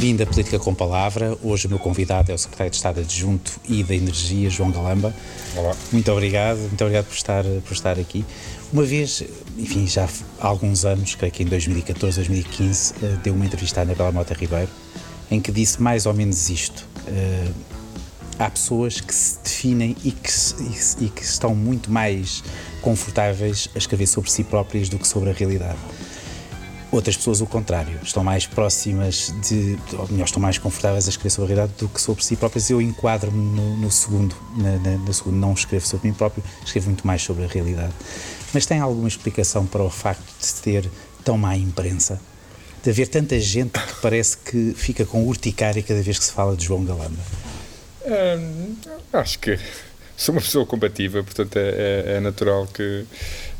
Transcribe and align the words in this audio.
Bem-vindo 0.00 0.22
à 0.22 0.26
Política 0.26 0.58
com 0.58 0.74
Palavra. 0.74 1.36
Hoje 1.42 1.66
o 1.66 1.68
meu 1.68 1.78
convidado 1.78 2.32
é 2.32 2.34
o 2.34 2.38
Secretário 2.38 2.70
de 2.70 2.76
Estado 2.78 3.00
Adjunto 3.00 3.60
e 3.68 3.84
da 3.84 3.94
Energia, 3.94 4.48
João 4.48 4.70
Galamba. 4.70 5.14
Olá. 5.54 5.76
Muito 5.92 6.10
obrigado, 6.10 6.56
muito 6.56 6.82
obrigado 6.82 7.04
por 7.04 7.14
estar, 7.14 7.44
por 7.44 7.72
estar 7.74 7.98
aqui. 7.98 8.24
Uma 8.72 8.82
vez, 8.82 9.22
enfim, 9.58 9.86
já 9.86 10.08
há 10.40 10.46
alguns 10.46 10.86
anos, 10.86 11.14
creio 11.16 11.30
que 11.30 11.42
em 11.42 11.46
2014, 11.46 12.16
2015, 12.16 12.94
eh, 13.02 13.16
deu 13.22 13.34
uma 13.34 13.44
entrevista 13.44 13.80
à 13.80 13.82
Anabela 13.82 14.10
Mota 14.10 14.32
Ribeiro, 14.32 14.70
em 15.30 15.38
que 15.38 15.52
disse 15.52 15.82
mais 15.82 16.06
ou 16.06 16.14
menos 16.14 16.48
isto. 16.48 16.88
Uh, 17.06 17.52
há 18.38 18.48
pessoas 18.48 19.02
que 19.02 19.14
se 19.14 19.38
definem 19.44 19.94
e 20.02 20.12
que, 20.12 20.30
e 21.04 21.10
que 21.10 21.22
estão 21.22 21.54
muito 21.54 21.90
mais 21.90 22.42
confortáveis 22.80 23.68
a 23.74 23.78
escrever 23.78 24.06
sobre 24.06 24.30
si 24.30 24.44
próprias 24.44 24.88
do 24.88 24.98
que 24.98 25.06
sobre 25.06 25.28
a 25.28 25.34
realidade. 25.34 25.78
Outras 26.92 27.16
pessoas, 27.16 27.40
o 27.40 27.46
contrário, 27.46 28.00
estão 28.02 28.24
mais 28.24 28.46
próximas 28.46 29.32
de, 29.48 29.78
ou 29.96 30.08
melhor, 30.08 30.24
estão 30.24 30.42
mais 30.42 30.58
confortáveis 30.58 31.06
a 31.06 31.10
escrever 31.10 31.30
sobre 31.30 31.52
a 31.52 31.54
realidade 31.54 31.78
do 31.78 31.88
que 31.88 32.00
sobre 32.00 32.24
si 32.24 32.34
próprias. 32.34 32.68
Eu 32.68 32.82
enquadro-me 32.82 33.38
no, 33.38 33.76
no, 33.76 33.90
segundo, 33.92 34.34
na, 34.56 34.98
na, 34.98 35.12
segundo, 35.12 35.36
não 35.36 35.52
escrevo 35.52 35.86
sobre 35.86 36.08
mim 36.08 36.14
próprio, 36.14 36.42
escrevo 36.64 36.86
muito 36.86 37.06
mais 37.06 37.22
sobre 37.22 37.44
a 37.44 37.46
realidade. 37.46 37.92
Mas 38.52 38.66
tem 38.66 38.80
alguma 38.80 39.06
explicação 39.06 39.66
para 39.66 39.82
o 39.84 39.90
facto 39.90 40.24
de 40.40 40.54
ter 40.54 40.90
tão 41.24 41.38
má 41.38 41.56
imprensa? 41.56 42.20
De 42.82 42.90
haver 42.90 43.06
tanta 43.06 43.38
gente 43.38 43.78
que 43.78 44.00
parece 44.02 44.38
que 44.38 44.74
fica 44.74 45.04
com 45.04 45.24
urticária 45.26 45.82
cada 45.82 46.02
vez 46.02 46.18
que 46.18 46.24
se 46.24 46.32
fala 46.32 46.56
de 46.56 46.64
João 46.64 46.84
Galamba? 46.84 47.20
Hum, 48.04 48.74
acho 49.12 49.38
que 49.38 49.58
sou 50.20 50.34
uma 50.34 50.40
pessoa 50.40 50.66
combativa, 50.66 51.22
portanto 51.22 51.56
é, 51.56 51.68
é, 51.68 52.16
é 52.16 52.20
natural 52.20 52.66
que 52.66 53.04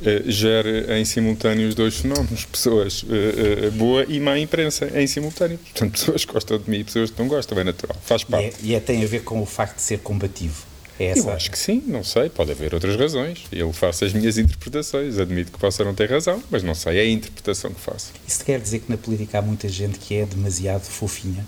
é, 0.05 0.23
gere 0.27 0.93
em 0.99 1.05
simultâneo 1.07 1.67
os 1.67 1.75
dois 1.75 1.97
fenómenos, 1.97 2.45
pessoas 2.45 3.05
é, 3.09 3.71
boa 3.71 4.05
e 4.07 4.21
má 4.21 4.39
imprensa 4.39 4.91
em 4.95 5.07
simultâneo. 5.07 5.59
Portanto, 5.59 5.93
pessoas 5.93 6.25
que 6.25 6.33
gostam 6.33 6.59
de 6.59 6.71
mim 6.71 6.81
e 6.81 6.85
pessoas 6.85 7.11
que 7.11 7.19
não 7.19 7.29
gostam, 7.29 7.59
é 7.59 7.65
natural, 7.65 7.97
faz 8.05 8.25
parte. 8.25 8.57
E, 8.63 8.69
é, 8.69 8.73
e 8.73 8.75
é, 8.75 8.81
tem 8.81 9.03
a 9.03 9.07
ver 9.07 9.25
com 9.25 9.41
o 9.41 9.47
facto 9.47 9.77
de 9.77 9.83
ser 9.83 10.01
combativo. 10.01 10.71
É 10.99 11.19
Eu 11.19 11.31
acho 11.31 11.51
que 11.51 11.59
sim, 11.59 11.83
não 11.87 12.05
sei, 12.05 12.29
pode 12.29 12.51
haver 12.53 12.75
outras 12.75 12.95
razões. 12.95 13.47
Eu 13.51 13.73
faço 13.73 14.05
as 14.05 14.13
minhas 14.13 14.37
interpretações, 14.37 15.19
admito 15.19 15.51
que 15.51 15.59
possa 15.59 15.83
não 15.83 15.95
ter 15.95 16.11
razão, 16.11 16.43
mas 16.51 16.63
não 16.63 16.75
sei, 16.75 16.99
é 16.99 17.01
a 17.01 17.09
interpretação 17.09 17.73
que 17.73 17.81
faço. 17.81 18.13
Isso 18.29 18.45
quer 18.45 18.61
dizer 18.61 18.81
que 18.81 18.91
na 18.91 18.99
política 18.99 19.39
há 19.39 19.43
muita 19.43 19.67
gente 19.67 19.99
que 19.99 20.15
é 20.15 20.27
demasiado 20.27 20.83
fofinha? 20.83 21.47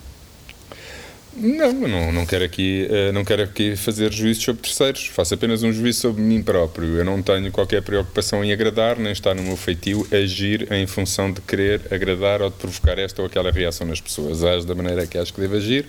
Não, 1.34 1.72
não, 1.72 2.12
não 2.12 2.26
quero 2.26 2.44
aqui, 2.44 2.86
eh, 2.90 3.10
não 3.10 3.24
quero 3.24 3.42
aqui 3.42 3.74
fazer 3.74 4.12
juízos 4.12 4.44
sobre 4.44 4.62
terceiros. 4.62 5.06
Faço 5.06 5.32
apenas 5.32 5.62
um 5.62 5.72
juízo 5.72 6.00
sobre 6.00 6.22
mim 6.22 6.42
próprio. 6.42 6.98
Eu 6.98 7.04
não 7.04 7.22
tenho 7.22 7.50
qualquer 7.50 7.80
preocupação 7.80 8.44
em 8.44 8.52
agradar, 8.52 8.98
nem 8.98 9.12
estar 9.12 9.34
no 9.34 9.42
meu 9.42 9.56
feitio 9.56 10.06
agir 10.12 10.70
em 10.70 10.86
função 10.86 11.32
de 11.32 11.40
querer 11.40 11.80
agradar 11.90 12.42
ou 12.42 12.50
de 12.50 12.56
provocar 12.56 12.98
esta 12.98 13.22
ou 13.22 13.26
aquela 13.26 13.50
reação 13.50 13.86
nas 13.86 14.00
pessoas. 14.00 14.44
Ajo 14.44 14.66
da 14.66 14.74
maneira 14.74 15.06
que 15.06 15.16
acho 15.16 15.32
que 15.32 15.40
devo 15.40 15.56
agir, 15.56 15.86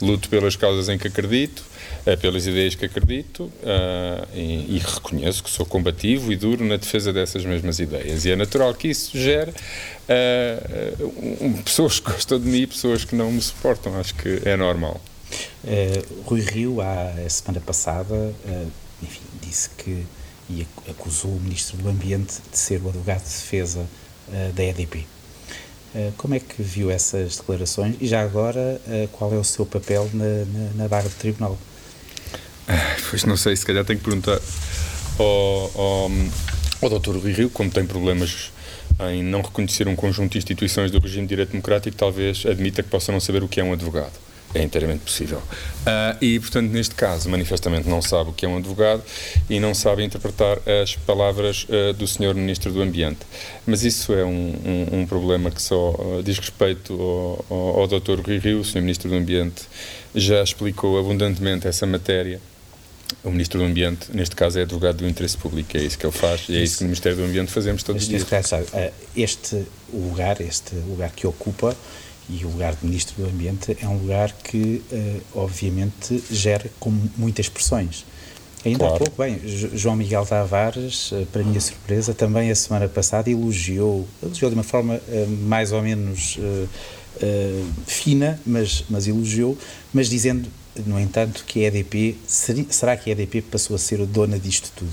luto 0.00 0.28
pelas 0.28 0.54
causas 0.54 0.88
em 0.88 0.96
que 0.96 1.08
acredito, 1.08 1.64
é 2.04 2.14
pelas 2.14 2.46
ideias 2.46 2.76
que 2.76 2.84
acredito 2.84 3.44
uh, 3.44 4.26
e, 4.34 4.76
e, 4.76 4.82
reconheço 4.84 5.42
que 5.42 5.50
sou 5.50 5.66
combativo 5.66 6.32
e 6.32 6.36
duro 6.36 6.64
na 6.64 6.76
defesa 6.76 7.12
dessas 7.12 7.44
mesmas 7.44 7.80
ideias. 7.80 8.24
E 8.24 8.30
é 8.30 8.36
natural 8.36 8.72
que 8.74 8.88
isso 8.88 9.18
gere 9.18 9.52
pessoas 11.64 11.98
que 11.98 12.10
gostam 12.10 12.38
de 12.38 12.46
mim 12.46 12.62
e 12.62 12.66
pessoas 12.66 13.04
que 13.04 13.16
não 13.16 13.32
me 13.32 13.42
suportam. 13.42 13.98
Acho 13.98 14.14
que 14.14 14.40
é 14.44 14.56
normal. 14.56 14.75
Uh, 15.64 16.22
Rui 16.24 16.40
Rio, 16.40 16.80
a 16.80 17.28
semana 17.28 17.60
passada, 17.60 18.32
enfim, 19.02 19.22
disse 19.42 19.70
que 19.70 20.04
e 20.48 20.64
acusou 20.88 21.32
o 21.32 21.40
Ministro 21.40 21.76
do 21.76 21.88
Ambiente 21.88 22.34
de 22.52 22.56
ser 22.56 22.80
o 22.80 22.88
advogado 22.88 23.24
de 23.24 23.30
defesa 23.30 23.84
da 24.54 24.62
EDP. 24.62 25.04
Como 26.16 26.34
é 26.34 26.38
que 26.38 26.62
viu 26.62 26.88
essas 26.88 27.38
declarações 27.38 27.96
e 28.00 28.06
já 28.06 28.22
agora 28.22 28.80
qual 29.10 29.34
é 29.34 29.36
o 29.36 29.42
seu 29.42 29.66
papel 29.66 30.08
na, 30.12 30.24
na, 30.24 30.70
na 30.74 30.88
barra 30.88 31.08
do 31.08 31.14
tribunal? 31.16 31.58
Pois 33.10 33.24
não 33.24 33.36
sei, 33.36 33.56
se 33.56 33.66
calhar 33.66 33.84
tenho 33.84 33.98
que 33.98 34.04
perguntar 34.04 34.40
ao, 35.18 35.70
ao, 35.74 36.10
ao 36.82 37.00
Dr. 37.00 37.16
Rui 37.16 37.32
Rio, 37.32 37.50
como 37.50 37.70
tem 37.70 37.86
problemas 37.86 38.52
em 39.10 39.22
não 39.22 39.42
reconhecer 39.42 39.88
um 39.88 39.96
conjunto 39.96 40.32
de 40.32 40.38
instituições 40.38 40.90
do 40.90 40.98
regime 40.98 41.22
de 41.22 41.30
direito 41.30 41.50
democrático, 41.50 41.96
talvez 41.96 42.44
admita 42.46 42.82
que 42.82 42.88
possa 42.88 43.12
não 43.12 43.20
saber 43.20 43.42
o 43.42 43.48
que 43.48 43.60
é 43.60 43.64
um 43.64 43.72
advogado. 43.72 44.12
É 44.56 44.62
inteiramente 44.62 45.00
possível. 45.00 45.38
Uh, 45.38 46.16
e, 46.18 46.40
portanto, 46.40 46.70
neste 46.70 46.94
caso, 46.94 47.28
manifestamente 47.28 47.86
não 47.86 48.00
sabe 48.00 48.30
o 48.30 48.32
que 48.32 48.46
é 48.46 48.48
um 48.48 48.56
advogado 48.56 49.02
e 49.50 49.60
não 49.60 49.74
sabe 49.74 50.02
interpretar 50.02 50.58
as 50.82 50.96
palavras 50.96 51.66
uh, 51.68 51.92
do 51.92 52.06
Sr. 52.06 52.34
Ministro 52.34 52.72
do 52.72 52.80
Ambiente. 52.80 53.20
Mas 53.66 53.84
isso 53.84 54.14
é 54.14 54.24
um, 54.24 54.54
um, 54.64 55.00
um 55.00 55.06
problema 55.06 55.50
que 55.50 55.60
só 55.60 55.90
uh, 55.90 56.22
diz 56.22 56.38
respeito 56.38 56.94
ao, 56.94 57.44
ao, 57.50 57.80
ao 57.80 57.86
Dr. 57.86 58.18
Rui 58.24 58.38
Rio, 58.38 58.60
o 58.60 58.64
Sr. 58.64 58.80
Ministro 58.80 59.10
do 59.10 59.16
Ambiente 59.16 59.64
já 60.14 60.42
explicou 60.42 60.98
abundantemente 60.98 61.68
essa 61.68 61.84
matéria 61.84 62.40
o 63.22 63.30
Ministro 63.30 63.60
do 63.60 63.64
Ambiente, 63.64 64.08
neste 64.12 64.34
caso, 64.34 64.58
é 64.58 64.62
advogado 64.62 64.96
do 64.96 65.06
interesse 65.06 65.36
público, 65.36 65.76
é 65.76 65.80
isso 65.80 65.98
que 65.98 66.06
ele 66.06 66.12
faz 66.12 66.48
e 66.48 66.56
é 66.56 66.62
isso 66.62 66.78
que 66.78 66.84
no 66.84 66.88
Ministério 66.88 67.18
do 67.18 67.24
Ambiente 67.24 67.52
fazemos 67.52 67.82
todos 67.82 68.02
os 68.02 68.08
dias. 68.08 68.24
Este 69.16 69.64
lugar, 69.92 70.40
este 70.40 70.74
lugar 70.74 71.10
que 71.10 71.26
ocupa 71.26 71.76
e 72.28 72.44
o 72.44 72.48
lugar 72.48 72.74
de 72.74 72.84
Ministro 72.84 73.22
do 73.22 73.28
Ambiente 73.28 73.76
é 73.80 73.86
um 73.86 73.98
lugar 73.98 74.32
que, 74.32 74.82
eh, 74.90 75.20
obviamente, 75.34 76.22
gera 76.30 76.70
com 76.78 76.90
muitas 77.16 77.48
pressões. 77.48 78.04
Ainda 78.64 78.80
claro. 78.80 78.94
há 78.94 78.98
pouco, 78.98 79.22
bem, 79.22 79.40
João 79.74 79.96
Miguel 79.96 80.26
Tavares, 80.26 81.10
eh, 81.12 81.24
para 81.30 81.42
minha 81.44 81.60
surpresa, 81.60 82.12
também 82.12 82.50
a 82.50 82.54
semana 82.54 82.88
passada 82.88 83.30
elogiou, 83.30 84.06
elogiou 84.22 84.50
de 84.50 84.54
uma 84.54 84.64
forma 84.64 85.00
mais 85.42 85.72
ou 85.72 85.82
menos 85.82 86.38
fina, 87.86 88.38
mas, 88.44 88.84
mas 88.90 89.06
elogiou, 89.06 89.56
mas 89.94 90.08
dizendo 90.08 90.48
no 90.84 90.98
entanto, 91.00 91.44
que 91.46 91.64
a 91.64 91.68
EDP, 91.68 92.16
será 92.26 92.96
que 92.96 93.10
a 93.10 93.12
EDP 93.12 93.42
passou 93.42 93.76
a 93.76 93.78
ser 93.78 94.04
dona 94.06 94.38
disto 94.38 94.70
tudo? 94.76 94.92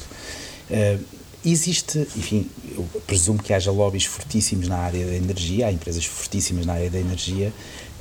Uh, 0.69 1.03
existe, 1.45 1.99
enfim, 2.15 2.49
eu 2.75 2.87
presumo 3.05 3.41
que 3.41 3.53
haja 3.53 3.71
lobbies 3.71 4.05
fortíssimos 4.05 4.67
na 4.67 4.77
área 4.77 5.05
da 5.05 5.15
energia, 5.15 5.67
há 5.67 5.71
empresas 5.71 6.05
fortíssimas 6.05 6.65
na 6.65 6.73
área 6.73 6.89
da 6.89 6.99
energia. 6.99 7.53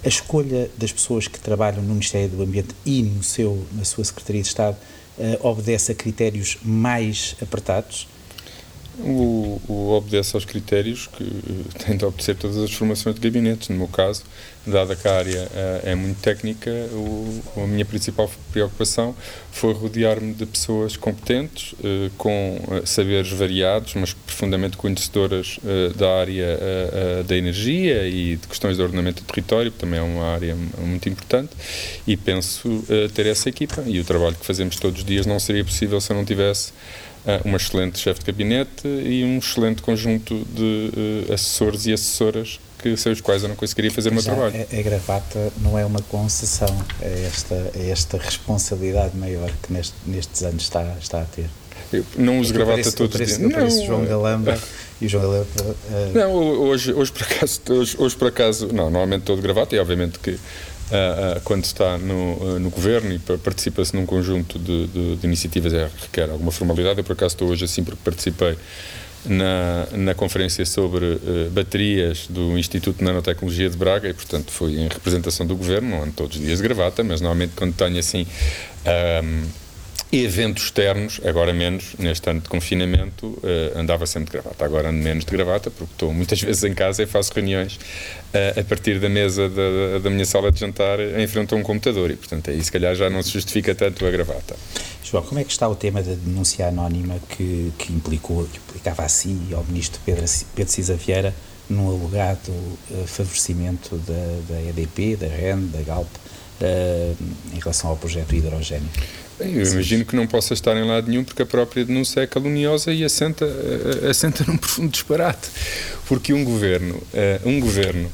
A 0.05 0.09
escolha 0.09 0.71
das 0.77 0.93
pessoas 0.93 1.29
que 1.29 1.39
trabalham 1.39 1.83
no 1.83 1.91
Ministério 1.91 2.29
do 2.29 2.43
Ambiente 2.43 2.75
e 2.85 3.03
no 3.03 3.23
seu, 3.23 3.67
na 3.73 3.85
sua 3.85 4.05
Secretaria 4.05 4.43
de 4.43 4.49
Estado 4.49 4.77
uh, 5.19 5.47
obedece 5.47 5.93
a 5.93 5.95
critérios 5.95 6.59
mais 6.63 7.37
apertados? 7.41 8.09
O, 8.99 9.59
o 9.69 9.91
obedece 9.93 10.37
aos 10.37 10.45
critérios 10.45 11.07
que 11.07 11.25
tenta 11.85 12.07
obedecer 12.07 12.37
todas 12.37 12.59
as 12.59 12.71
formações 12.73 13.15
de 13.17 13.23
gabinetes. 13.23 13.71
No 13.71 13.77
meu 13.77 13.89
caso, 13.89 14.23
dada 14.67 14.95
que 14.95 15.09
a 15.09 15.17
área 15.17 15.43
uh, 15.45 15.89
é 15.89 15.95
muito 15.95 16.21
técnica, 16.21 16.71
o, 16.93 17.43
a 17.57 17.67
minha 17.67 17.87
principal 17.87 18.31
preocupação 18.53 19.17
foi 19.51 19.73
rodear-me 19.73 20.35
de 20.35 20.45
pessoas 20.45 20.97
competentes, 20.97 21.73
uh, 21.73 22.11
com 22.19 22.61
uh, 22.69 22.87
saberes 22.87 23.31
variados, 23.31 23.95
mas 23.95 24.13
profundamente 24.13 24.77
conhecedoras 24.77 25.59
da 25.97 26.21
área 26.21 26.59
da 27.27 27.37
energia 27.37 28.07
e 28.07 28.37
de 28.37 28.47
questões 28.47 28.77
de 28.77 28.83
ordenamento 28.83 29.23
do 29.23 29.27
território, 29.27 29.71
que 29.71 29.79
também 29.79 30.01
é 30.01 30.03
uma 30.03 30.27
área 30.27 30.57
muito 30.79 31.09
importante, 31.09 31.51
e 32.07 32.17
penso 32.17 32.85
ter 33.15 33.27
essa 33.27 33.49
equipa. 33.49 33.83
E 33.87 34.01
o 34.01 34.05
trabalho 34.05 34.35
que 34.35 34.45
fazemos 34.45 34.77
todos 34.77 35.01
os 35.01 35.05
dias 35.05 35.27
não 35.27 35.39
seria 35.39 35.65
possível 35.65 36.01
se 36.01 36.11
eu 36.13 36.17
não 36.17 36.25
tivesse 36.25 36.73
uma 37.45 37.57
excelente 37.57 37.99
chefe 37.99 38.21
de 38.21 38.27
gabinete 38.27 38.87
e 38.87 39.25
um 39.25 39.39
excelente 39.39 39.83
conjunto 39.83 40.45
de 40.53 41.33
assessores 41.33 41.87
e 41.87 41.93
assessoras 41.93 42.59
que, 42.83 42.97
sem 42.97 43.13
os 43.13 43.21
quais 43.21 43.43
eu 43.45 43.49
não 43.49 43.57
conseguiria 43.57 43.91
fazer 43.91 44.11
o 44.11 44.15
meu 44.15 44.23
trabalho. 44.23 44.55
A, 44.57 44.77
a, 44.77 44.83
gravata 44.83 45.53
não 45.61 45.79
é 45.79 45.87
uma 45.87 46.03
concessão, 46.03 46.69
é 47.01 47.27
esta, 47.27 47.55
é 47.77 47.91
esta 47.91 48.19
responsabilidade 48.19 49.17
maior 49.17 49.51
que 49.63 49.73
neste, 49.73 49.95
nestes 50.05 50.43
anos 50.43 50.65
está, 50.65 50.97
está 51.01 51.23
a 51.23 51.25
ter. 51.25 51.49
Eu 51.93 52.05
não 52.17 52.41
uso 52.41 52.53
é 52.53 52.55
gravata 52.55 52.79
pareço, 52.79 52.97
todos 52.97 53.21
os 53.21 53.27
dias. 53.27 53.39
Não, 53.39 53.51
pareço 53.51 53.87
João 53.87 54.05
Galamba 54.05 54.59
e 55.01 55.07
o 55.07 55.09
João 55.09 55.23
Galamba. 55.23 55.47
Uh... 55.61 56.19
Não, 56.19 56.35
hoje, 56.35 56.93
hoje, 56.93 57.13
por 57.13 57.23
acaso, 57.23 57.61
hoje, 57.69 57.97
hoje 57.99 58.17
por 58.17 58.29
acaso, 58.29 58.67
não, 58.69 58.85
normalmente 58.85 59.21
estou 59.21 59.37
de 59.37 59.43
gravata 59.43 59.77
e 59.77 59.79
obviamente 59.79 60.19
que 60.19 60.39
Uh, 60.93 61.39
uh, 61.39 61.41
quando 61.43 61.65
está 61.65 61.97
no, 61.97 62.35
uh, 62.35 62.59
no 62.59 62.69
governo 62.69 63.15
e 63.15 63.19
participa-se 63.19 63.97
num 63.97 64.05
conjunto 64.05 64.59
de, 64.59 64.89
de, 64.89 65.17
de 65.17 65.27
iniciativas 65.27 65.73
é, 65.73 65.89
requer 66.03 66.29
alguma 66.29 66.53
formalidade. 66.53 66.99
Eu, 66.99 67.05
por 67.05 67.15
acaso, 67.15 67.35
estou 67.35 67.49
hoje 67.49 67.65
assim 67.65 67.83
porque 67.83 68.01
participei 68.05 68.59
na, 69.25 69.87
na 69.93 70.15
conferência 70.15 70.67
sobre 70.67 71.07
uh, 71.07 71.51
baterias 71.51 72.27
do 72.29 72.59
Instituto 72.59 72.99
de 72.99 73.05
Nanotecnologia 73.05 73.71
de 73.71 73.77
Braga 73.77 74.07
e, 74.07 74.13
portanto, 74.13 74.53
fui 74.53 74.79
em 74.79 74.89
representação 74.89 75.47
do 75.47 75.57
governo, 75.57 75.89
não 75.89 76.03
ando 76.03 76.13
todos 76.13 76.37
os 76.37 76.45
dias 76.45 76.61
gravata, 76.61 77.03
mas 77.03 77.23
normalmente 77.23 77.53
quando 77.57 77.75
tenho 77.75 77.99
assim. 77.99 78.27
Eventos 80.13 80.65
externos, 80.65 81.21
agora 81.25 81.55
menos, 81.55 81.95
neste 81.99 82.29
ano 82.29 82.41
de 82.41 82.49
confinamento, 82.49 83.29
uh, 83.29 83.79
andava 83.79 84.07
sempre 84.07 84.27
de 84.27 84.33
gravata. 84.33 84.63
Agora 84.63 84.91
ando 84.91 85.03
menos 85.03 85.25
de 85.25 85.31
gravata, 85.31 85.71
porque 85.71 85.91
estou 85.95 86.13
muitas 86.13 86.39
vezes 86.43 86.63
em 86.65 86.75
casa 86.75 87.03
e 87.03 87.07
faço 87.07 87.33
reuniões 87.33 87.77
uh, 87.77 88.61
a 88.61 88.65
partir 88.65 89.01
da 89.01 89.09
mesa 89.09 89.49
da, 89.49 90.01
da 90.01 90.11
minha 90.11 90.27
sala 90.27 90.53
de 90.53 90.61
jantar 90.61 91.01
em 91.01 91.27
frente 91.27 91.55
a 91.55 91.57
um 91.57 91.63
computador 91.63 92.11
e, 92.11 92.17
portanto, 92.17 92.51
aí 92.51 92.63
se 92.63 92.71
calhar 92.71 92.95
já 92.95 93.09
não 93.09 93.23
se 93.23 93.31
justifica 93.31 93.75
tanto 93.75 94.05
a 94.05 94.11
gravata. 94.11 94.55
João, 95.03 95.23
como 95.23 95.41
é 95.41 95.45
que 95.45 95.51
está 95.51 95.67
o 95.67 95.75
tema 95.75 96.03
da 96.03 96.13
denúncia 96.13 96.69
anónima 96.69 97.19
que, 97.31 97.73
que 97.79 97.93
implicou, 97.93 98.47
que 98.53 98.59
implicava 98.59 99.05
a 99.05 99.09
si 99.09 99.41
e 99.49 99.55
ao 99.55 99.65
ministro 99.65 99.99
Pedro, 100.05 100.25
Pedro 100.55 100.73
Cisa 100.73 100.95
Vieira 100.95 101.35
num 101.71 101.89
alegado 101.89 102.53
favorecimento 103.07 103.97
da, 103.97 104.55
da 104.55 104.63
EDP, 104.63 105.17
da 105.17 105.27
REN, 105.27 105.69
da 105.69 105.81
Galp, 105.81 106.09
em 107.55 107.59
relação 107.59 107.91
ao 107.91 107.97
projeto 107.97 108.35
hidrogênio. 108.35 108.89
Bem, 109.43 109.57
eu 109.57 109.67
imagino 109.67 110.05
que 110.05 110.15
não 110.15 110.27
possa 110.27 110.55
estar 110.55 110.77
em 110.77 110.87
lado 110.87 111.11
nenhum 111.11 111.25
porque 111.25 111.43
a 111.43 111.47
própria 111.47 111.85
denúncia 111.85 112.21
é 112.21 112.27
caluniosa 112.27 112.93
e 112.93 113.05
assenta, 113.05 113.45
assenta 114.09 114.45
num 114.47 114.57
profundo 114.57 114.91
disparate. 114.91 115.49
Porque 116.07 116.33
um 116.33 116.45
governo, 116.45 117.03
um 117.45 117.59
governo 117.59 118.11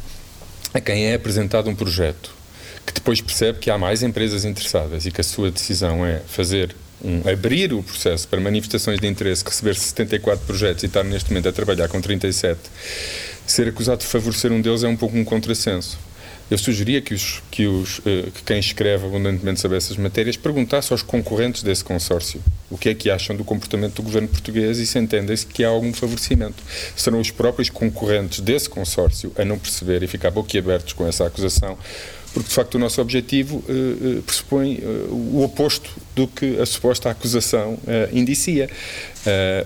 a 0.72 0.80
quem 0.80 1.06
é 1.06 1.14
apresentado 1.14 1.68
um 1.68 1.74
projeto 1.74 2.38
que 2.86 2.94
depois 2.94 3.20
percebe 3.20 3.58
que 3.58 3.70
há 3.70 3.76
mais 3.76 4.02
empresas 4.02 4.46
interessadas 4.46 5.04
e 5.04 5.10
que 5.10 5.20
a 5.20 5.24
sua 5.24 5.50
decisão 5.50 6.06
é 6.06 6.22
fazer 6.26 6.74
um, 7.04 7.28
abrir 7.30 7.72
o 7.74 7.82
processo 7.82 8.26
para 8.26 8.40
manifestações 8.40 8.98
de 8.98 9.06
interesse, 9.06 9.44
receber 9.44 9.74
74 9.74 10.46
projetos 10.46 10.82
e 10.82 10.86
estar 10.86 11.04
neste 11.04 11.30
momento 11.30 11.50
a 11.50 11.52
trabalhar 11.52 11.88
com 11.88 12.00
37, 12.00 12.58
ser 13.46 13.68
acusado 13.68 14.00
de 14.00 14.06
favorecer 14.06 14.50
um 14.50 14.60
deles 14.60 14.82
é 14.84 14.88
um 14.88 14.96
pouco 14.96 15.18
um 15.18 15.24
contrassenso. 15.24 15.98
Eu 16.50 16.56
sugeria 16.56 17.00
que, 17.02 17.12
os, 17.12 17.42
que, 17.50 17.66
os, 17.66 18.00
eh, 18.06 18.30
que 18.34 18.42
quem 18.42 18.58
escreve 18.58 19.04
abundantemente 19.06 19.60
sobre 19.60 19.76
essas 19.76 19.98
matérias 19.98 20.36
perguntasse 20.36 20.92
aos 20.92 21.02
concorrentes 21.02 21.62
desse 21.62 21.84
consórcio 21.84 22.40
o 22.70 22.78
que 22.78 22.88
é 22.88 22.94
que 22.94 23.10
acham 23.10 23.36
do 23.36 23.44
comportamento 23.44 23.96
do 23.96 24.02
governo 24.02 24.28
português 24.28 24.78
e 24.78 24.86
se 24.86 24.98
entendem-se 24.98 25.46
que 25.46 25.62
há 25.62 25.68
algum 25.68 25.92
favorecimento. 25.92 26.62
Serão 26.96 27.20
os 27.20 27.30
próprios 27.30 27.68
concorrentes 27.68 28.40
desse 28.40 28.68
consórcio 28.68 29.30
a 29.36 29.44
não 29.44 29.58
perceber 29.58 30.02
e 30.02 30.06
ficar 30.06 30.30
boquiabertos 30.30 30.94
com 30.94 31.06
essa 31.06 31.26
acusação 31.26 31.76
porque 32.32 32.48
de 32.50 32.54
facto 32.54 32.74
o 32.74 32.78
nosso 32.78 33.00
objetivo 33.00 33.64
uh, 33.68 34.22
pressupõe 34.22 34.76
uh, 34.76 35.12
o 35.12 35.42
oposto 35.42 35.90
do 36.14 36.28
que 36.28 36.60
a 36.60 36.66
suposta 36.66 37.10
acusação 37.10 37.74
uh, 37.74 37.78
indicia. 38.12 38.68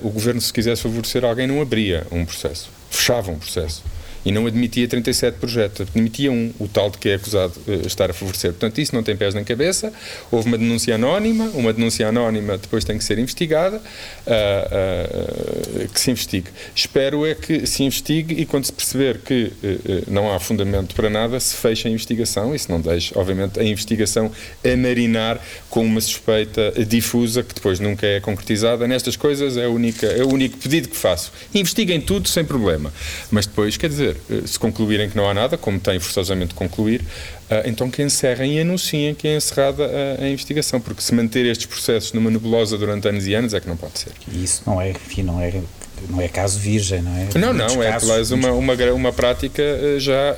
o 0.00 0.11
governo, 0.11 0.40
se 0.40 0.52
quisesse 0.52 0.82
favorecer 0.82 1.25
alguém, 1.25 1.46
não 1.46 1.61
abria 1.61 2.06
um 2.11 2.25
processo, 2.25 2.70
fechava 2.90 3.31
um 3.31 3.38
processo 3.38 3.82
e 4.25 4.33
não 4.33 4.47
admitia 4.47 4.87
37 4.89 5.39
projetos, 5.39 5.89
admitia 5.89 6.31
um, 6.31 6.53
o 6.59 6.69
tal 6.69 6.91
de 6.91 6.99
que 6.99 7.09
é 7.09 7.15
acusado 7.15 7.55
de 7.67 7.87
estar 7.87 8.11
a 8.11 8.13
favorecer. 8.13 8.53
Portanto, 8.53 8.81
isso 8.81 8.95
não 8.95 9.03
tem 9.03 9.17
pés 9.17 9.35
nem 9.35 9.45
cabeça. 9.45 9.93
Houve 10.31 10.49
uma 10.49 10.59
denúncia 10.59 10.95
anónima, 10.95 11.45
uma 11.55 11.73
denúncia 11.73 12.09
anónima 12.09 12.57
depois 12.57 12.85
tem 12.85 12.97
que 12.97 13.05
ser 13.05 13.19
investigada, 13.19 13.77
uh, 13.77 15.85
uh, 15.85 15.89
que 15.89 16.01
se 16.01 16.11
investigue. 16.11 16.47
Espero 16.75 17.27
é 17.27 17.35
que 17.35 17.67
se 17.67 17.83
investigue 17.83 18.41
e 18.41 18.47
quando 18.47 18.65
se 18.65 18.73
perceber 18.73 19.19
que 19.19 19.53
uh, 19.63 20.11
não 20.11 20.33
há 20.33 20.39
fundamento 20.39 20.95
para 20.95 21.11
nada, 21.11 21.39
se 21.41 21.57
feche 21.57 21.89
a 21.89 21.91
investigação 21.91 22.55
se 22.63 22.71
não 22.71 22.81
deixe, 22.81 23.13
obviamente, 23.17 23.59
a 23.59 23.65
investigação 23.65 24.31
a 24.65 24.77
marinar 24.77 25.41
com 25.69 25.85
uma 25.85 26.01
suspeita 26.01 26.73
difusa 26.87 27.43
que 27.43 27.55
depois 27.55 27.81
nunca 27.81 28.07
é 28.07 28.21
concretizada. 28.21 28.87
Nestas 28.87 29.17
coisas 29.17 29.57
é, 29.57 29.67
única, 29.67 30.07
é 30.07 30.23
o 30.23 30.33
único 30.33 30.57
pedido 30.59 30.89
que 30.89 30.97
faço. 30.97 31.33
Investiguem 31.55 32.01
tudo 32.01 32.29
sem 32.29 32.45
problema. 32.45 32.93
Mas 33.31 33.47
depois, 33.47 33.77
quer 33.77 33.89
dizer, 33.89 34.12
eh, 34.31 34.43
se 34.47 34.59
concluírem 34.59 35.09
que 35.09 35.17
não 35.17 35.29
há 35.29 35.35
nada, 35.35 35.56
como 35.56 35.79
têm 35.79 35.99
forçosamente 35.99 36.49
de 36.49 36.55
concluir, 36.55 37.05
eh, 37.50 37.64
então 37.67 37.91
que 37.91 38.03
encerrem 38.03 38.56
e 38.56 38.61
anunciem 38.61 39.14
que 39.14 39.29
é 39.29 39.37
encerrada 39.37 39.85
a, 39.85 40.25
a, 40.25 40.29
investigação, 40.29 40.81
porque 40.81 41.03
se 41.03 41.14
manter 41.14 41.47
estes 41.47 41.67
processos 41.67 42.12
numa 42.12 42.31
nebulosa 42.31 42.79
durante 42.79 43.09
anos 43.09 43.26
e 43.26 43.35
anos 43.35 43.55
é 43.55 43.61
que 43.61 43.69
não 43.69 43.76
pode 43.76 43.99
ser. 43.99 44.12
E 44.32 44.43
isso 44.43 44.62
não 44.67 44.81
é, 44.81 44.91
enfim, 44.91 45.23
não 45.23 45.41
é, 45.41 45.61
não 46.09 46.20
é 46.20 46.29
caso 46.29 46.59
virgem, 46.59 47.03
não 47.03 47.17
é? 47.17 47.29
Não, 47.38 47.53
não, 47.53 47.82
é 47.82 47.91
casos, 47.93 48.31
uma, 48.31 48.53
uma, 48.53 48.75
uma 48.93 49.12
prática 49.12 49.62
eh, 49.62 49.97
já 49.99 50.35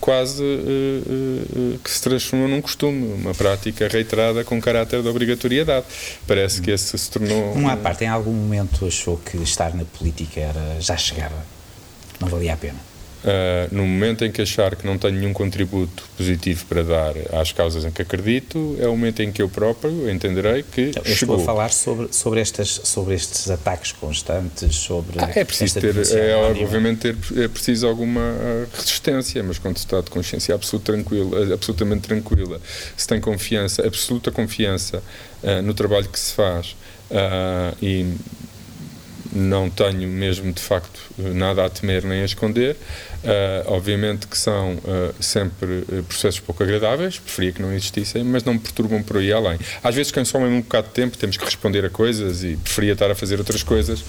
quase 0.00 0.42
uh, 0.42 0.46
uh, 0.46 1.78
que 1.84 1.90
se 1.90 2.00
transformou 2.00 2.48
num 2.48 2.60
costume, 2.60 3.12
uma 3.12 3.34
prática 3.34 3.86
reiterada 3.86 4.42
com 4.42 4.60
caráter 4.60 5.02
de 5.02 5.08
obrigatoriedade. 5.08 5.84
Parece 6.26 6.62
que 6.62 6.70
esse 6.70 6.96
se 6.96 7.10
tornou. 7.10 7.52
Uma 7.52 7.76
parte, 7.76 8.04
em 8.04 8.08
algum 8.08 8.32
momento 8.32 8.86
achou 8.86 9.18
que 9.18 9.36
estar 9.38 9.74
na 9.74 9.84
política 9.84 10.40
era 10.40 10.80
já 10.80 10.96
chegava 10.96 11.59
não 12.20 12.28
valia 12.28 12.54
a 12.54 12.56
pena. 12.56 12.90
Uh, 13.22 13.68
no 13.70 13.86
momento 13.86 14.24
em 14.24 14.32
que 14.32 14.40
achar 14.40 14.74
que 14.74 14.86
não 14.86 14.96
tenho 14.96 15.12
nenhum 15.12 15.32
contributo 15.34 16.04
positivo 16.16 16.64
para 16.64 16.82
dar 16.82 17.12
às 17.38 17.52
causas 17.52 17.84
em 17.84 17.90
que 17.90 18.00
acredito, 18.00 18.78
é 18.80 18.86
o 18.86 18.92
momento 18.92 19.20
em 19.20 19.30
que 19.30 19.42
eu 19.42 19.48
próprio 19.48 20.10
entenderei 20.10 20.62
que 20.62 20.88
então, 20.88 21.02
eu 21.04 21.14
chegou. 21.14 21.36
Estou 21.36 21.52
a 21.52 21.54
falar 21.54 21.70
sobre, 21.70 22.08
sobre, 22.14 22.40
estas, 22.40 22.80
sobre 22.82 23.14
estes 23.14 23.50
ataques 23.50 23.92
constantes, 23.92 24.74
sobre. 24.74 25.18
Ah, 25.18 25.30
é 25.34 25.44
preciso 25.44 25.78
ter, 25.78 25.94
é, 26.16 26.34
obviamente, 26.34 27.12
ter, 27.12 27.16
é 27.44 27.46
preciso 27.46 27.86
alguma 27.86 28.22
ah, 28.22 28.66
resistência, 28.74 29.42
mas 29.42 29.58
quando 29.58 29.76
se 29.76 29.84
está 29.84 30.00
de 30.00 30.08
consciência 30.08 30.54
absoluta, 30.54 30.90
tranquila, 30.90 31.52
absolutamente 31.52 32.08
tranquila, 32.08 32.58
se 32.96 33.06
tem 33.06 33.20
confiança, 33.20 33.86
absoluta 33.86 34.30
confiança 34.30 35.02
uh, 35.42 35.60
no 35.60 35.74
trabalho 35.74 36.08
que 36.08 36.18
se 36.18 36.32
faz 36.32 36.74
uh, 37.10 37.76
e 37.82 38.14
não 39.32 39.70
tenho 39.70 40.08
mesmo 40.08 40.52
de 40.52 40.60
facto 40.60 41.00
nada 41.18 41.64
a 41.64 41.70
temer 41.70 42.04
nem 42.04 42.22
a 42.22 42.24
esconder. 42.24 42.76
Uh, 43.22 43.72
obviamente 43.72 44.26
que 44.26 44.38
são 44.38 44.76
uh, 44.76 45.14
sempre 45.20 45.84
uh, 45.92 46.02
processos 46.04 46.40
pouco 46.40 46.62
agradáveis, 46.62 47.18
preferia 47.18 47.52
que 47.52 47.60
não 47.60 47.70
existissem, 47.70 48.24
mas 48.24 48.42
não 48.44 48.54
me 48.54 48.58
perturbam 48.58 49.02
por 49.02 49.18
aí 49.18 49.30
além. 49.30 49.58
Às 49.82 49.94
vezes 49.94 50.10
consomem 50.10 50.48
um 50.48 50.62
bocado 50.62 50.88
de 50.88 50.94
tempo, 50.94 51.18
temos 51.18 51.36
que 51.36 51.44
responder 51.44 51.84
a 51.84 51.90
coisas 51.90 52.42
e 52.42 52.56
preferia 52.56 52.94
estar 52.94 53.10
a 53.10 53.14
fazer 53.14 53.38
outras 53.38 53.62
coisas 53.62 54.02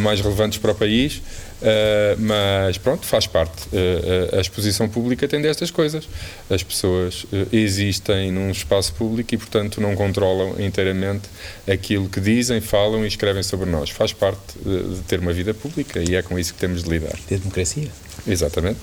mais 0.00 0.20
relevantes 0.20 0.58
para 0.58 0.72
o 0.72 0.74
país. 0.74 1.22
Uh, 1.62 2.18
mas 2.18 2.76
pronto, 2.76 3.06
faz 3.06 3.28
parte. 3.28 3.68
Uh, 3.68 4.36
a 4.36 4.40
exposição 4.40 4.88
pública 4.88 5.28
tem 5.28 5.40
destas 5.40 5.70
coisas. 5.70 6.08
As 6.50 6.62
pessoas 6.62 7.22
uh, 7.24 7.46
existem 7.52 8.32
num 8.32 8.50
espaço 8.50 8.92
público 8.94 9.32
e, 9.32 9.38
portanto, 9.38 9.80
não 9.80 9.94
controlam 9.94 10.60
inteiramente 10.60 11.28
aquilo 11.70 12.08
que 12.08 12.20
dizem, 12.20 12.60
falam 12.60 13.04
e 13.04 13.08
escrevem 13.08 13.44
sobre 13.44 13.70
nós. 13.70 13.90
Faz 13.90 14.12
parte 14.12 14.58
de, 14.58 15.02
ter 15.02 15.20
uma 15.20 15.32
vida 15.32 15.54
pública 15.54 16.02
e 16.02 16.16
é 16.16 16.22
com 16.22 16.36
isso 16.36 16.52
que 16.52 16.58
temos 16.58 16.82
de 16.82 16.90
lidar. 16.90 17.16
De 17.28 17.36
democracia. 17.36 17.88
Exatamente. 18.26 18.80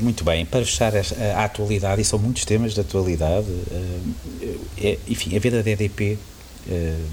muito 0.00 0.22
bem, 0.22 0.46
para 0.46 0.64
fechar 0.64 0.92
a, 0.96 1.00
a, 1.40 1.44
atualidade, 1.44 2.00
e 2.00 2.04
são 2.04 2.18
muitos 2.18 2.44
temas 2.44 2.74
de 2.74 2.80
atualidade, 2.80 3.46
é, 4.80 4.96
enfim, 5.08 5.36
a 5.36 5.40
vida 5.40 5.62
da 5.62 5.70
EDP 5.70 6.18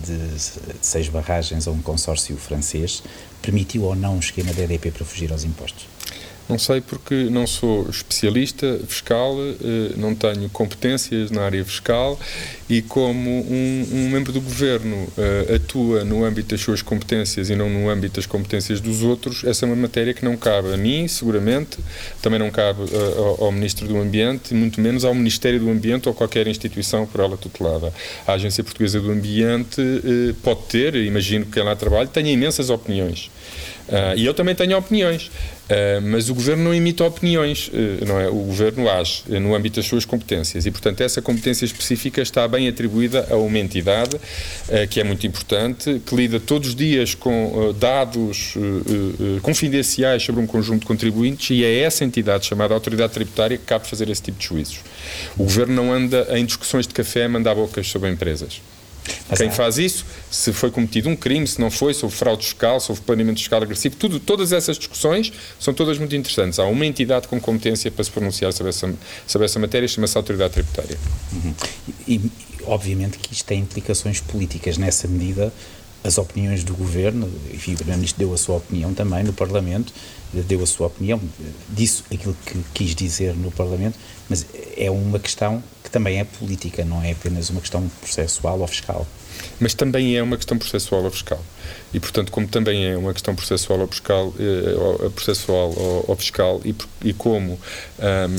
de 0.03 0.39
seis 0.81 1.09
barragens 1.09 1.67
a 1.67 1.71
um 1.71 1.81
consórcio 1.81 2.35
francês 2.37 3.03
permitiu 3.41 3.83
ou 3.83 3.95
não 3.95 4.15
um 4.15 4.19
esquema 4.19 4.53
da 4.53 4.63
EDP 4.63 4.91
para 4.91 5.05
fugir 5.05 5.31
aos 5.31 5.43
impostos? 5.43 5.87
Não 6.49 6.57
sei 6.57 6.79
porque 6.79 7.25
não 7.25 7.45
sou 7.45 7.89
especialista 7.89 8.79
fiscal, 8.87 9.35
eh, 9.39 9.93
não 9.97 10.15
tenho 10.15 10.49
competências 10.49 11.29
na 11.29 11.43
área 11.43 11.63
fiscal 11.65 12.17
e 12.69 12.81
como 12.81 13.29
um, 13.29 13.87
um, 13.91 14.09
membro 14.09 14.31
do 14.31 14.41
governo 14.41 14.95
uh, 14.95 15.55
atua 15.55 16.03
no 16.03 16.25
âmbito 16.25 16.49
das 16.49 16.61
suas 16.61 16.81
competências 16.81 17.49
e 17.49 17.55
não 17.55 17.69
no 17.69 17.89
âmbito 17.89 18.15
das 18.15 18.25
competências 18.25 18.81
dos 18.81 19.03
outros, 19.03 19.43
essa 19.45 19.65
é 19.65 19.67
uma 19.67 19.75
matéria 19.75 20.13
que 20.13 20.23
não 20.23 20.35
cabe 20.35 20.73
a 20.73 20.77
mim, 20.77 21.07
seguramente, 21.07 21.77
também 22.21 22.39
não 22.39 22.51
cabe 22.51 22.81
uh, 22.81 23.43
ao, 23.43 23.51
Ministro 23.51 23.87
do 23.87 23.97
Ambiente, 23.97 24.53
muito 24.53 24.81
menos 24.81 25.05
ao 25.05 25.15
Ministério 25.15 25.59
do 25.59 25.69
Ambiente 25.69 26.09
ou 26.09 26.13
qualquer 26.13 26.45
instituição 26.47 27.05
por 27.05 27.21
ela 27.21 27.37
tutelada. 27.37 27.93
A 28.25 28.33
Agência 28.33 28.63
Portuguesa 28.63 28.99
do 28.99 29.11
Ambiente 29.11 29.81
pode 30.43 30.61
ter, 30.63 30.95
imagino 30.95 31.45
que 31.45 31.53
quem 31.53 31.63
lá 31.63 31.75
trabalha, 31.75 32.07
tenha 32.07 32.31
imensas 32.31 32.69
opiniões. 32.69 33.31
Uh, 33.87 34.17
e 34.17 34.25
eu 34.25 34.33
também 34.33 34.53
tenho 34.53 34.77
opiniões, 34.77 35.31
uh, 35.69 36.01
mas 36.01 36.29
o 36.29 36.35
governo 36.35 36.63
não 36.63 36.73
imita 36.73 37.03
opiniões, 37.03 37.67
uh, 37.67 38.05
não 38.05 38.19
é? 38.19 38.27
O 38.27 38.43
governo 38.43 38.89
age 38.89 39.23
no 39.27 39.55
âmbito 39.55 39.77
das 39.77 39.85
suas 39.85 40.05
competências 40.05 40.65
e, 40.65 40.71
portanto, 40.71 41.01
essa 41.01 41.21
competência 41.21 41.65
específica 41.65 42.21
está 42.21 42.47
bem 42.47 42.67
atribuída 42.67 43.27
a 43.29 43.35
uma 43.35 43.59
entidade 43.59 44.17
que 44.89 44.99
é 44.99 45.03
muito 45.03 45.25
importante, 45.25 46.01
que 46.05 46.15
lida 46.15 46.39
todos 46.39 46.69
os 46.69 46.75
dias 46.75 47.15
com 47.15 47.73
dados 47.79 48.53
confidenciais 49.41 50.23
sobre 50.23 50.41
um 50.41 50.47
conjunto 50.47 50.81
de 50.81 50.85
contribuintes 50.85 51.49
e 51.51 51.63
é 51.63 51.79
essa 51.79 52.03
entidade 52.03 52.45
chamada 52.45 52.73
Autoridade 52.73 53.13
Tributária 53.13 53.57
que 53.57 53.65
cabe 53.65 53.87
fazer 53.87 54.09
esse 54.09 54.21
tipo 54.21 54.39
de 54.39 54.45
juízos. 54.45 54.79
O 55.37 55.43
governo 55.43 55.75
não 55.75 55.93
anda 55.93 56.27
em 56.37 56.45
discussões 56.45 56.87
de 56.87 56.93
café 56.93 57.25
a 57.25 57.29
mandar 57.29 57.55
bocas 57.55 57.87
sobre 57.87 58.09
empresas. 58.09 58.61
Mas 59.29 59.39
Quem 59.39 59.49
há... 59.49 59.51
faz 59.51 59.77
isso, 59.77 60.05
se 60.29 60.53
foi 60.53 60.71
cometido 60.71 61.09
um 61.09 61.15
crime, 61.15 61.47
se 61.47 61.59
não 61.59 61.69
foi, 61.69 61.93
sobre 61.93 62.15
fraude 62.15 62.43
fiscal, 62.43 62.79
sobre 62.79 63.01
planeamento 63.01 63.39
fiscal 63.39 63.61
agressivo, 63.61 63.95
tudo, 63.95 64.19
todas 64.19 64.51
essas 64.51 64.77
discussões 64.77 65.31
são 65.59 65.73
todas 65.73 65.97
muito 65.97 66.15
interessantes. 66.15 66.59
Há 66.59 66.65
uma 66.65 66.85
entidade 66.85 67.27
com 67.27 67.39
competência 67.39 67.91
para 67.91 68.03
se 68.03 68.11
pronunciar 68.11 68.53
sobre 68.53 68.69
essa, 68.69 68.93
sobre 69.25 69.45
essa 69.45 69.59
matéria, 69.59 69.87
chama-se 69.87 70.17
Autoridade 70.17 70.53
Tributária. 70.53 70.97
Uhum. 71.33 71.53
E, 72.07 72.15
e, 72.15 72.31
obviamente 72.65 73.17
que 73.17 73.33
isto 73.33 73.45
tem 73.45 73.59
implicações 73.59 74.19
políticas. 74.19 74.77
Nessa 74.77 75.07
medida, 75.07 75.51
as 76.03 76.17
opiniões 76.17 76.63
do 76.63 76.73
Governo, 76.73 77.29
enfim, 77.53 77.73
o 77.73 77.77
Primeiro-Ministro 77.77 78.19
deu 78.19 78.33
a 78.33 78.37
sua 78.37 78.57
opinião 78.57 78.93
também 78.93 79.23
no 79.23 79.33
Parlamento, 79.33 79.93
deu 80.31 80.61
a 80.61 80.65
sua 80.65 80.87
opinião, 80.87 81.19
disse 81.69 82.03
aquilo 82.13 82.35
que 82.45 82.63
quis 82.73 82.95
dizer 82.95 83.35
no 83.35 83.51
Parlamento, 83.51 83.97
mas 84.29 84.45
é 84.75 84.89
uma 84.91 85.19
questão 85.19 85.63
que 85.87 85.91
também 85.91 86.19
é 86.19 86.25
política, 86.25 86.83
não 86.83 87.01
é 87.01 87.11
apenas 87.11 87.49
uma 87.49 87.61
questão 87.61 87.89
processual 88.01 88.59
ou 88.59 88.67
fiscal. 88.67 89.07
Mas 89.57 89.73
também 89.73 90.17
é 90.17 90.21
uma 90.21 90.35
questão 90.35 90.57
processual 90.57 91.03
ou 91.03 91.09
fiscal. 91.09 91.41
E, 91.93 91.99
portanto, 91.99 92.29
como 92.29 92.45
também 92.45 92.85
é 92.85 92.97
uma 92.97 93.13
questão 93.13 93.33
processual 93.33 93.79
ou 93.79 93.87
fiscal, 93.87 94.33
eh, 94.37 95.09
processual 95.15 95.73
ou, 95.77 96.05
ou 96.09 96.15
fiscal 96.17 96.59
e, 96.65 96.75
e 97.05 97.13
como 97.13 97.53
um, 97.53 98.35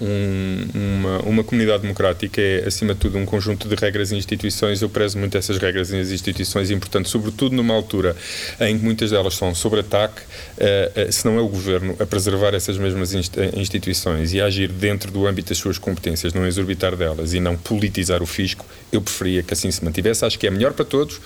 um, 0.00 0.68
uma, 0.74 1.18
uma 1.20 1.44
comunidade 1.44 1.82
democrática 1.82 2.40
é, 2.40 2.64
acima 2.66 2.94
de 2.94 3.00
tudo, 3.00 3.18
um 3.18 3.26
conjunto 3.26 3.68
de 3.68 3.74
regras 3.74 4.12
e 4.12 4.16
instituições. 4.16 4.82
Eu 4.82 4.88
prezo 4.88 5.18
muito 5.18 5.36
essas 5.36 5.58
regras 5.58 5.90
e 5.90 5.96
as 5.98 6.10
instituições, 6.10 6.70
e, 6.70 6.76
portanto, 6.76 7.08
sobretudo 7.08 7.54
numa 7.56 7.74
altura 7.74 8.16
em 8.60 8.78
que 8.78 8.84
muitas 8.84 9.10
delas 9.10 9.34
estão 9.34 9.54
sob 9.54 9.78
ataque, 9.78 10.22
uh, 10.22 11.08
uh, 11.08 11.12
se 11.12 11.24
não 11.24 11.38
é 11.38 11.40
o 11.40 11.48
governo 11.48 11.96
a 11.98 12.06
preservar 12.06 12.54
essas 12.54 12.78
mesmas 12.78 13.12
instituições 13.12 14.32
e 14.32 14.40
a 14.40 14.46
agir 14.46 14.70
dentro 14.70 15.10
do 15.10 15.26
âmbito 15.26 15.48
das 15.48 15.58
suas 15.58 15.78
competências, 15.78 16.32
não 16.32 16.46
exorbitar 16.46 16.96
delas 16.96 17.34
e 17.34 17.40
não 17.40 17.56
politizar 17.56 18.22
o 18.22 18.26
fisco, 18.26 18.64
eu 18.92 19.00
preferia 19.00 19.42
que 19.42 19.52
assim 19.52 19.70
se 19.70 19.84
mantivesse. 19.84 20.24
Acho 20.24 20.38
que 20.38 20.46
é 20.46 20.50
melhor 20.50 20.72
para 20.72 20.84
todos 20.84 21.20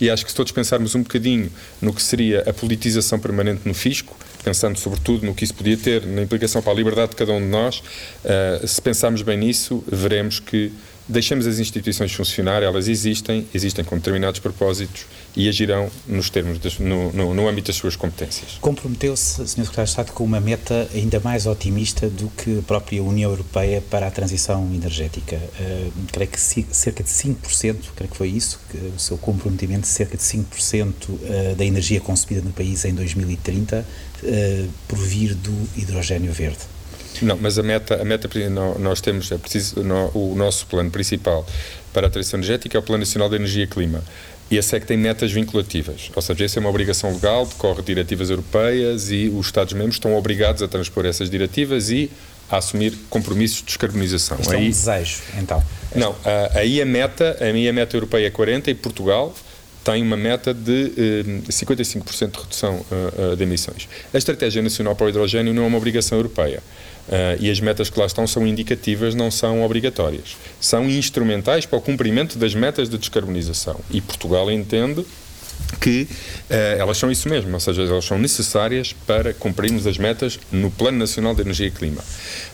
e 0.00 0.10
acho 0.10 0.24
que 0.24 0.30
se 0.30 0.36
todos 0.36 0.52
pensarmos 0.52 0.94
um 0.94 1.02
bocadinho 1.02 1.50
no 1.80 1.92
que 1.92 2.02
seria 2.02 2.42
a 2.46 2.52
politização 2.52 3.18
permanente 3.18 3.62
no 3.64 3.74
fisco, 3.74 4.16
pensando 4.48 4.78
sobretudo 4.78 5.26
no 5.26 5.34
que 5.34 5.44
isso 5.44 5.52
podia 5.52 5.76
ter 5.76 6.06
na 6.06 6.22
implicação 6.22 6.62
para 6.62 6.72
a 6.72 6.74
liberdade 6.74 7.10
de 7.10 7.16
cada 7.16 7.32
um 7.32 7.40
de 7.40 7.48
nós, 7.48 7.82
uh, 8.24 8.66
se 8.66 8.80
pensarmos 8.80 9.20
bem 9.20 9.36
nisso, 9.36 9.84
veremos 9.86 10.40
que 10.40 10.72
deixemos 11.08 11.46
as 11.46 11.58
instituições 11.58 12.12
funcionar, 12.12 12.62
elas 12.62 12.86
existem, 12.86 13.46
existem 13.54 13.84
com 13.84 13.96
determinados 13.96 14.40
propósitos 14.40 15.06
e 15.34 15.48
agirão 15.48 15.90
nos 16.06 16.28
termos, 16.28 16.58
de, 16.58 16.82
no, 16.82 17.12
no, 17.12 17.34
no, 17.34 17.48
âmbito 17.48 17.68
das 17.68 17.76
suas 17.76 17.96
competências. 17.96 18.58
Comprometeu-se, 18.60 19.36
Sr. 19.36 19.46
Secretário 19.46 19.84
de 19.84 19.90
Estado, 19.90 20.12
com 20.12 20.24
uma 20.24 20.40
meta 20.40 20.88
ainda 20.94 21.18
mais 21.20 21.46
otimista 21.46 22.08
do 22.08 22.28
que 22.30 22.58
a 22.58 22.62
própria 22.62 23.02
União 23.02 23.30
Europeia 23.30 23.82
para 23.90 24.06
a 24.06 24.10
transição 24.10 24.68
energética. 24.74 25.36
Uh, 25.36 25.92
creio 26.12 26.30
que 26.30 26.38
cerca 26.38 27.02
de 27.02 27.10
5%, 27.10 27.76
creio 27.96 28.10
que 28.10 28.16
foi 28.16 28.28
isso, 28.28 28.60
que 28.70 28.76
o 28.76 28.98
seu 28.98 29.16
comprometimento, 29.16 29.86
cerca 29.86 30.16
de 30.16 30.22
5% 30.22 30.92
uh, 31.08 31.54
da 31.56 31.64
energia 31.64 32.00
consumida 32.00 32.44
no 32.44 32.52
país 32.52 32.84
em 32.84 32.94
2030 32.94 33.84
uh, 34.22 34.68
por 34.86 34.98
vir 34.98 35.34
do 35.34 35.68
hidrogênio 35.76 36.32
verde. 36.32 36.77
Não, 37.22 37.36
mas 37.40 37.58
a 37.58 37.62
meta, 37.62 38.00
a 38.00 38.04
meta 38.04 38.28
nós 38.78 39.00
temos, 39.00 39.30
é 39.30 39.38
preciso, 39.38 39.80
o 40.14 40.34
nosso 40.34 40.66
plano 40.66 40.90
principal 40.90 41.46
para 41.92 42.06
a 42.06 42.10
transição 42.10 42.38
energética 42.38 42.76
é 42.76 42.80
o 42.80 42.82
Plano 42.82 43.00
Nacional 43.00 43.28
de 43.28 43.36
Energia 43.36 43.64
e 43.64 43.66
Clima. 43.66 44.02
E 44.50 44.58
a 44.58 44.62
SEC 44.62 44.86
tem 44.86 44.96
metas 44.96 45.30
vinculativas, 45.30 46.10
ou 46.14 46.22
seja, 46.22 46.44
essa 46.44 46.58
é 46.58 46.60
uma 46.60 46.70
obrigação 46.70 47.12
legal, 47.12 47.44
decorre 47.44 47.82
de 47.82 47.86
diretivas 47.88 48.30
europeias 48.30 49.10
e 49.10 49.28
os 49.28 49.46
Estados-membros 49.46 49.96
estão 49.96 50.16
obrigados 50.16 50.62
a 50.62 50.68
transpor 50.68 51.04
essas 51.04 51.28
diretivas 51.28 51.90
e 51.90 52.10
a 52.50 52.56
assumir 52.56 52.94
compromissos 53.10 53.58
de 53.58 53.66
descarbonização. 53.66 54.38
Isto 54.40 54.52
aí, 54.52 54.64
é 54.64 54.66
um 54.66 54.70
desejo, 54.70 55.20
então. 55.38 55.62
Não, 55.94 56.16
aí 56.54 56.80
a 56.80 56.86
meta, 56.86 57.36
a 57.40 57.72
meta 57.72 57.94
europeia 57.94 58.26
é 58.26 58.30
40 58.30 58.70
e 58.70 58.74
Portugal 58.74 59.34
tem 59.84 60.02
uma 60.02 60.16
meta 60.16 60.52
de 60.52 60.92
eh, 60.96 61.50
55% 61.50 62.30
de 62.30 62.38
redução 62.38 62.74
uh, 62.74 63.32
uh, 63.32 63.36
de 63.36 63.42
emissões. 63.42 63.88
A 64.12 64.18
Estratégia 64.18 64.60
Nacional 64.60 64.94
para 64.94 65.06
o 65.06 65.08
Hidrogênio 65.08 65.54
não 65.54 65.64
é 65.64 65.66
uma 65.66 65.78
obrigação 65.78 66.18
europeia. 66.18 66.62
Uh, 67.08 67.40
e 67.40 67.50
as 67.50 67.58
metas 67.58 67.88
que 67.88 67.98
lá 67.98 68.04
estão 68.04 68.26
são 68.26 68.46
indicativas, 68.46 69.14
não 69.14 69.30
são 69.30 69.62
obrigatórias. 69.64 70.36
São 70.60 70.88
instrumentais 70.88 71.64
para 71.64 71.78
o 71.78 71.80
cumprimento 71.80 72.38
das 72.38 72.54
metas 72.54 72.88
de 72.88 72.98
descarbonização. 72.98 73.80
E 73.90 74.00
Portugal 74.00 74.50
entende 74.50 75.06
que 75.80 76.02
uh, 76.02 76.54
elas 76.78 76.98
são 76.98 77.10
isso 77.10 77.28
mesmo, 77.28 77.52
ou 77.52 77.60
seja, 77.60 77.82
elas 77.82 78.04
são 78.04 78.18
necessárias 78.18 78.92
para 79.06 79.32
cumprirmos 79.32 79.86
as 79.86 79.98
metas 79.98 80.38
no 80.50 80.70
Plano 80.70 80.98
Nacional 80.98 81.34
de 81.34 81.42
Energia 81.42 81.66
e 81.66 81.70
Clima. 81.70 82.02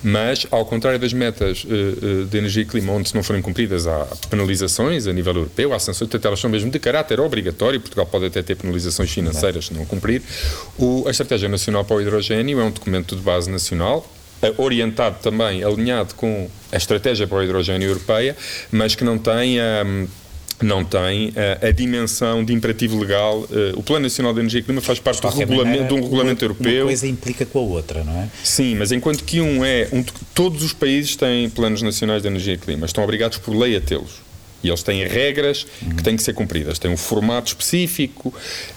Mas, 0.03 0.47
ao 0.51 0.65
contrário 0.67 0.99
das 0.99 1.13
metas 1.13 1.65
uh, 1.65 2.25
de 2.27 2.39
energia 2.39 2.63
e 2.63 2.67
clima, 2.67 2.93
onde 2.93 3.09
se 3.09 3.15
não 3.15 3.23
forem 3.23 3.41
cumpridas, 3.43 3.87
há 3.87 4.07
penalizações 4.29 5.07
a 5.07 5.13
nível 5.13 5.35
europeu, 5.35 5.73
há 5.73 5.79
sanções, 5.79 6.09
portanto, 6.09 6.27
elas 6.27 6.41
são 6.41 6.51
mesmo 6.51 6.71
de 6.71 6.79
caráter 6.79 7.21
obrigatório, 7.21 7.81
Portugal 7.81 8.07
pode 8.07 8.27
até 8.27 8.43
ter 8.43 8.57
penalizações 8.57 9.11
financeiras 9.11 9.67
se 9.67 9.75
não 9.75 9.85
cumprir. 9.85 10.23
O, 10.79 11.05
a 11.07 11.11
Estratégia 11.11 11.49
Nacional 11.49 11.85
para 11.85 11.97
o 11.97 12.01
Hidrogênio 12.01 12.61
é 12.61 12.65
um 12.65 12.71
documento 12.71 13.17
de 13.17 13.23
base 13.23 13.51
nacional, 13.51 14.07
orientado 14.57 15.17
também, 15.23 15.63
alinhado 15.63 16.15
com 16.15 16.49
a 16.73 16.77
estratégia 16.77 17.27
para 17.27 17.39
o 17.39 17.43
hidrogênio 17.43 17.89
europeia, 17.89 18.37
mas 18.71 18.95
que 18.95 19.05
não 19.05 19.19
tem 19.19 19.59
um, 19.61 20.07
não 20.63 20.85
tem 20.85 21.31
uh, 21.31 21.67
a 21.67 21.71
dimensão 21.71 22.45
de 22.45 22.53
imperativo 22.53 22.99
legal. 22.99 23.41
Uh, 23.41 23.79
o 23.79 23.83
Plano 23.83 24.05
Nacional 24.05 24.33
de 24.33 24.41
Energia 24.41 24.61
e 24.61 24.63
Clima 24.63 24.81
faz 24.81 24.99
parte 24.99 25.21
do 25.21 25.29
regulamento, 25.29 25.89
de 25.89 25.95
um 25.95 26.03
regulamento 26.03 26.45
uma, 26.45 26.53
europeu. 26.53 26.83
Uma 26.83 26.87
coisa 26.87 27.07
implica 27.07 27.47
com 27.47 27.59
a 27.59 27.63
outra, 27.63 28.05
não 28.05 28.13
é? 28.13 28.29
Sim, 28.43 28.77
mas 28.77 28.93
enquanto 28.93 29.25
que 29.25 29.41
um 29.41 29.65
é. 29.65 29.89
Um, 29.93 30.05
todos 30.35 30.63
os 30.63 30.73
países 30.73 31.17
têm 31.17 31.49
planos 31.51 31.83
nacionais 31.83 32.23
de 32.23 32.29
energia 32.29 32.55
e 32.55 32.59
clima, 32.59 32.87
estão 32.87 33.03
obrigados 33.03 33.39
por 33.39 33.55
lei 33.55 33.77
a 33.77 33.81
tê-los. 33.81 34.23
E 34.63 34.69
eles 34.69 34.83
têm 34.83 35.07
regras 35.07 35.67
que 35.95 36.03
têm 36.03 36.17
que 36.17 36.23
ser 36.23 36.33
cumpridas, 36.33 36.79
têm 36.79 36.91
um 36.91 36.97
formato 36.97 37.49
específico. 37.49 38.33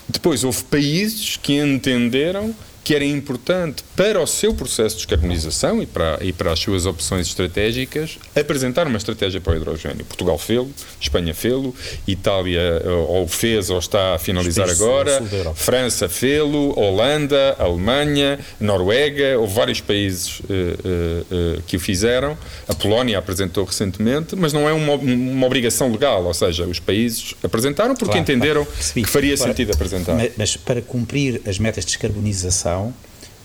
Depois, 0.09 0.43
houve 0.43 0.61
países 0.65 1.37
que 1.37 1.53
entenderam 1.53 2.53
que 2.87 2.95
era 2.95 3.03
importante 3.03 3.83
para 3.97 4.17
o 4.21 4.25
seu 4.25 4.53
processo 4.53 4.95
de 4.95 5.01
descarbonização 5.01 5.83
e 5.83 5.85
para, 5.85 6.19
e 6.21 6.31
para 6.31 6.53
as 6.53 6.59
suas 6.59 6.85
opções 6.85 7.27
estratégicas 7.27 8.17
apresentar 8.33 8.87
uma 8.87 8.95
estratégia 8.95 9.41
para 9.41 9.51
o 9.51 9.55
hidrogênio. 9.57 10.05
Portugal 10.05 10.37
fê-lo, 10.37 10.71
Espanha 10.97 11.33
fê-lo, 11.33 11.75
Itália 12.07 12.61
eh, 12.61 12.89
ou 12.89 13.27
fez 13.27 13.69
ou 13.69 13.77
está 13.77 14.15
a 14.15 14.17
finalizar 14.17 14.69
agora, 14.69 15.21
França 15.53 16.07
fê-lo, 16.07 16.79
Holanda, 16.79 17.57
Alemanha, 17.59 18.39
Noruega, 18.57 19.37
houve 19.37 19.53
vários 19.53 19.81
países 19.81 20.39
uh, 20.39 20.43
uh, 20.43 21.57
uh, 21.57 21.61
que 21.63 21.75
o 21.75 21.79
fizeram, 21.81 22.37
a 22.69 22.73
Polónia 22.73 23.19
apresentou 23.19 23.65
recentemente, 23.65 24.33
mas 24.33 24.53
não 24.53 24.69
é 24.69 24.71
uma, 24.71 24.93
uma 24.93 25.45
obrigação 25.45 25.91
legal, 25.91 26.23
ou 26.23 26.33
seja, 26.33 26.65
os 26.65 26.79
países 26.79 27.35
apresentaram 27.43 27.95
porque 27.95 28.13
claro, 28.13 28.21
entenderam 28.21 28.63
claro. 28.63 28.93
que 28.93 29.05
faria 29.05 29.35
sentido 29.35 29.73
apresentar. 29.73 30.15
Mas 30.37 30.55
para 30.55 30.81
cumprir 30.81 31.41
as 31.45 31.59
metas 31.59 31.83
de 31.83 31.91
descarbonização 31.91 32.76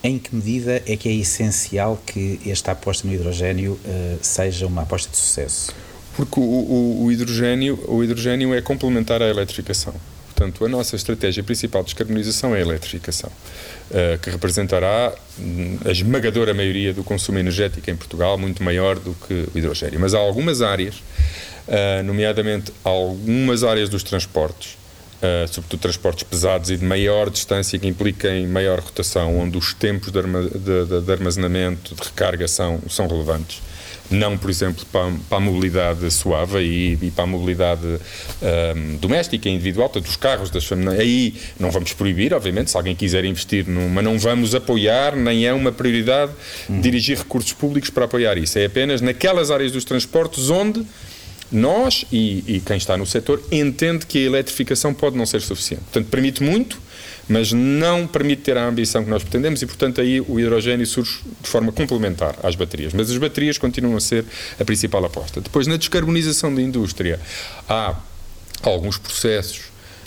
em 0.03 0.19
que 0.19 0.35
medida 0.35 0.83
é 0.87 0.97
que 0.97 1.09
é 1.09 1.13
essencial 1.13 2.01
que 2.05 2.41
esta 2.47 2.73
aposta 2.73 3.07
no 3.07 3.15
hidrogênio 3.15 3.73
uh, 3.73 4.19
seja 4.21 4.67
uma 4.67 4.83
aposta 4.83 5.11
de 5.11 5.17
sucesso? 5.17 5.73
Porque 6.17 6.41
o, 6.41 6.43
o, 6.43 7.05
o, 7.05 7.13
hidrogênio, 7.13 7.79
o 7.89 8.03
hidrogênio 8.03 8.53
é 8.53 8.61
complementar 8.61 9.23
à 9.23 9.29
eletrificação. 9.29 9.95
Portanto, 10.27 10.65
a 10.65 10.69
nossa 10.69 10.97
estratégia 10.97 11.43
principal 11.45 11.83
de 11.83 11.87
descarbonização 11.87 12.55
é 12.55 12.59
a 12.59 12.63
eletrificação, 12.63 13.31
uh, 13.31 14.19
que 14.19 14.29
representará 14.29 15.15
hum, 15.39 15.79
a 15.85 15.91
esmagadora 15.91 16.53
maioria 16.53 16.93
do 16.93 17.05
consumo 17.05 17.39
energético 17.39 17.89
em 17.89 17.97
Portugal, 17.97 18.37
muito 18.37 18.63
maior 18.63 18.99
do 18.99 19.15
que 19.27 19.49
o 19.55 19.59
hidrogênio. 19.59 20.01
Mas 20.01 20.15
há 20.15 20.19
algumas 20.19 20.61
áreas, 20.61 20.97
uh, 20.97 22.03
nomeadamente 22.05 22.73
algumas 22.83 23.63
áreas 23.63 23.89
dos 23.89 24.03
transportes, 24.03 24.77
uh, 25.23 25.49
sobretudo 25.49 25.81
transportes 25.81 26.25
pesados 26.25 26.71
e 26.71 26.77
de 26.77 26.85
maior 26.85 27.31
distância 27.31 27.79
que 27.79 27.87
impliquem 27.87 28.47
maior 28.47 28.81
rotação, 28.81 29.39
onde 29.39 29.57
os 29.57 29.73
tempos 29.73 30.11
de, 30.11 30.19
arma, 30.19 30.43
de, 30.43 31.01
de, 31.01 31.13
armazenamento, 31.13 31.95
de 31.95 32.03
recarga 32.03 32.49
são, 32.49 32.81
são 32.89 33.07
relevantes 33.07 33.63
não, 34.13 34.37
por 34.37 34.51
exemplo, 34.51 34.85
para, 34.93 35.11
para 35.29 35.39
a 35.39 35.41
mobilidade 35.41 36.11
suave 36.11 36.59
e, 36.61 36.99
e 37.01 37.11
para 37.11 37.25
a 37.25 37.27
mobilidade 37.27 37.87
um, 37.87 38.97
doméstica 38.97 39.49
e 39.49 39.53
individual, 39.53 39.89
portanto, 39.89 40.09
os 40.09 40.17
carros 40.17 40.51
das 40.51 40.65
famílias. 40.65 40.99
Aí 40.99 41.35
não 41.59 41.71
vamos 41.71 41.93
proibir, 41.93 42.35
obviamente, 42.35 42.71
se 42.71 42.77
alguém 42.77 42.95
quiser 42.95 43.25
investir 43.25 43.67
numa, 43.67 44.03
não 44.03 44.19
vamos 44.19 44.55
apoiar, 44.55 45.17
nem 45.17 45.47
é 45.47 45.53
uma 45.53 45.73
prioridade 45.73 46.33
hum. 46.69 46.81
dirigir 46.81 47.19
recursos 47.19 47.53
públicos 47.53 47.91
para 47.91 48.05
apoiar 48.05 48.37
isso. 48.37 48.59
É 48.59 48.67
apenas 48.67 49.01
naquelas 49.01 49.51
áreas 49.51 49.73
dos 49.73 49.85
transportes 49.85 50.51
onde 50.51 50.85
nós 51.53 52.05
e, 52.11 52.45
e, 52.47 52.61
quem 52.61 52.77
está 52.77 52.97
no 52.97 53.07
setor 53.07 53.43
entende 53.51 54.07
que 54.07 54.19
a 54.19 54.23
eletrificação 54.23 54.95
pode 54.95 55.17
não 55.17 55.27
ser 55.27 55.41
suficiente. 55.41 55.83
Portanto, 55.85 56.09
permite 56.09 56.43
muito, 56.43 56.81
mas 57.29 57.53
não 57.53 58.07
permite 58.07 58.43
ter 58.43 58.57
a 58.57 58.67
ambição 58.67 59.05
que 59.05 59.11
nós 59.11 59.23
pretendemos 59.23 59.63
e, 59.63 59.67
portanto, 59.67 60.01
aí 60.01 60.21
o 60.21 60.41
hidrogênio 60.41 60.87
surge 60.87 61.21
de 61.41 61.49
forma 61.49 61.73
complementar 61.73 62.37
às 62.43 62.55
baterias. 62.55 62.93
Mas 62.93 63.11
as 63.11 63.17
baterias 63.17 63.59
continuam 63.59 63.97
a 63.97 64.01
ser 64.01 64.25
a 64.59 64.65
principal 64.65 65.05
aposta. 65.05 65.41
Depois, 65.41 65.67
na 65.67 65.77
descarbonização 65.77 66.55
da 66.55 66.63
indústria, 66.63 67.21
há 67.69 67.97
alguns 68.63 68.99
processos, 68.99 69.63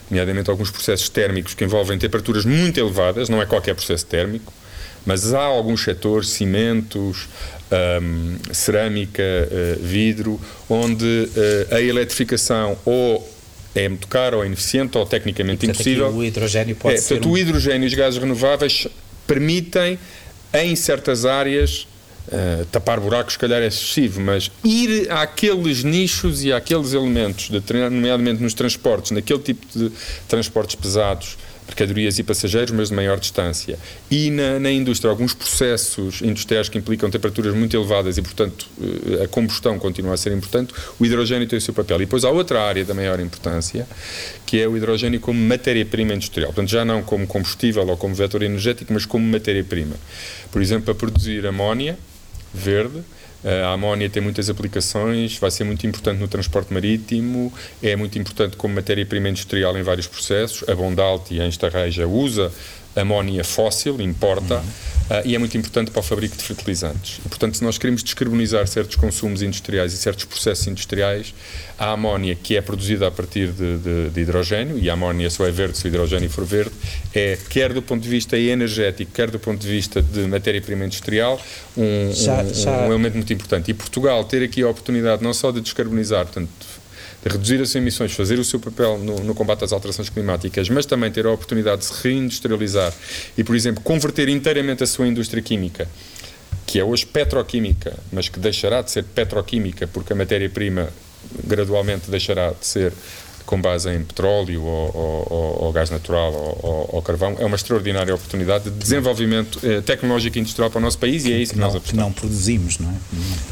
nomeadamente 0.10 0.50
alguns 0.50 0.72
processos 0.72 1.10
térmicos 1.10 1.54
que 1.54 1.64
envolvem 1.64 1.98
temperaturas 1.98 2.46
muito 2.46 2.80
elevadas, 2.80 3.30
não 3.30 3.42
é 3.42 3.46
qualquer 3.46 3.76
processo 3.76 4.06
térmico, 4.06 4.54
mas 5.06 5.34
há 5.34 5.44
alguns 5.44 5.84
setores, 5.84 6.30
cimentos, 6.30 7.28
um, 8.02 8.38
cerâmica, 8.54 9.22
uh, 9.22 9.82
vidro, 9.82 10.40
onde 10.70 11.06
uh, 11.06 11.76
a 11.76 11.82
eletrificação 11.82 12.78
ou 12.86 13.36
é 13.74 13.90
muito 13.90 14.08
cara 14.08 14.38
ou 14.38 14.44
é 14.44 14.48
ineficiente 14.48 14.98
ou 14.98 15.06
tecnicamente 15.06 15.66
e, 15.66 15.68
portanto, 15.68 15.88
impossível. 15.88 16.10
o 16.10 16.24
hidrogênio 16.24 16.76
pode 16.76 16.96
é, 16.96 16.98
ser. 16.98 17.16
Portanto, 17.16 17.30
um... 17.30 17.34
o 17.34 17.38
hidrogênio 17.38 17.86
e 17.86 17.88
os 17.88 17.94
gases 17.94 18.20
renováveis 18.20 18.88
permitem, 19.28 20.00
em 20.54 20.76
certas 20.76 21.26
áreas, 21.26 21.88
Uh, 22.26 22.66
tapar 22.72 23.00
buracos, 23.00 23.34
se 23.34 23.40
calhar 23.40 23.62
é 23.62 23.68
excessivo, 23.68 24.20
mas 24.20 24.50
ir 24.64 25.12
àqueles 25.12 25.84
nichos 25.84 26.44
e 26.44 26.52
àqueles 26.52 26.92
elementos, 26.92 27.52
de, 27.52 27.62
nomeadamente 27.92 28.42
nos 28.42 28.56
transportes, 28.56 29.12
naquele 29.12 29.38
tipo 29.38 29.64
de 29.78 29.92
transportes 30.28 30.74
pesados, 30.74 31.38
mercadorias 31.68 32.20
e 32.20 32.24
passageiros, 32.24 32.72
mas 32.72 32.90
de 32.90 32.96
maior 32.96 33.20
distância. 33.20 33.78
E 34.10 34.30
na, 34.30 34.60
na, 34.60 34.72
indústria, 34.72 35.10
alguns 35.10 35.34
processos 35.34 36.22
industriais 36.22 36.70
que 36.70 36.78
implicam 36.78 37.10
temperaturas 37.10 37.56
muito 37.56 37.76
elevadas 37.76 38.18
e, 38.18 38.22
portanto, 38.22 38.68
eh, 38.82 39.24
a 39.24 39.28
combustão 39.28 39.78
continua 39.80 40.14
a 40.14 40.18
ser 40.18 40.32
importante, 40.32 40.74
o 41.00 41.06
hidrogênio 41.06 41.48
tem 41.48 41.58
o 41.58 41.62
seu 41.62 41.74
papel. 41.74 41.98
E 41.98 42.06
depois 42.06 42.24
há 42.24 42.30
outra 42.30 42.62
área 42.62 42.86
da 42.86 42.94
maior 42.94 43.20
importância, 43.20 43.88
que 44.46 44.60
é 44.62 44.68
o 44.68 44.78
hidrogênio 44.78 45.20
como 45.20 45.40
matéria-prima 45.40 46.14
industrial. 46.14 46.54
Portanto, 46.54 46.70
já 46.70 46.86
não 46.86 47.02
como 47.02 47.26
combustível 47.26 47.88
ou 47.88 47.98
como 47.98 48.14
vetor 48.14 48.44
energético, 48.44 48.94
mas 48.94 49.06
como 49.06 49.26
matéria-prima. 49.26 49.96
Por 50.52 50.62
exemplo, 50.62 50.86
para 50.86 50.96
produzir 50.96 51.46
amónia, 51.46 51.98
verde. 52.54 53.04
A 53.64 53.74
amónia 53.74 54.10
tem 54.10 54.24
muitas 54.24 54.50
aplicações, 54.50 55.38
vai 55.38 55.52
ser 55.52 55.66
muito 55.66 55.86
importante 55.86 56.20
no 56.20 56.28
transporte 56.28 56.74
marítimo, 56.74 57.54
é 57.82 57.96
muito 57.96 58.18
importante 58.18 58.58
como 58.58 58.74
matéria-prima 58.74 59.30
industrial 59.30 59.78
em 59.78 59.84
vários 59.84 60.08
processos. 60.08 60.68
A 60.68 60.74
Bondalti, 60.74 61.38
em 61.38 61.48
Estarreja, 61.48 62.08
usa 62.08 62.52
amónia 62.96 63.44
fóssil, 63.44 64.00
importa, 64.00 64.56
uhum. 64.56 65.20
uh, 65.20 65.22
e 65.26 65.36
é 65.36 65.38
muito 65.38 65.58
importante 65.58 65.92
para 65.92 66.00
o 66.00 66.04
fabrico 66.04 66.36
de 66.38 66.44
fertilizantes. 66.44 67.20
E, 67.26 67.30
portanto, 67.30 67.58
se 67.58 67.64
nós 67.64 67.78
queremos 67.78 68.04
descarbonizar 68.04 68.66
certos 68.68 68.96
consumos 68.96 69.42
industriais 69.42 69.94
e 69.94 69.98
certos 69.98 70.26
processos 70.26 70.68
industriais, 70.68 71.34
a 71.78 71.92
amónia, 71.92 72.36
que 72.36 72.56
é 72.56 72.62
produzida 72.62 73.08
a 73.08 73.12
partir 73.12 73.52
de, 73.52 73.78
de, 73.78 74.10
de 74.10 74.22
hidrogênio, 74.22 74.78
e 74.78 74.90
a 74.90 74.94
amónia 74.94 75.30
só 75.30 75.46
é 75.46 75.52
verde 75.52 75.78
se 75.78 75.86
o 75.86 75.88
hidrogênio 75.88 76.30
for 76.30 76.46
verde, 76.46 76.72
é, 77.14 77.38
quer 77.50 77.74
do 77.74 77.82
ponto 77.82 78.02
de 78.02 78.10
vista 78.10 78.38
energético, 78.38 79.12
quer 79.12 79.30
do 79.30 79.40
ponto 79.40 79.60
de 79.60 79.68
vista 79.68 80.02
de 80.02 80.22
matéria-prima 80.22 80.86
industrial, 80.86 81.40
um, 81.76 82.14
já, 82.14 82.44
já... 82.46 82.72
um 82.72 82.88
elemento 82.88 83.16
muito 83.16 83.34
importante. 83.34 83.72
E 83.72 83.74
Portugal 83.74 84.24
ter 84.24 84.44
aqui 84.44 84.62
a 84.62 84.70
oportunidade 84.70 85.24
não 85.24 85.34
só 85.34 85.52
de 85.52 85.62
descarbonizar, 85.62 86.26
portanto, 86.26 86.50
reduzir 87.26 87.62
as 87.62 87.74
emissões, 87.74 88.14
fazer 88.14 88.38
o 88.38 88.44
seu 88.44 88.60
papel 88.60 88.98
no, 89.00 89.16
no, 89.24 89.34
combate 89.34 89.64
às 89.64 89.74
alterações 89.74 90.10
climáticas, 90.10 90.70
mas 90.70 90.86
também 90.86 91.12
ter 91.12 91.26
a 91.26 91.32
oportunidade 91.32 91.80
de 91.80 91.86
se 91.86 92.04
reindustrializar 92.04 92.94
e, 93.38 93.44
por 93.44 93.56
exemplo, 93.56 93.84
converter 93.84 94.30
inteiramente 94.30 94.84
a 94.84 94.88
sua 94.88 95.08
indústria 95.08 95.42
química, 95.42 95.90
que 96.68 96.80
é 96.80 96.84
hoje 96.84 97.06
petroquímica, 97.06 97.98
mas 98.12 98.30
que 98.30 98.40
deixará 98.40 98.82
de 98.82 98.92
ser 98.92 99.04
petroquímica 99.04 99.88
porque 99.88 100.14
a 100.14 100.16
matéria-prima 100.16 100.90
gradualmente 101.44 102.10
deixará 102.10 102.52
de 102.52 102.66
ser 102.66 102.94
com 103.46 103.62
base 103.62 103.90
em 103.90 104.04
petróleo 104.04 104.64
ou, 104.64 105.28
ou, 105.30 105.64
ou 105.66 105.72
gás 105.72 105.90
natural 105.90 106.34
ou, 106.34 106.90
ou, 106.94 107.02
carvão, 107.02 107.36
é 107.40 107.46
uma 107.46 107.56
extraordinária 107.56 108.14
oportunidade 108.14 108.66
de 108.66 108.72
desenvolvimento 108.72 109.60
eh, 109.64 109.82
tecnológico 109.82 110.38
e 110.38 110.42
industrial 110.42 110.70
para 110.70 110.80
o 110.80 110.82
nosso 110.82 110.98
país 110.98 111.26
e 111.26 111.34
é 111.34 111.38
isso 111.38 111.54
que, 111.54 111.60
que 111.60 111.62
nós 111.62 111.74
não, 111.74 111.78
apostamos. 111.78 112.04
Que 112.04 112.10
não 112.10 112.12
produzimos, 112.14 112.80
não 112.80 112.90
é? 112.90 112.96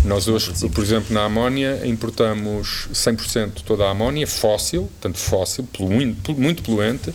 nós 0.05 0.27
hoje, 0.27 0.51
por 0.69 0.83
exemplo, 0.83 1.13
na 1.13 1.25
amónia, 1.25 1.81
importamos 1.85 2.87
100% 2.93 3.61
toda 3.65 3.85
a 3.85 3.91
amónia 3.91 4.27
fóssil, 4.27 4.89
tanto 4.99 5.17
fóssil, 5.17 5.67
muito, 5.79 6.33
muito 6.33 6.63
poluente, 6.63 7.13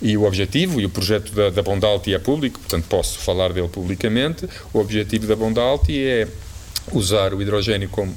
e 0.00 0.16
o 0.16 0.24
objetivo, 0.24 0.80
e 0.80 0.86
o 0.86 0.90
projeto 0.90 1.32
da, 1.32 1.50
da 1.50 1.62
Bondalti 1.62 2.14
é 2.14 2.18
público, 2.18 2.60
portanto 2.60 2.84
posso 2.88 3.18
falar 3.18 3.52
dele 3.52 3.68
publicamente, 3.68 4.48
o 4.72 4.78
objetivo 4.78 5.26
da 5.26 5.34
Bondalti 5.34 5.98
é 5.98 6.28
usar 6.92 7.34
o 7.34 7.42
hidrogênio 7.42 7.88
como 7.88 8.14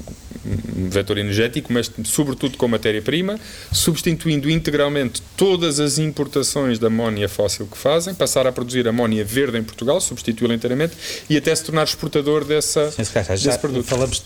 vetor 0.90 1.18
energético, 1.18 1.72
mas 1.72 1.90
sobretudo 2.04 2.56
com 2.56 2.66
matéria-prima, 2.66 3.38
substituindo 3.72 4.50
integralmente 4.50 5.22
todas 5.36 5.78
as 5.78 5.98
importações 5.98 6.78
de 6.78 6.86
amónia 6.86 7.28
fóssil 7.28 7.66
que 7.66 7.78
fazem, 7.78 8.14
passar 8.14 8.46
a 8.46 8.52
produzir 8.52 8.86
amónia 8.88 9.24
verde 9.24 9.58
em 9.58 9.62
Portugal, 9.62 10.00
substituí-la 10.00 10.54
inteiramente 10.54 10.96
e 11.30 11.36
até 11.36 11.54
se 11.54 11.64
tornar 11.64 11.84
exportador 11.84 12.44
dessa, 12.44 12.92
Castro, 13.12 13.36
desse 13.38 13.58
produto. 13.58 13.86
Falamos 13.86 14.22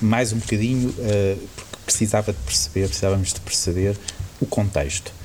mais 0.00 0.32
um 0.32 0.38
bocadinho, 0.38 0.90
uh, 0.90 1.48
porque 1.56 1.78
precisava 1.84 2.32
de 2.32 2.38
perceber, 2.38 2.86
precisávamos 2.86 3.32
de 3.32 3.40
perceber 3.40 3.96
o 4.40 4.46
contexto. 4.46 5.17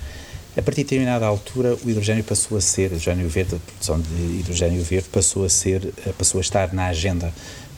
A 0.56 0.62
partir 0.62 0.82
de 0.82 0.84
determinada 0.84 1.26
altura, 1.26 1.76
o 1.84 1.90
hidrogênio 1.90 2.24
passou 2.24 2.58
a 2.58 2.62
ser, 2.62 2.86
hidrogênio 2.86 3.28
verde, 3.28 3.56
a 3.56 3.60
produção 3.60 4.00
de 4.00 4.40
hidrogênio 4.40 4.84
verde 4.84 5.10
passou 5.10 5.46
a 5.46 5.50
ser, 5.50 5.92
eh, 6.06 6.14
passou 6.16 6.38
a 6.38 6.42
estar 6.42 6.72
na 6.74 6.88
agenda 6.88 7.34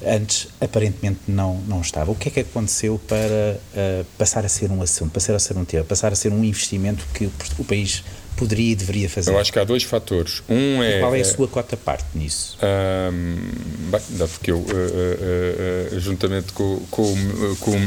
antes 0.06 0.48
aparentemente 0.60 1.20
não, 1.28 1.56
não 1.68 1.82
estava. 1.82 2.12
O 2.12 2.16
que 2.16 2.28
é 2.28 2.32
que 2.32 2.40
aconteceu 2.42 3.00
para 3.08 3.58
uh, 3.74 4.06
passar 4.18 4.46
a 4.46 4.50
ser 4.50 4.72
um 4.72 4.82
assunto, 4.82 5.12
passar 5.12 5.36
a 5.36 5.40
ser 5.40 5.58
um 5.58 5.66
tema, 5.66 5.84
passar 5.84 6.12
a 6.12 6.16
ser 6.16 6.32
um 6.32 6.44
investimento 6.44 7.06
que 7.14 7.30
o 7.58 7.64
país 7.64 8.04
poderia 8.36 8.72
e 8.72 8.76
deveria 8.76 9.10
fazer? 9.10 9.32
Eu 9.32 9.40
acho 9.40 9.52
que 9.52 9.60
há 9.60 9.64
dois 9.64 9.84
fatores. 9.84 10.44
Um 10.48 10.84
é. 10.84 10.98
E 10.98 11.00
qual 11.00 11.14
é 11.14 11.18
a 11.18 11.22
é 11.22 11.24
sua 11.24 11.48
cota 11.48 11.78
parte 11.78 12.06
nisso? 12.14 12.58
Um, 12.62 13.36
bem, 13.90 14.28
porque 14.28 14.52
eu, 14.52 14.58
uh, 14.58 14.62
uh, 14.62 15.96
uh, 15.96 16.00
juntamente 16.00 16.54
com, 16.54 16.80
com, 16.92 17.16
com 17.60 17.72
o 17.72 17.80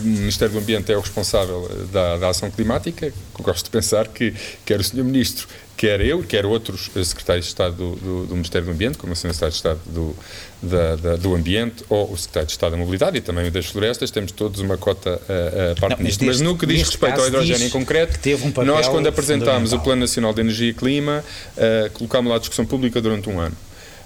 Ministério 0.00 0.54
do 0.54 0.60
Ambiente, 0.60 0.92
é 0.92 0.96
o 0.96 1.00
responsável 1.00 1.68
da, 1.92 2.16
da 2.18 2.28
ação 2.28 2.50
climática, 2.50 3.12
gosto 3.40 3.64
de 3.64 3.70
pensar 3.70 4.08
que 4.08 4.34
quer 4.64 4.80
o 4.80 4.84
Sr. 4.84 5.04
Ministro 5.04 5.48
quer 5.76 6.00
eu, 6.00 6.22
quer 6.22 6.46
outros 6.46 6.90
secretários 7.04 7.44
de 7.44 7.50
Estado 7.50 7.74
do, 7.76 7.96
do, 7.96 8.26
do 8.26 8.34
Ministério 8.34 8.66
do 8.66 8.72
Ambiente, 8.72 8.96
como 8.96 9.12
o 9.12 9.16
Secretário 9.16 9.50
de 9.50 9.56
Estado 9.56 9.80
do, 9.86 10.16
da, 10.62 10.96
da, 10.96 11.16
do 11.16 11.34
Ambiente 11.34 11.84
ou 11.88 12.12
o 12.12 12.16
Secretário 12.16 12.46
de 12.46 12.52
Estado 12.52 12.70
da 12.72 12.76
Mobilidade 12.78 13.18
e 13.18 13.20
também 13.20 13.46
o 13.46 13.50
das 13.50 13.66
Florestas, 13.66 14.10
temos 14.10 14.32
todos 14.32 14.60
uma 14.60 14.78
cota 14.78 15.10
uh, 15.10 15.72
uh, 15.72 15.80
parte 15.80 15.98
não, 15.98 16.04
nisto. 16.04 16.24
Mas 16.24 16.40
no 16.40 16.56
que 16.56 16.66
diz 16.66 16.82
respeito 16.82 17.20
ao 17.20 17.28
hidrogênio 17.28 17.66
em 17.66 17.70
concreto, 17.70 18.18
um 18.42 18.64
nós, 18.64 18.88
quando 18.88 19.06
apresentámos 19.06 19.72
o 19.72 19.80
Plano 19.80 20.00
Nacional 20.00 20.32
de 20.32 20.40
Energia 20.40 20.70
e 20.70 20.74
Clima, 20.74 21.22
uh, 21.56 21.90
colocámos 21.90 22.30
lá 22.30 22.36
a 22.36 22.38
discussão 22.38 22.64
pública 22.64 23.00
durante 23.00 23.28
um 23.28 23.38
ano. 23.38 23.56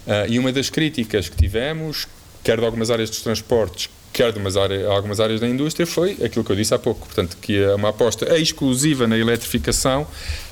Uh, 0.05 0.29
e 0.29 0.39
uma 0.39 0.51
das 0.51 0.69
críticas 0.69 1.29
que 1.29 1.37
tivemos, 1.37 2.07
quer 2.43 2.57
de 2.59 2.65
algumas 2.65 2.91
áreas 2.91 3.09
dos 3.09 3.21
transportes, 3.21 3.89
quer 4.11 4.33
de 4.33 4.59
áreas, 4.59 4.85
algumas 4.89 5.19
áreas 5.19 5.39
da 5.39 5.47
indústria, 5.47 5.87
foi 5.87 6.17
aquilo 6.23 6.43
que 6.43 6.51
eu 6.51 6.55
disse 6.55 6.73
há 6.73 6.79
pouco. 6.79 7.05
Portanto, 7.05 7.37
que 7.41 7.61
é 7.63 7.73
uma 7.75 7.89
aposta 7.89 8.37
exclusiva 8.37 9.07
na 9.07 9.17
eletrificação. 9.17 10.05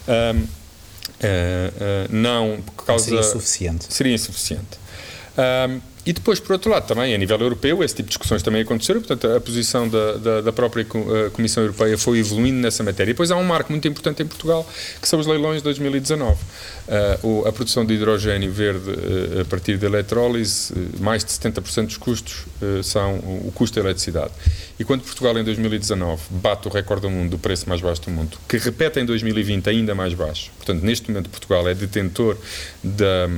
Um, 0.08 0.59
Uh, 1.20 2.08
uh, 2.08 2.08
não 2.10 2.62
por 2.76 2.86
causa 2.86 3.04
seria 3.04 3.20
insuficiente 3.20 3.86
seria 3.90 4.14
insuficiente 4.14 4.80
e 6.10 6.14
depois, 6.14 6.40
por 6.40 6.54
outro 6.54 6.72
lado, 6.72 6.88
também 6.88 7.14
a 7.14 7.18
nível 7.20 7.38
europeu, 7.40 7.84
esse 7.84 7.94
tipo 7.94 8.08
de 8.08 8.14
discussões 8.14 8.42
também 8.42 8.62
aconteceram, 8.62 9.00
portanto, 9.02 9.32
a 9.32 9.40
posição 9.40 9.88
da, 9.88 10.14
da, 10.14 10.42
da 10.42 10.52
própria 10.52 10.82
eh, 10.82 11.30
Comissão 11.32 11.62
Europeia 11.62 11.98
foi 12.00 12.18
evoluindo 12.20 12.58
nessa 12.58 12.82
matéria. 12.82 13.12
E 13.12 13.14
depois 13.14 13.30
há 13.30 13.36
um 13.36 13.44
marco 13.44 13.72
muito 13.72 13.88
importante 13.88 14.24
em 14.24 14.26
Portugal, 14.26 14.68
que 15.00 15.08
são 15.08 15.20
os 15.20 15.28
leilões 15.28 15.58
de 15.58 15.66
2019. 15.66 16.36
Uh, 17.22 17.48
a 17.48 17.52
produção 17.52 17.86
de 17.86 17.94
hidrogênio 17.94 18.52
verde 18.52 18.92
a 19.40 19.46
partir 19.46 19.78
de 19.78 19.86
eletrólise, 19.86 20.74
mais 21.00 21.24
de 21.24 21.32
70% 21.32 21.86
dos 21.86 21.98
custos 21.98 22.46
são 22.84 23.18
o 23.18 23.52
custo 23.54 23.76
da 23.76 23.86
eletricidade. 23.86 24.32
E 24.80 24.86
quando 24.86 25.02
Portugal, 25.02 25.38
em 25.38 25.44
2019, 25.44 26.22
bate 26.30 26.70
o 26.70 26.72
recorde 26.72 27.02
do 27.02 27.10
mundo 27.10 27.32
do 27.32 27.38
preço 27.38 27.68
mais 27.68 27.82
baixo 27.82 28.02
do 28.04 28.12
mundo, 28.12 28.38
que 28.48 28.58
repete 28.58 29.02
em 29.02 29.06
2020 29.06 29.70
ainda 29.70 29.94
mais 29.94 30.14
baixo, 30.14 30.52
portanto, 30.56 30.82
neste 30.82 31.10
momento 31.12 31.30
Portugal 31.30 31.68
é 31.68 31.74
detentor 31.76 32.38
da, 32.82 33.30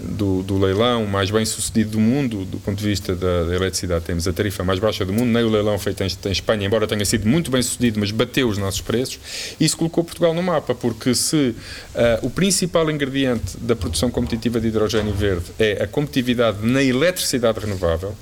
do, 0.00 0.42
do 0.42 0.58
leilão 0.58 1.06
mais 1.06 1.30
bem 1.30 1.44
sucedido 1.44 1.92
do 1.92 2.00
mundo, 2.00 2.44
do 2.44 2.58
ponto 2.58 2.76
de 2.76 2.84
vista 2.84 3.14
da, 3.14 3.44
da, 3.44 3.54
eletricidade, 3.54 4.04
temos 4.04 4.26
a 4.26 4.32
tarifa 4.32 4.64
mais 4.64 4.80
baixa 4.80 5.04
do 5.04 5.12
mundo, 5.12 5.26
nem 5.26 5.44
o 5.44 5.48
leilão 5.48 5.78
feito 5.78 6.02
em, 6.02 6.08
em, 6.08 6.32
Espanha, 6.32 6.66
embora 6.66 6.84
tenha 6.88 7.04
sido 7.04 7.28
muito 7.28 7.48
bem 7.48 7.62
sucedido, 7.62 8.00
mas 8.00 8.10
bateu 8.10 8.48
os 8.48 8.58
nossos 8.58 8.80
preços. 8.80 9.20
Isso 9.60 9.76
colocou 9.76 10.02
Portugal 10.02 10.34
no 10.34 10.42
mapa, 10.42 10.74
porque 10.74 11.14
se 11.14 11.54
uh, 11.94 12.26
o 12.26 12.30
principal 12.30 12.90
ingrediente 12.90 13.56
da 13.58 13.76
produção 13.76 14.10
competitiva 14.10 14.60
de 14.60 14.66
hidrogênio 14.66 15.14
verde 15.14 15.44
é 15.60 15.84
a 15.84 15.86
competitividade 15.86 16.58
na 16.66 16.82
eletricidade 16.82 17.60
renovável, 17.60 18.16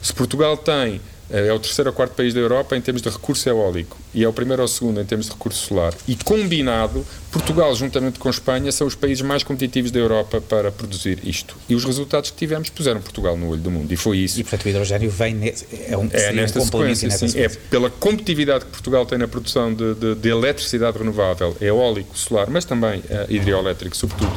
se 0.00 0.14
Portugal 0.14 0.56
tem 0.56 0.98
é 1.30 1.52
o 1.52 1.58
terceiro 1.58 1.90
ou 1.90 1.94
quarto 1.94 2.14
país 2.14 2.34
da 2.34 2.40
Europa 2.40 2.76
em 2.76 2.80
termos 2.80 3.02
de 3.02 3.08
recurso 3.08 3.48
eólico 3.48 3.96
e 4.12 4.24
é 4.24 4.28
o 4.28 4.32
primeiro 4.32 4.62
ou 4.62 4.68
segundo 4.68 5.00
em 5.00 5.04
termos 5.04 5.26
de 5.26 5.32
recurso 5.32 5.68
solar. 5.68 5.94
E 6.06 6.16
combinado, 6.16 7.06
Portugal, 7.30 7.74
juntamente 7.74 8.18
com 8.18 8.28
Espanha, 8.28 8.72
são 8.72 8.86
os 8.86 8.94
países 8.94 9.22
mais 9.22 9.42
competitivos 9.42 9.90
da 9.90 10.00
Europa 10.00 10.40
para 10.40 10.72
produzir 10.72 11.20
isto. 11.22 11.56
E 11.68 11.74
os 11.74 11.84
resultados 11.84 12.30
que 12.30 12.36
tivemos 12.36 12.70
puseram 12.70 13.00
Portugal 13.00 13.36
no 13.36 13.50
olho 13.50 13.60
do 13.60 13.70
mundo. 13.70 13.92
E 13.92 13.96
foi 13.96 14.18
isso. 14.18 14.40
E, 14.40 14.42
portanto, 14.42 14.64
o 14.64 14.68
hidrogênio 14.68 15.10
vem 15.10 15.34
nesse, 15.34 15.66
é, 15.88 15.96
um, 15.96 16.08
é 16.12 16.32
nesta 16.32 16.58
um 16.58 16.64
sequência. 16.64 17.08
Nesta 17.08 17.26
sim, 17.26 17.32
sequência. 17.32 17.58
É 17.58 17.68
pela 17.70 17.88
competitividade 17.88 18.64
que 18.64 18.70
Portugal 18.72 19.06
tem 19.06 19.18
na 19.18 19.28
produção 19.28 19.72
de, 19.72 19.94
de, 19.94 20.14
de 20.16 20.28
eletricidade 20.28 20.98
renovável, 20.98 21.56
eólico, 21.60 22.18
solar, 22.18 22.50
mas 22.50 22.64
também 22.64 23.00
uh, 23.00 23.04
hidroelétrico, 23.28 23.96
sobretudo 23.96 24.32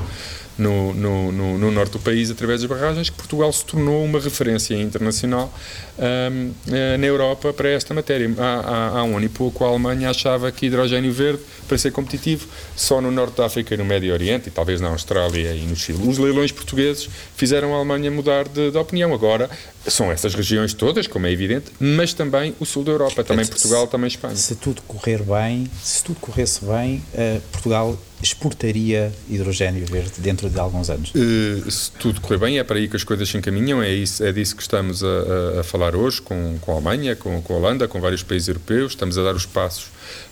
no, 0.57 0.93
no, 0.93 1.31
no, 1.31 1.57
no, 1.57 1.71
norte 1.71 1.93
do 1.93 1.99
país 1.99 2.29
através 2.29 2.61
das 2.61 2.69
barragens, 2.69 3.09
que 3.09 3.15
Portugal 3.15 3.51
se 3.51 3.65
tornou 3.65 4.03
uma 4.03 4.19
referência 4.19 4.75
internacional 4.75 5.53
um, 5.97 6.51
eh, 6.71 6.97
na 6.97 7.07
Europa 7.07 7.51
para 7.53 7.69
esta 7.69 7.93
matéria. 7.93 8.29
Há, 8.37 8.43
há, 8.43 8.99
há, 8.99 9.03
um 9.03 9.17
ano 9.17 9.25
e 9.25 9.29
pouco 9.29 9.63
a 9.63 9.67
Alemanha 9.67 10.09
achava 10.09 10.51
que 10.51 10.67
hidrogênio 10.67 11.11
verde, 11.11 11.41
para 11.67 11.77
ser 11.77 11.91
competitivo, 11.91 12.47
só 12.75 13.01
no 13.01 13.11
norte 13.11 13.37
da 13.37 13.45
África 13.45 13.73
e 13.73 13.77
no 13.77 13.85
Médio 13.85 14.13
Oriente, 14.13 14.49
e 14.49 14.51
talvez 14.51 14.79
na 14.79 14.89
Austrália 14.89 15.53
e 15.53 15.65
no 15.65 15.75
Chile. 15.75 16.07
Os 16.07 16.17
leilões 16.17 16.51
portugueses 16.51 17.09
fizeram 17.35 17.73
a 17.73 17.77
Alemanha 17.77 18.11
mudar 18.11 18.47
de, 18.47 18.71
de 18.71 18.77
opinião. 18.77 19.13
Agora, 19.13 19.49
são 19.87 20.11
essas 20.11 20.33
regiões 20.33 20.73
todas, 20.73 21.07
como 21.07 21.25
é 21.25 21.31
evidente, 21.31 21.71
mas 21.79 22.13
também 22.13 22.55
o 22.59 22.65
sul 22.65 22.83
da 22.83 22.91
Europa, 22.91 23.23
também 23.23 23.45
Portugal, 23.45 23.87
também 23.87 24.07
Espanha. 24.07 24.35
Se 24.35 24.55
tudo 24.55 24.81
correr 24.83 25.21
bem, 25.23 25.69
se 25.81 26.03
tudo 26.03 26.19
corresse 26.19 26.63
bem, 26.63 27.03
uh, 27.13 27.41
Portugal 27.51 27.97
exportaria 28.21 29.11
hidrogênio 29.29 29.85
verde 29.85 30.13
dentro 30.19 30.49
de 30.49 30.59
alguns 30.59 30.89
anos? 30.89 31.11
Uh, 31.13 31.69
se 31.69 31.91
tudo 31.91 32.21
correr 32.21 32.37
bem, 32.37 32.59
é 32.59 32.63
para 32.63 32.77
aí 32.77 32.87
que 32.87 32.95
as 32.95 33.03
coisas 33.03 33.27
se 33.27 33.37
encaminham, 33.37 33.81
é, 33.81 33.91
isso, 33.91 34.23
é 34.23 34.31
disso 34.31 34.55
que 34.55 34.61
estamos 34.61 35.03
a, 35.03 35.59
a 35.59 35.63
falar 35.63 35.95
hoje 35.95 36.21
com, 36.21 36.57
com 36.59 36.71
a 36.71 36.75
Alemanha, 36.75 37.15
com, 37.15 37.41
com 37.41 37.53
a 37.53 37.57
Holanda, 37.57 37.87
com 37.87 37.99
vários 37.99 38.23
países 38.23 38.47
europeus, 38.47 38.93
estamos 38.93 39.17
a 39.17 39.23
dar 39.23 39.35
os 39.35 39.45
passos 39.45 39.87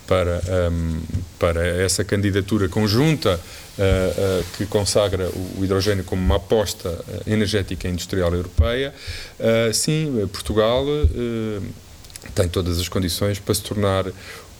para, 0.07 0.41
um, 0.71 1.01
para 1.39 1.65
essa 1.65 2.03
candidatura 2.03 2.67
conjunta 2.67 3.39
uh, 3.39 3.81
uh, 3.81 4.45
que 4.57 4.65
consagra 4.65 5.29
o, 5.29 5.59
o, 5.59 5.63
hidrogênio 5.65 6.03
como 6.03 6.21
uma 6.21 6.37
aposta 6.37 7.03
energética 7.25 7.87
industrial 7.87 8.33
europeia. 8.33 8.93
sim, 9.73 10.27
Portugal 10.31 10.85
tem 12.35 12.47
todas 12.47 12.79
as 12.79 12.87
condições 12.87 13.39
para 13.39 13.53
se 13.53 13.61
tornar 13.61 14.05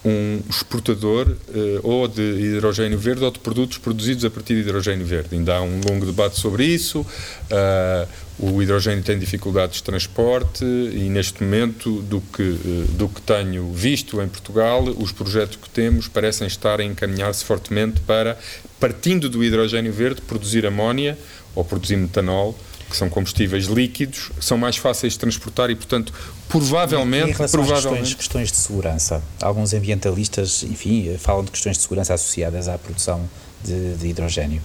um 0.04 0.40
exportador 0.50 1.28
uh, 1.28 1.80
ou 1.82 2.08
de 2.08 2.22
hidrogênio 2.22 2.98
verde 2.98 3.24
ou 3.24 3.30
de 3.30 3.38
produtos 3.38 3.78
produzidos 3.78 4.24
a 4.24 4.30
partir 4.30 4.54
de 4.54 4.60
hidrogênio 4.60 5.06
verde. 5.06 5.36
Ainda 5.36 5.56
há 5.56 5.62
um 5.62 5.80
longo 5.88 6.04
debate 6.04 6.38
sobre 6.40 6.64
isso. 6.64 7.00
Uh, 7.00 8.08
o 8.38 8.60
hidrogênio 8.60 9.04
tem 9.04 9.18
dificuldades 9.18 9.76
de 9.76 9.84
transporte 9.84 10.64
e, 10.64 11.08
neste 11.08 11.44
momento, 11.44 12.02
do 12.02 12.20
que, 12.20 12.42
uh, 12.42 12.86
do 12.98 13.08
que 13.08 13.20
tenho 13.20 13.72
visto 13.72 14.20
em 14.20 14.28
Portugal, 14.28 14.82
os 14.82 15.12
projetos 15.12 15.56
que 15.56 15.70
temos 15.70 16.08
parecem 16.08 16.46
estar 16.46 16.80
a 16.80 16.84
encaminhar-se 16.84 17.44
fortemente 17.44 18.00
para, 18.00 18.36
partindo 18.80 19.28
do 19.28 19.44
hidrogênio 19.44 19.92
verde, 19.92 20.20
produzir 20.22 20.66
amónia 20.66 21.16
ou 21.54 21.64
produzir 21.64 21.96
metanol 21.96 22.58
que 22.92 22.96
são 22.98 23.08
combustíveis 23.08 23.64
líquidos, 23.64 24.30
são 24.40 24.56
mais 24.56 24.76
fáceis 24.76 25.14
de 25.14 25.18
transportar 25.18 25.70
e, 25.70 25.74
portanto, 25.74 26.12
provavelmente... 26.48 27.30
Em 27.30 27.32
relação 27.32 27.64
provavelmente... 27.64 28.14
questões, 28.14 28.14
questões 28.14 28.52
de 28.52 28.56
segurança, 28.58 29.22
alguns 29.40 29.74
ambientalistas, 29.74 30.62
enfim, 30.62 31.16
falam 31.18 31.42
de 31.42 31.50
questões 31.50 31.76
de 31.76 31.82
segurança 31.82 32.14
associadas 32.14 32.68
à 32.68 32.78
produção 32.78 33.28
de, 33.64 33.94
de 33.94 34.06
hidrogênio. 34.08 34.62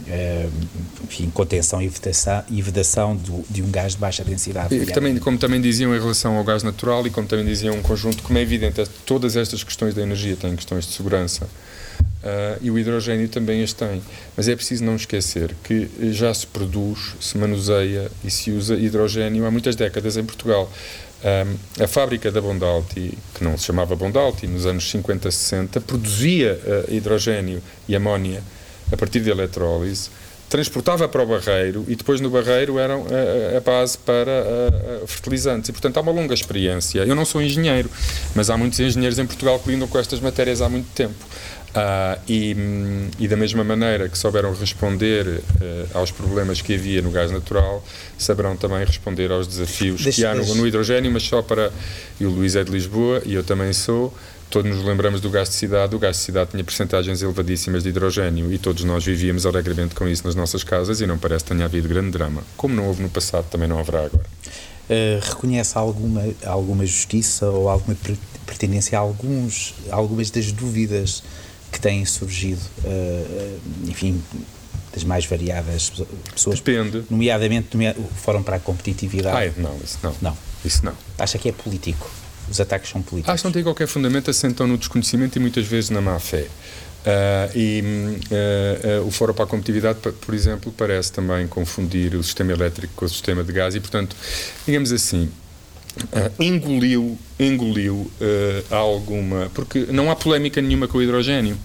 Uh, 0.00 0.50
enfim, 1.04 1.28
contenção 1.28 1.80
e 1.82 1.86
vedação, 1.86 2.42
e 2.48 2.62
vedação 2.62 3.14
do, 3.14 3.44
de 3.50 3.62
um 3.62 3.70
gás 3.70 3.92
de 3.92 3.98
baixa 3.98 4.24
densidade. 4.24 4.74
E 4.74 4.86
também, 4.86 5.18
como 5.18 5.36
também 5.36 5.60
diziam 5.60 5.94
em 5.94 6.00
relação 6.00 6.36
ao 6.36 6.44
gás 6.44 6.62
natural 6.62 7.06
e 7.06 7.10
como 7.10 7.28
também 7.28 7.44
diziam 7.44 7.76
um 7.76 7.82
conjunto, 7.82 8.22
como 8.22 8.38
é 8.38 8.42
evidente, 8.42 8.82
todas 9.04 9.36
estas 9.36 9.62
questões 9.62 9.94
da 9.94 10.00
energia 10.00 10.36
têm 10.36 10.56
questões 10.56 10.86
de 10.86 10.94
segurança. 10.94 11.46
Uh, 12.00 12.58
e 12.60 12.70
o 12.70 12.78
hidrogênio 12.78 13.28
também 13.28 13.62
as 13.62 13.72
tem. 13.72 14.02
Mas 14.36 14.46
é 14.46 14.54
preciso 14.54 14.84
não 14.84 14.94
esquecer 14.94 15.54
que 15.64 15.88
já 16.12 16.32
se 16.34 16.46
produz, 16.46 17.14
se 17.18 17.38
manuseia 17.38 18.10
e 18.22 18.30
se 18.30 18.50
usa 18.50 18.74
hidrogênio 18.74 19.46
há 19.46 19.50
muitas 19.50 19.74
décadas 19.74 20.16
em 20.16 20.24
Portugal. 20.24 20.70
Um, 21.22 21.84
a 21.84 21.86
fábrica 21.86 22.30
da 22.30 22.40
Bondalti, 22.40 23.16
que 23.34 23.44
não 23.44 23.56
se 23.56 23.64
chamava 23.64 23.94
Bondalti, 23.94 24.46
nos 24.46 24.66
anos 24.66 24.90
50, 24.90 25.30
60, 25.30 25.80
produzia 25.80 26.58
uh, 26.64 26.94
hidrogênio 26.94 27.62
e 27.88 27.96
amónia 27.96 28.42
a 28.92 28.96
partir 28.96 29.20
de 29.20 29.30
eletrólise, 29.30 30.10
transportava 30.48 31.08
para 31.08 31.22
o 31.22 31.26
barreiro 31.26 31.84
e 31.86 31.94
depois 31.94 32.20
no 32.20 32.28
barreiro 32.28 32.78
eram 32.78 33.06
a, 33.06 33.56
a 33.56 33.60
base 33.60 33.96
para 33.96 34.32
fertilizantes. 35.06 35.68
E, 35.68 35.72
portanto, 35.72 35.96
há 35.96 36.00
uma 36.00 36.10
longa 36.10 36.34
experiência. 36.34 37.00
Eu 37.00 37.14
não 37.14 37.24
sou 37.24 37.40
engenheiro, 37.40 37.88
mas 38.34 38.50
há 38.50 38.56
muitos 38.56 38.80
engenheiros 38.80 39.18
em 39.18 39.26
Portugal 39.26 39.60
que 39.60 39.70
lidam 39.70 39.86
com 39.86 39.96
estas 39.96 40.18
matérias 40.18 40.60
há 40.60 40.68
muito 40.68 40.88
tempo. 40.92 41.14
Uh, 41.70 42.20
e, 42.28 42.56
e, 43.20 43.28
da 43.28 43.36
mesma 43.36 43.62
maneira 43.62 44.08
que 44.08 44.18
souberam 44.18 44.52
responder 44.52 45.24
uh, 45.26 45.40
aos 45.94 46.10
problemas 46.10 46.60
que 46.60 46.74
havia 46.74 47.00
no 47.00 47.12
gás 47.12 47.30
natural, 47.30 47.84
saberão 48.18 48.56
também 48.56 48.84
responder 48.84 49.30
aos 49.30 49.46
desafios 49.46 50.02
deixa, 50.02 50.20
que 50.20 50.26
há 50.26 50.34
no, 50.34 50.54
no, 50.56 50.66
hidrogênio, 50.66 51.12
mas 51.12 51.22
só 51.22 51.42
para. 51.42 51.70
E 52.18 52.26
o 52.26 52.30
Luís 52.30 52.56
é 52.56 52.64
de 52.64 52.72
Lisboa 52.72 53.22
e 53.24 53.34
eu 53.34 53.44
também 53.44 53.72
sou. 53.72 54.12
Todos 54.50 54.68
nos 54.68 54.84
lembramos 54.84 55.20
do 55.20 55.30
gás 55.30 55.48
de 55.48 55.54
cidade. 55.54 55.94
O 55.94 55.98
gás 56.00 56.16
de 56.16 56.22
cidade 56.22 56.50
tinha 56.50 56.64
percentagens 56.64 57.22
elevadíssimas 57.22 57.84
de 57.84 57.90
hidrogênio 57.90 58.52
e 58.52 58.58
todos 58.58 58.82
nós 58.82 59.04
vivíamos 59.04 59.46
alegremente 59.46 59.94
com 59.94 60.08
isso 60.08 60.26
nas 60.26 60.34
nossas 60.34 60.64
casas 60.64 61.00
e 61.00 61.06
não 61.06 61.18
parece 61.18 61.44
que 61.44 61.52
tenha 61.52 61.66
havido 61.66 61.88
grande 61.88 62.10
drama. 62.10 62.42
Como 62.56 62.74
não 62.74 62.88
houve 62.88 63.00
no 63.00 63.08
passado, 63.08 63.44
também 63.48 63.68
não 63.68 63.78
haverá 63.78 64.06
agora. 64.06 64.24
Uh, 64.90 65.20
reconhece 65.22 65.78
alguma, 65.78 66.24
alguma 66.44 66.84
justiça 66.84 67.46
ou 67.46 67.68
alguma 67.68 67.96
pertinência 68.44 68.98
a 68.98 69.00
alguns, 69.00 69.72
algumas 69.88 70.30
das 70.30 70.50
dúvidas 70.50 71.22
que 71.70 71.80
têm 71.80 72.04
surgido, 72.04 72.60
uh, 72.84 73.60
enfim, 73.86 74.22
das 74.92 75.04
mais 75.04 75.24
variadas 75.24 75.92
pessoas. 76.32 76.60
Depende. 76.60 77.04
Nomeadamente, 77.10 77.76
o 77.96 78.08
Fórum 78.16 78.42
para 78.42 78.56
a 78.56 78.60
Competitividade. 78.60 79.36
Ai, 79.36 79.52
não, 79.56 79.76
isso 79.82 79.98
não. 80.02 80.14
Não. 80.20 80.36
Isso 80.64 80.84
não. 80.84 80.92
Acha 81.18 81.38
que 81.38 81.48
é 81.48 81.52
político? 81.52 82.10
Os 82.50 82.60
ataques 82.60 82.90
são 82.90 83.00
políticos? 83.00 83.32
Acho 83.32 83.42
que 83.42 83.46
não 83.46 83.52
tem 83.52 83.62
qualquer 83.62 83.86
fundamento, 83.86 84.30
assentam 84.30 84.66
no 84.66 84.76
desconhecimento 84.76 85.36
e 85.36 85.40
muitas 85.40 85.66
vezes 85.66 85.90
na 85.90 86.00
má 86.00 86.18
fé. 86.18 86.46
Uh, 87.00 87.56
e 87.56 87.82
uh, 87.82 89.02
uh, 89.02 89.06
o 89.06 89.10
Fórum 89.10 89.32
para 89.32 89.44
a 89.44 89.46
Competitividade, 89.46 90.00
por 90.00 90.34
exemplo, 90.34 90.74
parece 90.76 91.12
também 91.12 91.46
confundir 91.46 92.14
o 92.14 92.22
sistema 92.22 92.52
elétrico 92.52 92.92
com 92.94 93.04
o 93.06 93.08
sistema 93.08 93.42
de 93.42 93.52
gás 93.52 93.74
e, 93.74 93.80
portanto, 93.80 94.14
digamos 94.66 94.92
assim, 94.92 95.30
Uh, 95.96 96.42
engoliu, 96.42 97.18
engoliu 97.38 97.94
uh, 97.94 98.74
alguma. 98.74 99.50
Porque 99.52 99.86
não 99.90 100.10
há 100.10 100.16
polémica 100.16 100.60
nenhuma 100.60 100.86
com 100.86 100.98
o 100.98 101.02
hidrogênio. 101.02 101.56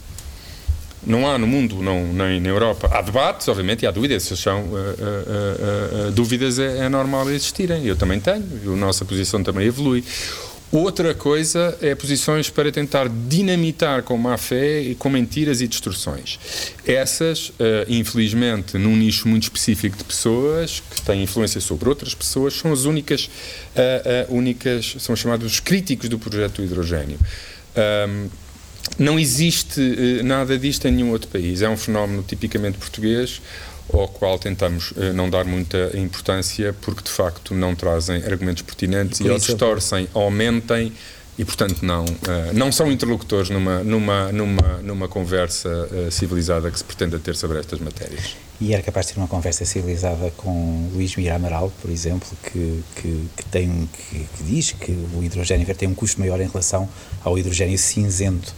Não 1.05 1.29
há 1.29 1.37
no 1.37 1.45
mundo, 1.45 1.83
não, 1.83 2.03
nem 2.11 2.41
na 2.41 2.49
Europa. 2.49 2.89
Há 2.91 3.01
debates, 3.01 3.47
obviamente, 3.47 3.83
e 3.83 3.87
há 3.87 3.91
dúvidas. 3.91 4.23
São 4.23 4.63
uh, 4.63 6.11
dúvidas, 6.11 6.57
é, 6.57 6.85
é, 6.85 6.89
normal 6.89 7.29
existirem. 7.29 7.85
Eu 7.85 7.95
também 7.95 8.19
tenho, 8.19 8.43
a 8.65 8.75
nossa 8.75 9.05
posição 9.05 9.43
também 9.43 9.67
evolui. 9.67 10.03
Outra 10.75 11.13
coisa 11.13 11.77
é 11.81 11.95
posições 11.95 12.49
para 12.49 12.69
tentar 12.69 13.07
dinamitar 13.07 14.03
com 14.03 14.17
má 14.17 14.37
fé 14.37 14.81
e 14.81 14.93
com 14.93 15.09
mentiras 15.09 15.61
e 15.61 15.69
distorções. 15.69 16.37
Essas, 16.85 17.47
uh, 17.47 17.53
infelizmente, 17.87 18.77
num 18.77 18.93
nicho 18.93 19.25
muito 19.25 19.43
específico 19.43 19.95
de 19.97 20.03
pessoas 20.03 20.83
que 20.93 21.01
têm 21.01 21.23
influência 21.23 21.61
sobre 21.61 21.87
outras 21.87 22.13
pessoas, 22.13 22.55
são 22.55 22.73
as 22.73 22.83
únicas, 22.83 23.29
uh, 23.73 24.29
uh, 24.29 24.35
únicas 24.35 24.97
são 24.99 25.15
chamados 25.15 25.61
críticos 25.61 26.09
do 26.09 26.19
projeto 26.19 26.55
do 26.55 26.65
hidrogênio. 26.65 27.19
Um, 28.09 28.27
não 28.99 29.17
existe 29.17 29.79
nada 30.23 30.57
disto 30.59 30.87
em 30.89 30.91
nenhum 30.91 31.11
outro 31.11 31.29
país. 31.29 31.61
É 31.61 31.69
um 31.69 31.77
fenómeno 31.77 32.21
tipicamente 32.21 32.77
português 32.77 33.41
ao 33.93 34.07
qual 34.07 34.37
tentamos 34.39 34.91
uh, 34.91 35.13
não 35.13 35.29
dar 35.29 35.45
muita 35.45 35.91
importância 35.97 36.73
porque 36.81 37.03
de 37.03 37.11
facto 37.11 37.53
não 37.53 37.75
trazem 37.75 38.23
argumentos 38.23 38.63
pertinentes 38.63 39.19
e, 39.19 39.25
e 39.25 39.29
ou 39.29 39.37
distorcem, 39.37 40.07
aumentem 40.13 40.91
e 41.37 41.43
portanto 41.43 41.85
não 41.85 42.05
uh, 42.05 42.53
não 42.53 42.71
são 42.71 42.91
interlocutores 42.91 43.49
numa 43.49 43.83
numa 43.83 44.31
numa 44.31 44.77
numa 44.81 45.07
conversa 45.07 45.69
uh, 45.69 46.11
civilizada 46.11 46.71
que 46.71 46.77
se 46.77 46.83
pretenda 46.83 47.19
ter 47.19 47.35
sobre 47.35 47.59
estas 47.59 47.79
matérias. 47.79 48.35
E 48.59 48.73
era 48.73 48.81
capaz 48.81 49.07
de 49.07 49.13
ter 49.13 49.19
uma 49.19 49.27
conversa 49.27 49.65
civilizada 49.65 50.31
com 50.37 50.89
Luís 50.93 51.13
Mira 51.17 51.35
Amaral, 51.35 51.73
por 51.81 51.91
exemplo, 51.91 52.29
que, 52.41 52.81
que, 52.95 53.29
que 53.35 53.45
tem 53.51 53.89
que, 54.09 54.19
que 54.19 54.43
diz 54.45 54.71
que 54.71 54.93
o 55.13 55.21
hidrogênio 55.21 55.65
verde 55.65 55.79
tem 55.79 55.89
um 55.89 55.93
custo 55.93 56.21
maior 56.21 56.39
em 56.39 56.47
relação 56.47 56.87
ao 57.21 57.37
hidrogênio 57.37 57.77
cinzento 57.77 58.53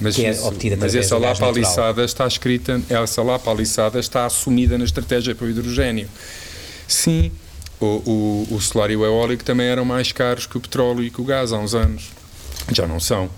mas 0.00 0.14
que 0.14 0.24
é 0.24 0.40
obtida 0.42 0.76
mas 0.78 0.94
essa 0.94 1.18
lá 1.18 1.34
paliçada 1.34 2.04
está 2.04 2.26
escrita, 2.26 2.80
essa 2.88 3.22
lá 3.22 3.38
paliçada 3.38 3.98
está 3.98 4.26
assumida 4.26 4.78
na 4.78 4.84
estratégia 4.84 5.34
para 5.34 5.46
o 5.46 5.50
hidrogênio. 5.50 6.08
Sim, 6.86 7.32
o, 7.80 7.86
o, 8.50 8.54
o 8.54 8.60
solar 8.60 8.90
e 8.90 8.96
o 8.96 9.04
eólico 9.04 9.44
também 9.44 9.66
eram 9.66 9.84
mais 9.84 10.12
caros 10.12 10.46
que 10.46 10.56
o 10.56 10.60
petróleo 10.60 11.04
e 11.04 11.10
que 11.10 11.20
o 11.20 11.24
gás 11.24 11.52
há 11.52 11.58
uns 11.58 11.74
anos. 11.74 12.10
Já 12.72 12.86
não 12.86 13.00
são. 13.00 13.30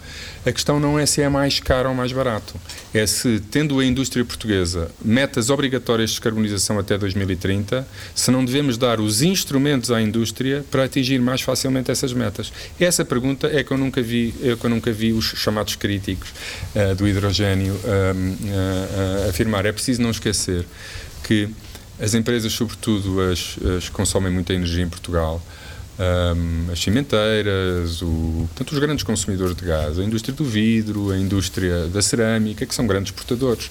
A 0.45 0.51
questão 0.51 0.81
não 0.81 0.99
é 0.99 1.05
se 1.05 1.21
é 1.21 1.29
mais 1.29 1.61
caro 1.61 1.91
ou 1.91 1.95
mais 1.95 2.13
barato, 2.13 2.55
é 2.95 3.07
se, 3.07 3.41
tendo 3.51 3.79
a 3.79 3.85
indústria 3.85 4.25
portuguesa 4.25 4.91
metas 5.05 5.51
obrigatórias 5.51 6.11
de 6.11 6.17
descarbonização 6.17 6.79
até 6.79 6.97
2030, 6.97 7.87
se 8.15 8.31
não 8.31 8.45
devemos 8.45 8.79
dar 8.79 9.01
os 9.01 9.21
instrumentos 9.21 9.91
à 9.91 10.01
indústria 10.01 10.65
para 10.71 10.85
atingir 10.85 11.21
mais 11.21 11.43
facilmente 11.43 11.91
essas 11.91 12.13
metas. 12.13 12.51
Essa 12.81 13.05
pergunta 13.05 13.49
é 13.49 13.63
que 13.63 13.71
eu 13.71 13.77
nunca 13.77 14.01
vi, 14.01 14.35
é 14.43 14.57
que 14.57 14.65
eu 14.65 14.71
nunca 14.71 14.91
vi 14.91 15.13
os 15.13 15.27
chamados 15.27 15.77
críticos 15.77 16.31
uh, 16.75 16.95
do 16.95 17.07
hidrogênio 17.07 17.75
uh, 17.75 19.27
uh, 19.27 19.29
afirmar. 19.29 19.67
É 19.67 19.73
preciso 19.73 20.01
não 20.01 20.11
esquecer 20.11 20.65
que 21.23 21.49
as 22.01 22.15
empresas, 22.15 22.51
sobretudo 22.53 23.21
as, 23.21 23.59
as 23.77 23.89
consomem 23.91 24.33
muita 24.33 24.55
energia 24.55 24.83
em 24.83 24.89
Portugal, 24.89 25.41
um, 26.01 26.73
as 26.73 26.81
cimenteiras, 26.81 28.01
o, 28.01 28.49
portanto, 28.49 28.73
os 28.73 28.79
grandes 28.79 29.05
consumidores 29.05 29.55
de 29.55 29.65
gás, 29.65 29.99
a 29.99 30.03
indústria 30.03 30.35
do 30.35 30.45
vidro, 30.45 31.11
a 31.11 31.19
indústria 31.19 31.87
da 31.89 32.01
cerâmica, 32.01 32.65
que 32.65 32.75
são 32.75 32.87
grandes 32.87 33.13
exportadores. 33.13 33.67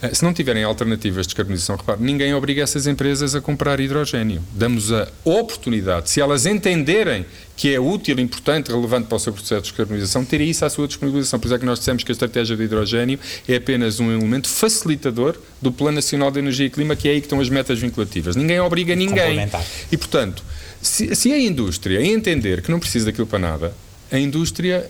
Uh, 0.00 0.14
se 0.14 0.22
não 0.22 0.32
tiverem 0.32 0.62
alternativas 0.62 1.26
de 1.26 1.30
descarbonização, 1.30 1.74
repare, 1.74 2.00
ninguém 2.00 2.32
obriga 2.34 2.62
essas 2.62 2.86
empresas 2.86 3.34
a 3.34 3.40
comprar 3.40 3.80
hidrogênio. 3.80 4.42
Damos 4.52 4.92
a 4.92 5.08
oportunidade, 5.24 6.08
se 6.08 6.20
elas 6.20 6.46
entenderem 6.46 7.26
que 7.56 7.74
é 7.74 7.80
útil, 7.80 8.20
importante, 8.20 8.70
relevante 8.70 9.08
para 9.08 9.16
o 9.16 9.18
seu 9.18 9.32
processo 9.32 9.62
de 9.62 9.68
descarbonização, 9.70 10.24
ter 10.24 10.42
isso 10.42 10.64
à 10.64 10.70
sua 10.70 10.86
disponibilização. 10.86 11.40
Por 11.40 11.46
isso 11.46 11.54
é 11.54 11.58
que 11.58 11.64
nós 11.64 11.78
dissemos 11.78 12.04
que 12.04 12.12
a 12.12 12.14
estratégia 12.14 12.54
do 12.54 12.62
hidrogênio 12.62 13.18
é 13.48 13.56
apenas 13.56 13.98
um 13.98 14.12
elemento 14.12 14.46
facilitador 14.46 15.36
do 15.60 15.72
Plano 15.72 15.94
Nacional 15.96 16.30
de 16.30 16.38
Energia 16.38 16.66
e 16.66 16.70
Clima, 16.70 16.94
que 16.94 17.08
é 17.08 17.12
aí 17.12 17.20
que 17.20 17.26
estão 17.26 17.40
as 17.40 17.48
metas 17.48 17.78
vinculativas. 17.78 18.36
Ninguém 18.36 18.60
obriga 18.60 18.94
ninguém. 18.94 19.48
E, 19.90 19.96
portanto, 19.96 20.44
se, 20.86 21.14
se 21.14 21.32
a 21.32 21.38
indústria 21.38 22.04
entender 22.04 22.62
que 22.62 22.70
não 22.70 22.78
precisa 22.78 23.06
daquilo 23.06 23.26
para 23.26 23.38
nada, 23.38 23.74
a 24.10 24.18
indústria 24.18 24.88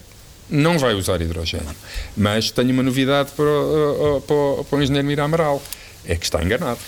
não 0.49 0.79
vai 0.79 0.95
usar 0.95 1.21
hidrogênio. 1.21 1.75
Mas 2.17 2.51
tenho 2.51 2.71
uma 2.71 2.83
novidade 2.83 3.31
para, 3.35 3.45
o, 3.45 4.21
para, 4.27 4.65
para 4.65 4.79
o 4.79 4.83
engenheiro 4.83 5.07
Mira 5.07 5.25
Amaral: 5.25 5.63
é 6.05 6.15
que 6.15 6.25
está 6.25 6.43
enganado. 6.43 6.79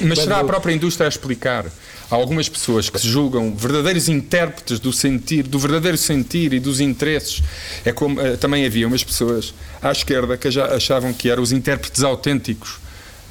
Mas 0.00 0.20
será 0.20 0.40
a 0.40 0.44
própria 0.44 0.72
indústria 0.72 1.06
a 1.06 1.08
explicar 1.08 1.66
a 2.10 2.14
algumas 2.14 2.48
pessoas 2.48 2.88
que 2.88 2.98
se 3.00 3.08
julgam 3.08 3.54
verdadeiros 3.54 4.08
intérpretes 4.08 4.78
do 4.78 4.92
sentir, 4.92 5.42
do 5.42 5.58
verdadeiro 5.58 5.98
sentir 5.98 6.52
e 6.52 6.60
dos 6.60 6.80
interesses? 6.80 7.42
É 7.84 7.92
como 7.92 8.20
uh, 8.20 8.36
também 8.36 8.64
havia 8.64 8.86
umas 8.86 9.02
pessoas 9.02 9.52
à 9.82 9.90
esquerda 9.90 10.36
que 10.36 10.50
já 10.50 10.66
achavam 10.66 11.12
que 11.12 11.28
eram 11.28 11.42
os 11.42 11.52
intérpretes 11.52 12.02
autênticos 12.02 12.78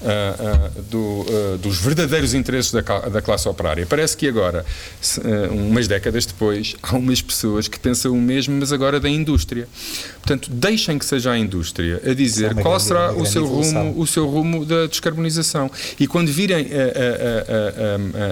uh, 0.02 0.82
do, 0.84 1.00
uh, 1.00 1.58
dos 1.58 1.80
verdadeiros 1.80 2.34
interesses 2.34 2.72
da, 2.72 2.82
da, 2.82 3.22
classe 3.22 3.48
operária. 3.48 3.86
Parece 3.86 4.16
que 4.16 4.28
agora, 4.28 4.66
se, 5.02 5.20
umas 5.52 5.88
décadas 5.88 6.26
depois, 6.26 6.76
há 6.82 6.96
umas 6.96 7.22
pessoas 7.22 7.68
que 7.68 7.80
pensam 7.80 8.12
o 8.12 8.22
mesmo, 8.22 8.56
mas 8.60 8.72
agora 8.72 9.00
da 9.00 9.10
indústria. 9.10 9.68
Portanto, 10.22 10.50
deixem 10.52 10.98
que 10.98 11.06
seja 11.06 11.32
a 11.32 11.38
indústria 11.38 12.02
a 12.06 12.14
dizer 12.14 12.52
é 12.52 12.62
qual 12.62 12.76
grande, 12.76 12.84
será 12.84 13.14
o 13.14 13.26
seu, 13.26 13.46
rumo, 13.46 14.00
o 14.00 14.08
seu 14.08 14.28
rumo 14.28 14.66
da 14.66 14.86
descarbonização. 14.88 15.72
E 16.00 16.08
quando 16.08 16.32
virem 16.32 16.68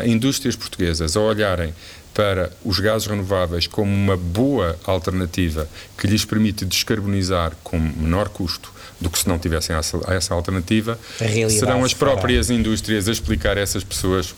a 0.01 0.07
indústrias 0.07 0.55
portuguesas 0.55 1.15
a 1.15 1.21
olharem 1.21 1.73
para 2.15 2.49
os 2.63 2.79
gases 2.79 3.07
renováveis 3.07 3.67
como 3.67 3.91
uma 3.91 4.15
boa 4.15 4.79
alternativa 4.85 5.67
que 5.97 6.07
lhes 6.07 6.23
permite 6.23 6.63
descarbonizar 6.63 7.51
com 7.61 7.77
menor 7.77 8.29
custo 8.29 8.71
do 8.99 9.09
que 9.09 9.19
se 9.19 9.27
não 9.27 9.37
tivessem 9.37 9.75
essa, 9.75 9.99
essa 10.07 10.33
alternativa, 10.33 10.97
serão 11.49 11.83
as 11.83 11.93
próprias 11.93 12.47
fará. 12.47 12.59
indústrias 12.59 13.07
a 13.07 13.11
explicar 13.11 13.57
a 13.57 13.61
essas 13.61 13.83
pessoas 13.83 14.33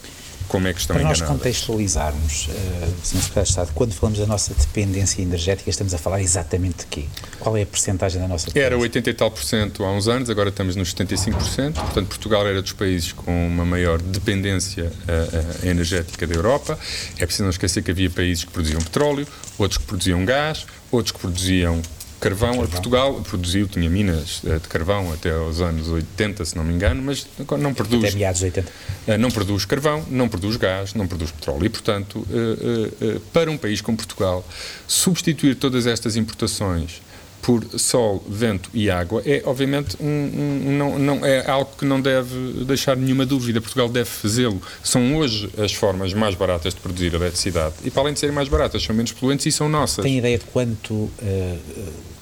como 0.48 0.68
é 0.68 0.74
que 0.74 0.80
estão 0.80 0.96
Para 0.96 1.02
enganadas. 1.04 1.22
nós 1.22 1.30
contextualizarmos, 1.30 2.48
uh, 2.48 2.94
Sr. 3.04 3.22
Secretário 3.22 3.44
de 3.44 3.50
Estado, 3.50 3.72
quando 3.74 3.94
falamos 3.94 4.20
da 4.20 4.26
nossa 4.26 4.54
dependência 4.54 5.22
energética, 5.22 5.70
estamos 5.70 5.94
a 5.94 5.98
falar 5.98 6.22
exatamente 6.22 6.80
de 6.80 6.86
quê? 6.86 7.06
Qual 7.40 7.56
é 7.58 7.64
a 7.64 7.66
percentagem 7.66 8.22
da 8.22 8.28
nossa 8.28 8.48
dependência? 8.48 8.68
Era 8.68 8.78
80 8.78 9.10
e 9.10 9.14
tal 9.14 9.30
por 9.30 9.44
cento 9.44 9.84
há 9.84 9.92
uns 9.92 10.08
anos, 10.08 10.30
agora 10.30 10.50
estamos 10.50 10.76
nos 10.76 10.94
75%. 10.94 11.74
Portanto, 11.74 12.08
Portugal 12.08 12.48
era 12.48 12.62
dos 12.62 12.72
países 12.72 13.12
com 13.12 13.48
uma 13.48 13.66
maior 13.66 14.02
dependência 14.02 14.86
uh, 14.86 15.66
uh, 15.66 15.68
energética 15.68 16.26
da 16.26 16.36
Europa. 16.36 16.80
É 17.18 17.26
preciso 17.26 17.44
não 17.44 17.50
esquecer 17.50 17.84
que 17.84 17.92
havia 17.92 18.10
países 18.10 18.46
que 18.46 18.52
produziam 18.52 18.82
petróleo, 18.82 19.28
outros 19.58 19.78
que 19.78 19.86
produziam 19.86 20.24
gás, 20.24 20.66
outros 20.92 21.12
que 21.12 21.20
produziam 21.20 21.82
Carvão, 22.20 22.50
carvão. 22.50 22.68
Portugal 22.68 23.14
produziu, 23.22 23.68
tinha 23.68 23.90
minas 23.90 24.42
eh, 24.46 24.58
de 24.58 24.68
carvão 24.68 25.14
até 25.14 25.32
aos 25.32 25.62
anos 25.62 25.88
80, 25.88 26.46
se 26.46 26.56
não 26.56 26.64
me 26.64 26.74
engano, 26.74 27.02
mas 27.02 27.28
não 27.60 27.74
produz. 27.74 28.06
Até 28.06 28.16
meados 28.16 28.42
80. 28.42 28.72
Eh, 29.08 29.18
não 29.18 29.30
produz 29.30 29.66
carvão, 29.66 30.04
não 30.10 30.28
produz 30.28 30.58
gás, 30.58 30.94
não 30.96 31.08
produz 31.08 31.32
petróleo. 31.32 31.66
E, 31.66 31.70
portanto, 31.70 32.26
eh, 32.32 33.20
para 33.32 33.52
um 33.52 33.58
país 33.58 33.82
como 33.82 33.98
Portugal, 33.98 34.48
substituir 34.88 35.56
todas 35.56 35.86
estas 35.86 36.16
importações 36.16 37.02
por 37.42 37.64
sol, 37.80 38.24
vento 38.28 38.70
e 38.74 38.90
água 38.90 39.22
é, 39.26 39.42
obviamente, 39.46 39.96
um, 40.00 40.06
um, 40.06 40.78
não, 40.78 41.00
não, 41.00 41.26
é 41.26 41.50
algo 41.50 41.72
que 41.78 41.86
não 41.86 42.02
deve 42.02 42.66
deixar 42.66 42.98
nenhuma 42.98 43.26
dúvida. 43.26 43.62
Portugal 43.62 43.90
deve 43.90 44.10
fazê-lo. 44.10 44.62
São 44.84 45.16
hoje 45.16 45.50
as 45.58 45.74
formas 45.74 46.14
mais 46.14 46.36
baratas 46.36 46.74
de 46.74 46.80
produzir 46.80 47.14
eletricidade 47.14 47.76
e, 47.84 47.92
para 47.92 48.04
além 48.04 48.14
de 48.14 48.20
serem 48.20 48.36
mais 48.36 48.48
baratas, 48.48 48.84
são 48.84 48.96
menos 48.96 49.12
poluentes 49.12 49.46
e 49.46 49.52
são 49.52 49.70
nossas. 49.70 50.04
Tem 50.04 50.18
ideia 50.18 50.38
de 50.38 50.46
quanto, 50.46 50.94
uh, 50.94 51.12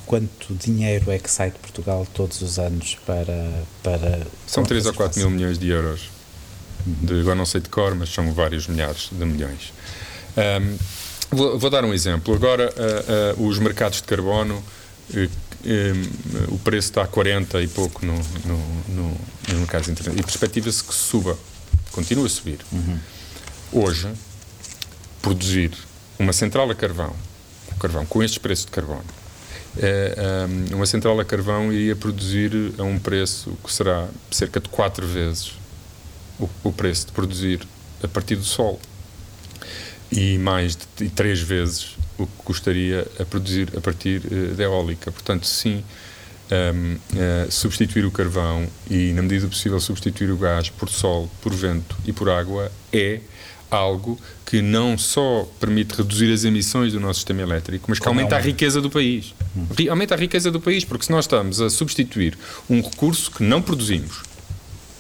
quanto 0.06 0.54
dinheiro 0.54 1.12
é 1.12 1.18
que 1.18 1.30
sai 1.30 1.52
de 1.52 1.58
Portugal 1.60 2.06
todos 2.14 2.42
os 2.42 2.60
anos 2.60 2.98
para. 3.06 3.64
para 3.82 4.22
são 4.46 4.64
3 4.64 4.86
ou 4.86 4.94
4 4.94 5.20
mil 5.20 5.30
milhões 5.30 5.58
de 5.58 5.70
euros. 5.70 6.10
De, 6.86 7.22
agora 7.22 7.36
não 7.36 7.46
sei 7.46 7.62
de 7.62 7.70
cor, 7.70 7.96
mas 7.96 8.10
são 8.10 8.32
vários 8.32 8.68
milhares 8.68 9.10
de 9.12 9.26
milhões. 9.26 9.74
Um, 10.38 10.78
vou, 11.36 11.58
vou, 11.58 11.70
dar 11.70 11.84
um 11.84 11.94
exemplo. 11.94 12.34
Agora, 12.36 12.72
uh, 13.38 13.42
uh, 13.42 13.48
os 13.48 13.58
mercados 13.58 14.02
de 14.02 14.04
carbono 14.04 14.64
o 16.50 16.60
preço 16.60 16.90
está 16.90 17.04
a 17.04 17.08
40 17.08 17.62
e 17.62 17.68
pouco 17.68 18.06
no, 18.06 18.14
no, 18.14 18.58
no, 18.90 19.18
no 19.50 19.60
mercado 19.60 19.90
internacional. 19.90 20.20
E 20.20 20.24
perspectiva-se 20.24 20.84
que 20.84 20.94
suba, 20.94 21.38
continua 21.92 22.26
a 22.26 22.30
subir. 22.30 22.60
Uhum. 22.72 23.00
Hoje, 23.72 24.10
produzir 25.22 25.72
uma 26.20 26.34
central 26.34 26.70
a 26.70 26.76
carvão, 26.76 27.16
carvão 27.80 28.06
com 28.06 28.24
estes 28.24 28.38
preços 28.38 28.66
de 28.66 28.72
carbono, 28.72 29.04
é, 29.78 30.16
uma 30.74 30.86
central 30.86 31.20
a 31.20 31.26
carvão 31.26 31.72
iria 31.72 31.96
produzir 31.96 32.52
a 32.78 32.84
um 32.84 32.98
preço 32.98 33.58
que 33.64 33.74
será 33.74 34.08
cerca 34.32 34.60
de 34.60 34.70
4 34.70 35.06
vezes 35.06 35.54
o, 36.40 36.50
o 36.64 36.72
preço 36.72 37.08
de 37.08 37.12
produzir 37.12 37.68
a 38.02 38.08
partir 38.08 38.38
do 38.38 38.44
sol 38.44 38.80
e 40.10 40.38
mais 40.38 40.78
de 40.98 41.10
3 41.10 41.42
vezes 41.42 41.98
o 42.18 42.26
que 42.26 42.44
custaria 42.44 43.08
a 43.20 43.26
produzir 43.26 43.70
a 43.76 43.82
partir 43.82 44.22
uh, 44.26 44.56
da 44.56 44.64
eólica. 44.64 45.12
Portanto, 45.12 45.46
sim, 45.46 45.84
um, 46.52 46.56
ehm, 46.56 46.96
uh, 46.96 47.00
eh, 47.18 47.48
substituir 47.50 48.06
o 48.06 48.12
carvão 48.12 48.68
e, 48.90 49.12
na 49.14 49.22
medida 49.22 49.48
do 49.48 49.50
possível, 49.50 49.80
substituir 49.80 50.30
o 50.30 50.38
gás 50.38 50.70
por 50.70 50.90
sol, 50.90 51.30
por 51.42 51.54
vento 51.54 51.96
e 52.06 52.14
por 52.14 52.30
água 52.30 52.72
é 52.94 53.20
algo 53.70 54.20
que 54.46 54.62
não 54.62 54.98
só 54.98 55.50
permite 55.60 55.96
reduzir 55.96 56.32
as 56.32 56.44
emissões 56.44 56.94
do 56.94 57.00
nosso 57.00 57.20
sistema 57.20 57.42
elétrico, 57.42 57.86
mas 57.90 57.98
que 57.98 58.06
Como 58.06 58.20
aumenta 58.20 58.36
é 58.36 58.38
um... 58.38 58.42
a 58.42 58.44
riqueza 58.44 58.80
do 58.80 58.90
país. 58.90 59.34
Hum. 59.58 59.66
Aumenta 59.90 60.14
a 60.14 60.18
riqueza 60.18 60.52
do 60.52 60.62
país, 60.62 60.86
porque 60.86 61.06
se 61.06 61.12
nós 61.12 61.26
estamos 61.26 61.60
a 61.60 61.70
substituir 61.70 62.38
um 62.70 62.82
recurso 62.82 63.32
que 63.32 63.44
não 63.44 63.62
produzimos 63.62 64.22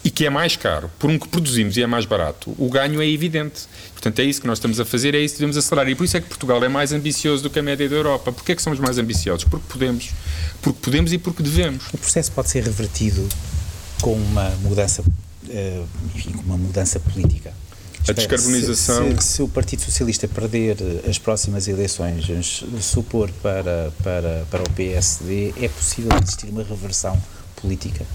e 0.05 0.11
que 0.11 0.23
é 0.23 0.29
mais 0.29 0.55
caro 0.55 0.91
por 0.99 1.09
um 1.09 1.17
que 1.17 1.27
produzimos 1.27 1.75
e 1.77 1.81
é 1.81 1.87
mais 1.87 2.05
barato, 2.05 2.53
o 2.59 2.69
ganho 2.69 3.01
é 3.01 3.09
evidente. 3.09 3.63
Portanto, 3.91 4.19
é 4.19 4.23
isso 4.23 4.39
que 4.39 4.45
nós 4.45 4.59
estamos 4.59 4.79
a 4.79 4.85
fazer, 4.85 5.15
é 5.15 5.19
isso 5.19 5.33
que 5.33 5.39
devemos 5.39 5.57
acelerar. 5.57 5.89
E 5.89 5.95
por 5.95 6.03
isso 6.03 6.15
é 6.15 6.21
que 6.21 6.27
Portugal 6.27 6.63
é 6.63 6.69
mais 6.69 6.93
ambicioso 6.93 7.41
do 7.41 7.49
que 7.49 7.57
a 7.57 7.63
média 7.63 7.89
da 7.89 7.95
Europa. 7.95 8.31
Porquê 8.31 8.51
é 8.51 8.55
que 8.55 8.61
somos 8.61 8.77
mais 8.77 8.99
ambiciosos? 8.99 9.45
Porque 9.45 9.65
podemos. 9.67 10.11
Porque 10.61 10.79
podemos 10.79 11.11
e 11.11 11.17
porque 11.17 11.41
devemos. 11.41 11.87
O 11.91 11.97
processo 11.97 12.31
pode 12.33 12.51
ser 12.51 12.63
revertido 12.63 13.27
com 13.99 14.13
uma 14.13 14.51
mudança, 14.61 15.03
eh, 15.49 15.81
enfim, 16.13 16.33
com 16.33 16.43
uma 16.43 16.57
mudança 16.57 16.99
política. 16.99 17.51
A 18.07 18.11
descarbonização. 18.11 19.09
Se, 19.19 19.27
se, 19.27 19.33
se, 19.33 19.41
o 19.41 19.47
Partido 19.47 19.81
Socialista 19.81 20.27
perder 20.27 20.77
as 21.09 21.17
próximas 21.17 21.67
eleições, 21.67 22.63
supor 22.79 23.31
para, 23.41 23.91
para, 24.03 24.45
para 24.51 24.61
o 24.61 24.69
PSD, 24.69 25.55
é 25.59 25.67
possível 25.67 26.11
existir 26.21 26.49
uma 26.49 26.61
reversão 26.61 27.19
política? 27.55 28.05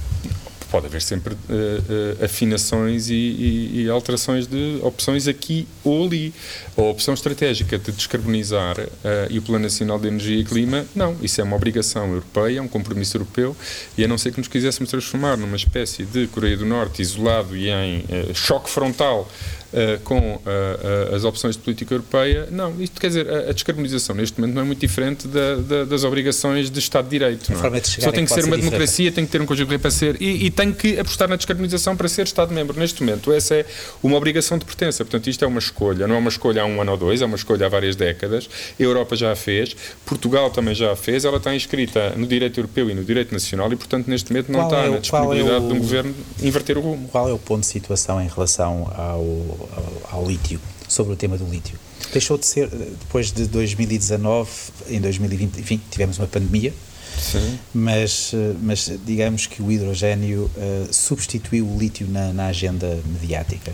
Pode 0.71 0.87
haver 0.87 1.03
sempre 1.03 1.35
uh, 1.35 1.37
uh, 1.37 2.25
afinações 2.25 3.11
e, 3.11 3.15
e, 3.15 3.83
e, 3.83 3.91
alterações 3.91 4.47
de 4.47 4.79
opções 4.83 5.27
aqui 5.27 5.67
ou 5.85 6.07
ali. 6.07 6.33
A 6.77 6.83
opção 6.83 7.13
estratégica 7.15 7.79
de 7.79 7.93
descarbonizar 7.93 8.79
uh, 8.79 8.89
e 9.29 9.39
o 9.39 9.43
Plano 9.43 9.65
Nacional 9.65 9.99
de 9.99 10.09
Energia 10.09 10.39
e 10.39 10.45
Clima, 10.45 10.87
não. 10.95 11.17
Isso 11.21 11.41
é 11.41 11.45
uma 11.45 11.57
obrigação 11.57 12.09
europeia, 12.09 12.59
é 12.59 12.63
um 12.63 12.69
compromisso 12.69 13.17
europeu 13.17 13.57
e 13.99 14.05
a 14.05 14.09
não 14.09 14.17
ser 14.17 14.33
que 14.33 14.39
nos 14.39 14.49
quiséssemos 14.49 14.91
transformar 14.91 15.37
numa 15.37 15.57
espécie 15.57 16.05
de 16.05 16.27
Coreia 16.29 16.57
do 16.57 16.65
Norte 16.65 17.03
isolado 17.03 17.57
e 17.57 17.69
em 17.69 18.05
choque 18.35 18.71
frontal 18.71 19.29
uh, 19.73 20.01
com 20.05 20.37
uh, 20.37 21.15
as 21.15 21.25
opções 21.25 21.57
de 21.57 21.63
política 21.63 21.95
europeia, 21.95 22.49
não. 22.51 22.81
Isto 22.81 23.01
quer 23.01 23.09
dizer, 23.09 23.29
a, 23.29 23.51
a 23.51 23.53
descarbonização 23.53 24.15
neste 24.15 24.41
momento 24.41 24.55
não 24.55 24.63
é 24.63 24.65
muito 24.65 24.81
diferente 24.81 25.27
da, 25.29 25.57
da, 25.57 25.85
das 25.85 26.05
obrigações 26.05 26.71
de 26.71 26.79
Estado 26.79 27.05
de 27.05 27.11
Direito. 27.11 27.53
Não 27.53 27.59
é? 27.59 27.83
Só 27.83 28.13
tem 28.13 28.25
que 28.25 28.33
ser 28.33 28.45
uma 28.45 28.57
democracia, 28.57 29.11
tem 29.13 29.25
que 29.25 29.33
ter 29.33 29.41
um 29.41 29.47
conjunto 29.47 29.69
de 29.69 29.79
para 29.79 29.91
ser 29.91 30.21
e, 30.21 30.47
e 30.47 30.51
tem 30.51 30.73
que 30.73 30.99
apostar 30.99 31.29
na 31.29 31.37
descarbonização 31.37 31.97
para 31.97 32.09
ser 32.09 32.23
Estado-membro. 32.23 32.79
Neste 32.79 33.03
momento, 33.03 33.33
essa 33.33 33.55
é 33.55 33.67
uma 34.03 34.17
obrigação 34.17 34.59
de 34.59 34.65
pertença. 34.65 35.05
Portanto, 35.05 35.29
isto 35.29 35.45
é 35.45 35.49
uma 35.49 35.59
escolha, 35.59 36.07
não 36.07 36.15
é 36.17 36.19
uma 36.19 36.29
escolha 36.29 36.63
há 36.63 36.67
um 36.67 36.81
ano 36.81 36.93
ou 36.93 36.97
dois, 36.97 37.23
é 37.23 37.27
uma 37.27 37.37
escolha 37.37 37.67
há 37.67 37.69
várias 37.69 37.97
décadas. 37.97 38.49
A 38.79 38.83
Europa 38.83 39.17
já 39.17 39.33
a 39.33 39.37
fez, 39.37 39.77
Portugal 40.05 40.51
também 40.51 40.75
já 40.75 40.93
a 40.93 40.97
fez, 40.97 41.25
ela 41.25 41.39
está 41.39 41.55
inscrita 41.55 42.11
no 42.17 42.27
direito 42.27 42.59
europeu 42.59 42.91
e 42.91 42.95
no 42.95 43.05
direito 43.05 43.33
nacional 43.33 43.73
e, 43.73 43.77
portanto, 43.77 44.09
neste 44.09 44.33
momento 44.33 44.53
não 44.53 44.61
qual 44.61 44.71
está 44.71 44.85
é 44.85 44.89
o, 44.89 44.93
na 44.93 44.99
disponibilidade 44.99 45.55
é 45.55 45.59
o, 45.59 45.69
de 45.69 45.75
um 45.75 45.79
governo 45.79 46.15
inverter 46.43 46.79
o 46.79 46.81
rumo. 46.81 47.09
Qual 47.09 47.29
é 47.29 47.33
o 47.33 47.39
ponto 47.39 47.61
de 47.61 47.67
situação 47.67 48.21
em 48.21 48.29
relação 48.29 48.91
ao, 48.97 49.60
ao, 50.11 50.27
lítio, 50.27 50.61
sobre 50.89 51.13
o 51.13 51.17
tema 51.17 51.37
do 51.37 51.45
lítio. 51.45 51.79
Deixou 52.13 52.37
de 52.37 52.47
ser, 52.47 52.69
depois 52.69 53.31
de 53.31 53.47
2019, 53.47 54.51
em 54.89 55.01
2020, 55.01 55.59
enfim, 55.59 55.81
tivemos 55.91 56.19
uma 56.19 56.27
pandemia, 56.27 56.73
Sim. 57.19 57.59
Mas, 57.75 58.33
mas 58.63 58.91
digamos 59.05 59.47
que 59.47 59.63
o 59.63 59.71
hidrogênio 59.71 60.51
uh, 60.57 60.93
substituiu 60.93 61.67
o 61.67 61.79
lítio 61.79 62.07
na, 62.09 62.33
na 62.33 62.47
agenda 62.47 62.99
mediática. 63.07 63.73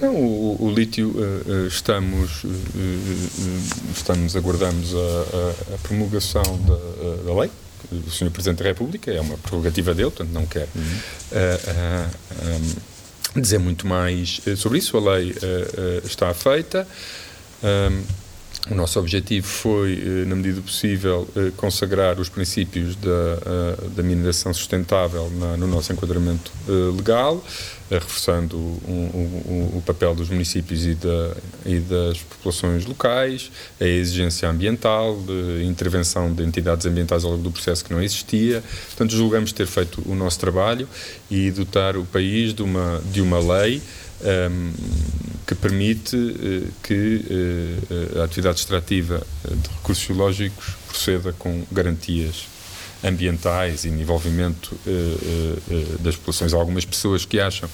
Não, 0.00 0.14
o, 0.14 0.56
o 0.64 0.72
lítio 0.72 1.10
uh, 1.10 1.66
estamos, 1.66 2.44
uh, 2.44 2.48
estamos 3.94 4.34
aguardamos 4.34 4.94
a, 4.94 4.98
a, 4.98 5.74
a 5.74 5.78
promulgação 5.78 6.42
da, 6.42 7.24
da, 7.26 7.40
lei 7.40 7.50
do 7.90 8.10
Sr. 8.10 8.30
Presidente 8.30 8.62
da 8.62 8.68
República, 8.68 9.10
é 9.10 9.20
uma 9.20 9.36
prerrogativa 9.36 9.94
dele, 9.94 10.10
portanto 10.10 10.32
não 10.32 10.46
quer 10.46 10.68
uhum. 10.74 10.82
um, 12.42 12.72
dizer 13.36 13.58
muito 13.58 13.86
mais 13.86 14.40
eh, 14.46 14.56
sobre 14.56 14.78
isso. 14.78 14.96
A 14.96 15.14
lei 15.14 15.30
uh, 15.30 15.34
uh, 15.34 16.06
está 16.06 16.32
feita. 16.34 16.86
Um, 17.62 18.02
o 18.68 18.74
nosso 18.74 18.98
objetivo 18.98 19.46
foi, 19.46 20.24
na 20.26 20.36
medida 20.36 20.56
do 20.56 20.62
possível, 20.62 21.26
consagrar 21.56 22.20
os 22.20 22.28
princípios 22.28 22.94
da, 22.96 23.36
da 23.96 24.02
mineração 24.02 24.52
sustentável 24.52 25.30
na, 25.30 25.56
no 25.56 25.66
nosso 25.66 25.92
enquadramento 25.92 26.52
legal, 26.96 27.42
reforçando 27.90 28.56
o, 28.56 28.68
o, 28.68 29.78
o, 29.78 29.82
papel 29.84 30.14
dos 30.14 30.28
municípios 30.28 30.86
e, 30.86 30.94
da, 30.94 31.36
e, 31.66 31.78
das 31.80 32.18
populações 32.18 32.86
locais, 32.86 33.50
a 33.80 33.84
exigência 33.84 34.48
ambiental, 34.48 35.20
de 35.20 35.64
intervenção 35.64 36.32
de 36.32 36.44
entidades 36.44 36.86
ambientais 36.86 37.24
ao 37.24 37.32
longo 37.32 37.42
do 37.42 37.50
processo 37.50 37.84
que 37.84 37.92
não 37.92 38.00
existia. 38.00 38.62
Portanto, 38.86 39.10
julgamos 39.16 39.52
ter 39.52 39.66
feito 39.66 40.02
o 40.06 40.14
nosso 40.14 40.38
trabalho 40.38 40.88
e 41.28 41.50
dotar 41.50 41.96
o 41.96 42.04
país 42.04 42.54
de 42.54 42.62
uma, 42.62 43.02
de 43.12 43.20
uma 43.20 43.38
lei 43.38 43.82
um, 44.22 44.26
ehm, 44.28 44.72
que 45.46 45.54
permite 45.54 46.16
uh, 46.16 46.72
que 46.82 47.24
uh, 48.14 48.20
a 48.20 48.24
atividade 48.24 48.60
extrativa 48.60 49.20
de 49.44 49.68
recursos 49.68 50.04
geológicos 50.04 50.76
proceda 50.88 51.32
com 51.32 51.64
garantias 51.72 52.49
ambientais 53.02 53.84
e 53.84 53.90
no 53.90 54.00
envolvimento 54.00 54.78
das 56.00 56.16
populações. 56.16 56.52
Há 56.52 56.56
algumas 56.56 56.84
pessoas 56.84 57.24
que 57.24 57.40
acham 57.40 57.68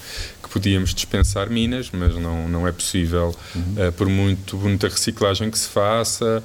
que 0.46 0.52
podíamos 0.52 0.94
dispensar 0.94 1.50
minas, 1.50 1.90
mas 1.92 2.14
não, 2.14 2.48
não 2.48 2.66
é 2.66 2.72
possível, 2.72 3.34
uhum. 3.54 3.88
uh, 3.88 3.92
por 3.92 4.08
muito 4.08 4.56
muita 4.56 4.88
reciclagem 4.88 5.50
que 5.50 5.58
se 5.58 5.68
faça, 5.68 6.42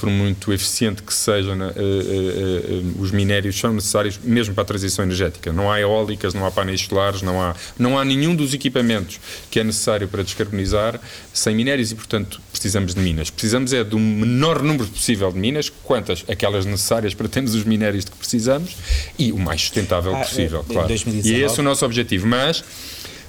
por 0.00 0.08
muito 0.08 0.52
eficiente 0.52 1.02
que 1.02 1.12
seja, 1.12 1.52
uh, 1.52 3.00
os 3.00 3.10
minérios 3.10 3.58
são 3.58 3.72
necessários 3.72 4.18
mesmo 4.22 4.54
para 4.54 4.62
a 4.62 4.64
transição 4.64 5.04
energética. 5.04 5.52
Não 5.52 5.70
há 5.70 5.80
eólicas, 5.80 6.34
não 6.34 6.46
há 6.46 6.50
painéis 6.50 6.80
solares, 6.80 7.22
não 7.22 7.40
há, 7.40 7.54
não 7.78 7.98
há 7.98 8.04
nenhum 8.04 8.34
dos 8.34 8.54
equipamentos 8.54 9.20
que 9.50 9.60
é 9.60 9.64
necessário 9.64 10.08
para 10.08 10.22
descarbonizar 10.22 10.98
sem 11.32 11.54
minérios 11.54 11.92
e, 11.92 11.94
portanto, 11.94 12.40
precisamos 12.62 12.94
de 12.94 13.00
minas. 13.00 13.28
Precisamos 13.28 13.72
é 13.72 13.82
de 13.82 13.96
um 13.96 13.98
menor 13.98 14.62
número 14.62 14.86
possível 14.86 15.32
de 15.32 15.38
minas, 15.38 15.68
quantas? 15.68 16.24
Aquelas 16.28 16.64
necessárias 16.64 17.12
para 17.12 17.28
termos 17.28 17.56
os 17.56 17.64
minérios 17.64 18.04
de 18.04 18.12
que 18.12 18.16
precisamos 18.16 18.76
e 19.18 19.32
o 19.32 19.38
mais 19.38 19.60
sustentável 19.62 20.14
ah, 20.14 20.20
possível, 20.20 20.64
claro. 20.68 20.86
2019. 20.86 21.28
E 21.28 21.42
é 21.42 21.46
esse 21.46 21.58
o 21.58 21.62
nosso 21.64 21.84
objetivo. 21.84 22.24
Mas 22.28 22.62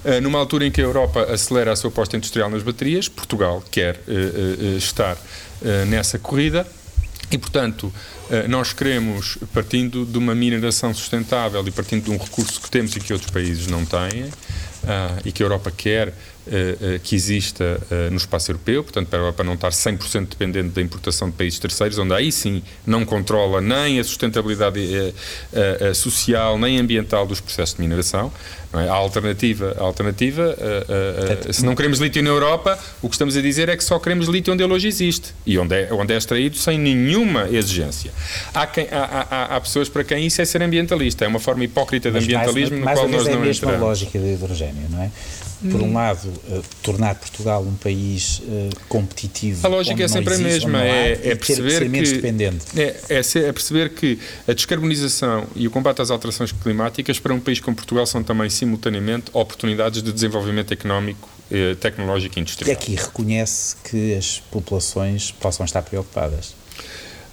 eh, 0.05 0.21
numa 0.21 0.37
altura 0.37 0.67
em 0.67 0.71
que 0.71 0.79
a 0.79 0.83
Europa 0.83 1.23
acelera 1.33 1.71
a 1.71 1.75
sua 1.75 1.89
aposta 1.89 2.15
industrial 2.15 2.47
nas 2.47 2.61
baterias, 2.61 3.07
Portugal 3.07 3.63
quer 3.71 3.95
uh, 4.07 4.75
uh, 4.75 4.77
estar 4.77 5.17
nessa 5.87 6.19
corrida 6.19 6.67
e, 7.31 7.37
portanto, 7.37 7.91
nós 8.49 8.73
queremos, 8.73 9.37
partindo 9.53 10.05
de 10.05 10.17
uma 10.17 10.35
mineração 10.35 10.93
sustentável 10.93 11.65
e 11.65 11.71
partindo 11.71 12.03
de 12.03 12.11
um 12.11 12.17
recurso 12.17 12.59
que 12.59 12.69
temos 12.69 12.93
e 12.97 12.99
que 12.99 13.13
outros 13.13 13.31
países 13.31 13.67
não 13.67 13.85
têm, 13.85 14.25
e 15.23 15.31
que 15.31 15.41
a 15.41 15.45
Europa 15.45 15.71
quer 15.71 16.13
que 17.03 17.15
exista 17.15 17.79
no 18.11 18.17
espaço 18.17 18.51
europeu, 18.51 18.83
portanto, 18.83 19.07
para 19.07 19.19
a 19.19 19.21
Europa 19.21 19.43
não 19.43 19.53
estar 19.53 19.69
100% 19.69 20.29
dependente 20.29 20.69
da 20.69 20.81
importação 20.81 21.29
de 21.29 21.35
países 21.35 21.59
terceiros, 21.59 21.97
onde 21.97 22.13
aí 22.13 22.31
sim 22.31 22.61
não 22.85 23.05
controla 23.05 23.61
nem 23.61 23.99
a 23.99 24.03
sustentabilidade 24.03 24.79
social 25.95 26.57
nem 26.57 26.79
ambiental 26.79 27.25
dos 27.25 27.39
processos 27.39 27.75
de 27.75 27.81
mineração. 27.81 28.31
É? 28.73 28.89
A 28.89 28.93
alternativa, 28.93 29.75
a 29.79 29.83
alternativa 29.83 30.55
se 31.51 31.63
não 31.65 31.75
queremos 31.75 31.99
lítio 31.99 32.23
na 32.23 32.29
Europa, 32.29 32.77
o 33.01 33.09
que 33.09 33.15
estamos 33.15 33.37
a 33.37 33.41
dizer 33.41 33.69
é 33.69 33.77
que 33.77 33.83
só 33.83 33.99
queremos 33.99 34.27
lítio 34.27 34.53
onde 34.53 34.63
ele 34.63 34.73
hoje 34.73 34.87
existe 34.87 35.33
e 35.45 35.57
onde 35.57 35.75
é, 35.75 35.93
onde 35.93 36.13
é 36.13 36.17
extraído 36.17 36.57
sem 36.57 36.77
nenhuma 36.77 37.47
exigência. 37.49 38.11
Há, 38.53 38.65
quem, 38.65 38.87
há, 38.91 39.27
há, 39.29 39.55
há 39.55 39.61
pessoas 39.61 39.89
para 39.89 40.03
quem 40.03 40.25
isso 40.25 40.41
é 40.41 40.45
ser 40.45 40.61
ambientalista, 40.61 41.25
é 41.25 41.27
uma 41.27 41.39
forma 41.39 41.63
hipócrita 41.63 42.11
de 42.11 42.17
ambientalismo 42.17 42.79
mais, 42.79 42.97
no 42.97 43.05
qual 43.05 43.11
nós 43.11 43.27
é 43.27 43.31
não 43.31 43.45
entramos. 43.45 43.63
É 43.63 43.65
a 43.65 43.71
mesma 43.71 43.85
lógica 43.85 44.19
do 44.19 44.27
hidrogênio, 44.27 44.89
não 44.89 45.03
é? 45.03 45.11
Por 45.71 45.81
um 45.81 45.93
lado, 45.93 46.27
uh, 46.27 46.63
tornar 46.81 47.15
Portugal 47.15 47.61
um 47.63 47.75
país 47.75 48.39
uh, 48.39 48.69
competitivo. 48.87 49.65
A 49.65 49.69
lógica 49.69 50.03
é 50.03 50.07
sempre 50.07 50.33
existe, 50.33 50.65
a 50.65 50.69
mesma, 50.69 50.83
é, 50.83 51.11
é 51.11 51.35
perceber 51.35 51.89
que 51.89 52.79
é, 52.79 52.95
é, 53.09 53.19
é, 53.19 53.51
perceber 53.51 53.89
que 53.89 54.19
a 54.47 54.53
descarbonização 54.53 55.47
e 55.55 55.67
o 55.67 55.71
combate 55.71 56.01
às 56.01 56.11
alterações 56.11 56.51
climáticas 56.51 57.19
para 57.19 57.33
um 57.33 57.39
país 57.39 57.59
como 57.59 57.75
Portugal 57.75 58.05
são 58.05 58.23
também 58.23 58.49
simultaneamente 58.49 59.25
oportunidades 59.33 60.01
de 60.01 60.11
desenvolvimento 60.11 60.73
económico, 60.73 61.29
eh, 61.51 61.75
tecnológico 61.75 62.39
e 62.39 62.41
industrial. 62.41 62.69
E 62.69 62.73
aqui 62.73 62.95
reconhece 62.95 63.75
que 63.83 64.15
as 64.15 64.39
populações 64.51 65.31
possam 65.31 65.65
estar 65.65 65.81
preocupadas. 65.81 66.55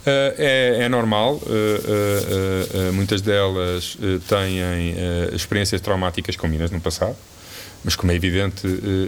Uh, 0.01 0.33
é, 0.37 0.77
é, 0.81 0.89
normal, 0.89 1.35
uh, 1.35 2.93
muitas 2.93 3.21
delas 3.21 3.95
têm 4.27 4.95
experiências 5.35 5.79
traumáticas 5.79 6.35
com 6.35 6.47
minas 6.47 6.71
no 6.71 6.81
passado, 6.81 7.15
mas 7.83 7.95
como 7.95 8.11
é 8.11 8.15
evidente, 8.15 8.67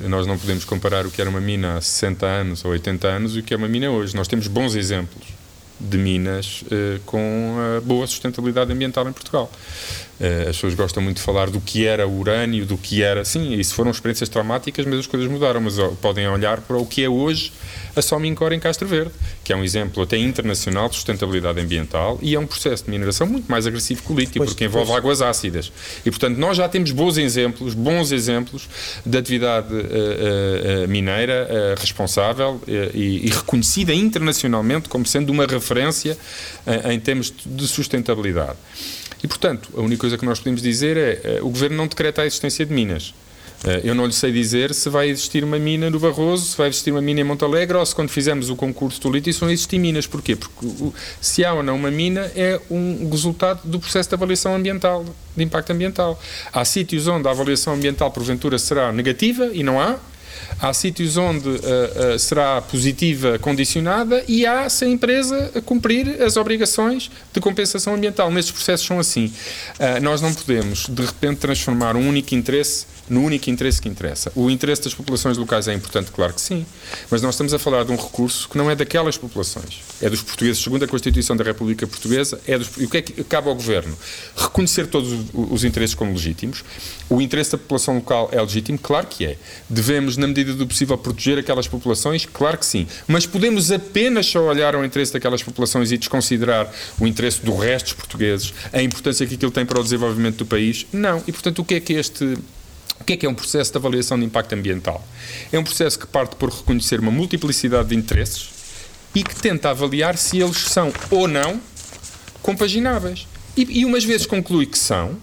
nós 0.10 0.26
não 0.26 0.38
podemos 0.38 0.66
comparar 0.66 1.06
o 1.06 1.12
que 1.12 1.22
era 1.22 1.30
uma 1.30 1.42
mina 1.42 1.78
há 1.78 1.82
60 1.82 2.26
anos 2.26 2.66
ou 2.66 2.72
80 2.72 3.08
anos 3.08 3.36
e 3.36 3.40
o 3.40 3.44
que 3.44 3.54
é 3.54 3.58
uma 3.58 3.68
mina 3.68 3.90
hoje. 3.90 4.16
Nós 4.16 4.28
temos 4.28 4.48
bons 4.48 4.76
exemplos 4.76 5.28
de 5.80 5.98
minas 5.98 6.64
com 7.06 7.56
boa 7.84 8.08
sustentabilidade 8.08 8.72
ambiental 8.72 9.08
em 9.08 9.14
Portugal. 9.14 9.52
Uh, 10.24 10.50
as 10.50 10.56
pessoas 10.56 10.74
gostam 10.74 11.04
muito 11.04 11.18
de 11.18 11.24
falar 11.24 11.50
do 11.50 11.60
que 11.60 11.86
era 11.86 12.08
o 12.08 12.18
urânio, 12.18 12.66
do 12.66 12.78
que 12.78 13.04
era. 13.04 13.26
Sim, 13.26 13.56
isso 13.56 13.76
foram 13.76 13.92
experiências 13.92 14.30
traumáticas, 14.30 14.86
mas 14.86 15.00
as 15.00 15.08
coisas 15.08 15.30
mudaram. 15.30 15.60
Mas 15.60 15.76
podem 16.02 16.26
olhar 16.30 16.62
para 16.62 16.78
o 16.78 16.86
que 16.86 17.04
é 17.04 17.10
hoje 17.10 17.52
a 17.94 18.02
Somincor 18.02 18.54
em 18.54 18.60
Castro 18.60 18.88
Verde, 18.88 19.12
que 19.44 19.52
é 19.52 19.56
um 19.56 19.64
exemplo 19.64 20.02
até 20.02 20.18
internacional 20.18 20.88
de 20.88 20.96
sustentabilidade 20.96 21.60
ambiental 21.60 22.18
e 22.22 22.36
é 22.36 22.40
um 22.40 22.48
processo 22.48 22.86
de 22.86 22.92
mineração 22.92 23.28
muito 23.28 23.52
mais 23.52 23.68
agressivo 23.68 24.02
que 24.02 24.12
o 24.12 24.16
lítio, 24.16 24.36
pois, 24.38 24.52
porque 24.52 24.64
envolve 24.64 24.88
pois. 24.88 24.98
águas 24.98 25.22
ácidas. 25.22 25.72
E, 26.06 26.10
portanto, 26.10 26.38
nós 26.38 26.56
já 26.56 26.70
temos 26.70 26.92
bons 26.92 27.18
exemplos, 27.18 27.74
bons 27.74 28.12
exemplos 28.12 28.70
de 29.06 29.18
atividade 29.18 29.74
uh, 29.74 30.86
uh, 30.86 30.88
mineira 30.88 31.76
responsável 31.78 32.62
e, 32.68 33.28
e, 33.28 33.30
reconhecida 33.30 33.94
internacionalmente 33.94 34.88
como 34.90 35.06
sendo 35.06 35.32
uma 35.32 35.46
referência 35.46 36.18
em 36.90 37.00
termos 37.00 37.34
de 37.46 37.68
sustentabilidade. 37.68 38.58
E, 39.24 39.28
portanto, 39.28 39.70
a 39.76 39.82
única 39.82 40.02
coisa 40.02 40.18
que 40.18 40.26
nós 40.26 40.40
podemos 40.40 40.62
dizer 40.62 40.98
é 40.98 41.40
uh, 41.40 41.46
o 41.46 41.50
Governo 41.50 41.78
não 41.78 41.88
decreta 41.88 42.22
a 42.22 42.26
existência 42.26 42.66
de 42.66 42.74
minas. 42.74 43.14
Uh, 43.64 43.80
eu 43.82 43.96
não 43.96 44.06
lhe 44.06 44.12
sei 44.12 44.34
dizer 44.34 44.74
se 44.74 44.90
vai 44.90 45.08
existir 45.08 45.42
uma 45.42 45.58
mina 45.58 45.90
no 45.90 45.98
Barroso, 45.98 46.46
se 46.46 46.58
vai 46.58 46.68
existir 46.68 46.92
uma 46.92 47.02
mina 47.02 47.22
em 47.22 47.24
Montalegre 47.24 47.78
ou 47.78 47.86
se 47.86 47.96
quando 47.96 48.10
fizermos 48.10 48.50
o 48.50 48.56
concurso 48.58 49.00
do 49.00 49.10
lítio 49.10 49.34
vão 49.36 49.50
existir 49.50 49.80
minas. 49.80 50.06
Porquê? 50.06 50.36
Porque 50.36 50.68
se 51.22 51.46
há 51.46 51.54
ou 51.54 51.64
não 51.64 51.78
uma 51.78 51.90
mina 51.90 52.30
é 52.36 52.60
um 52.70 53.10
resultado 53.10 53.62
do 53.64 53.80
processo 53.80 54.10
de 54.10 54.16
avaliação 54.16 54.54
ambiental, 54.54 55.06
de 55.38 55.44
impacto 55.44 55.72
ambiental. 55.72 56.22
Há 56.52 56.66
sítios 56.66 57.08
onde 57.08 57.26
a 57.26 57.32
avaliação 57.32 57.74
ambiental 57.74 58.12
porventura 58.12 58.60
será 58.60 58.92
negativa 58.92 59.50
e 59.54 59.64
não 59.64 59.80
há, 59.80 59.98
Há 60.60 60.74
sítios 60.74 61.18
onde 61.18 61.50
uh, 61.50 61.54
uh, 61.54 62.20
será 62.20 62.62
positiva 62.62 63.38
condicionada 63.40 64.24
e 64.28 64.46
há 64.46 64.70
se 64.70 64.86
a 64.86 64.88
empresa 64.88 65.52
cumprir 65.66 66.22
as 66.22 66.38
obrigações 66.38 67.12
de 67.34 67.40
compensação 67.42 67.96
ambiental. 67.96 68.32
Nestes 68.32 68.54
processos 68.54 68.86
são 68.86 69.00
assim. 69.00 69.26
Uh, 69.80 70.02
nós 70.02 70.22
não 70.22 70.34
podemos, 70.34 70.88
de 70.88 71.06
repente, 71.06 71.40
transformar 71.40 71.96
um 71.96 72.08
único 72.08 72.34
interesse 72.34 72.93
no 73.10 73.22
único 73.22 73.50
interesse 73.50 73.82
que 73.82 73.90
interessa. 73.90 74.32
O 74.36 74.50
interesse 74.50 74.84
das 74.84 74.94
populações 74.94 75.38
locais 75.38 75.68
é 75.68 75.74
importante, 75.74 76.12
claro 76.12 76.34
que 76.34 76.42
sim, 76.42 76.66
mas 77.10 77.22
nós 77.22 77.36
estamos 77.36 77.54
a 77.54 77.60
falar 77.60 77.84
de 77.84 77.92
um 77.92 77.96
recurso 77.96 78.48
que 78.50 78.58
não 78.58 78.70
é 78.70 78.76
daquelas 78.76 79.18
populações, 79.18 79.82
é 80.02 80.10
dos 80.10 80.22
portugueses, 80.22 80.62
segundo 80.62 80.84
a 80.84 80.88
Constituição 80.88 81.36
da 81.36 81.44
República 81.44 81.86
Portuguesa, 81.88 82.40
é 82.48 82.58
dos, 82.58 82.70
e 82.78 82.86
o 82.86 82.90
que 82.90 82.98
é 82.98 83.02
que 83.02 83.24
cabe 83.24 83.50
ao 83.50 83.56
Governo? 83.56 83.98
Reconhecer 84.36 84.88
todos 84.88 85.12
os, 85.34 85.64
interesses 85.64 85.96
como 85.96 86.12
legítimos. 86.12 86.64
O 87.10 87.22
interesse 87.22 87.52
da 87.52 87.58
população 87.58 87.96
local 87.96 88.30
é 88.32 88.42
legítimo? 88.42 88.78
Claro 88.78 89.08
que 89.08 89.26
é. 89.26 89.38
Devemos, 89.70 90.18
na 90.18 90.28
medida 90.28 90.54
do 90.54 90.68
possível, 90.68 90.98
proteger 90.98 91.38
aquelas 91.38 91.68
populações? 91.68 92.26
Claro 92.26 92.58
que 92.58 92.66
sim. 92.66 92.88
Mas 93.08 93.26
podemos 93.26 93.72
apenas 93.72 94.26
só 94.26 94.42
olhar 94.42 94.76
ao 94.76 94.84
interesse 94.84 95.14
daquelas 95.14 95.42
populações 95.42 95.92
e 95.92 95.98
desconsiderar 95.98 96.72
o 97.00 97.08
interesse 97.08 97.42
do 97.42 97.56
resto 97.56 97.86
dos 97.86 97.94
portugueses, 97.94 98.54
a 98.72 98.82
importância 98.82 99.26
que 99.26 99.36
aquilo 99.36 99.52
tem 99.52 99.66
para 99.66 99.80
o 99.80 99.84
desenvolvimento 99.84 100.38
do 100.38 100.46
país? 100.46 100.86
Não. 100.92 101.24
E, 101.28 101.32
portanto, 101.32 101.60
o 101.60 101.66
que 101.66 101.76
é 101.76 101.80
que 101.80 101.94
este 101.94 102.38
o 103.04 103.06
que 103.06 103.14
é 103.14 103.18
que 103.18 103.26
é 103.26 103.30
um 103.30 103.36
processo 103.36 103.70
de 103.70 103.78
avaliação 103.78 104.18
de 104.18 104.26
impacto 104.26 104.54
ambiental? 104.54 105.06
É 105.52 105.60
um 105.60 105.64
processo 105.64 106.00
que 106.00 106.08
parte 106.08 106.38
por 106.38 106.50
reconhecer 106.50 107.02
uma 107.02 107.12
multiplicidade 107.12 107.90
de 107.90 107.96
interesses 107.96 108.50
e 109.14 109.22
que 109.22 109.36
tenta 109.36 109.70
avaliar 109.70 110.18
se 110.18 110.40
eles 110.40 110.56
são 110.56 110.92
ou 111.12 111.28
não 111.28 111.60
compagináveis. 112.42 113.28
E, 113.58 113.82
e 113.82 113.86
umas 113.86 114.06
vezes 114.06 114.26
conclui 114.26 114.66
que 114.66 114.80
são, 114.80 115.18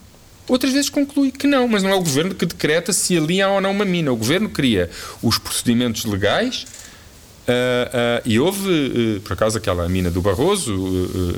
outras 0.46 0.74
vezes 0.74 0.90
conclui 0.90 1.30
que 1.30 1.46
não, 1.46 1.66
mas 1.66 1.82
não 1.82 1.88
é 1.88 1.94
o 1.94 2.00
governo 2.00 2.34
que 2.34 2.44
decreta 2.44 2.92
se 2.92 3.16
ali 3.16 3.40
há 3.40 3.48
ou 3.48 3.62
não 3.62 3.70
uma 3.70 3.86
mina. 3.86 4.12
O 4.12 4.16
governo 4.16 4.50
cria 4.50 4.90
os 5.22 5.38
procedimentos 5.38 6.04
legais 6.04 6.66
Uh, 7.50 7.52
uh, 7.52 8.22
e 8.24 8.38
houve, 8.38 9.16
uh, 9.16 9.20
por 9.22 9.32
acaso, 9.32 9.58
aquela 9.58 9.88
mina 9.88 10.08
do 10.08 10.22
Barroso, 10.22 10.72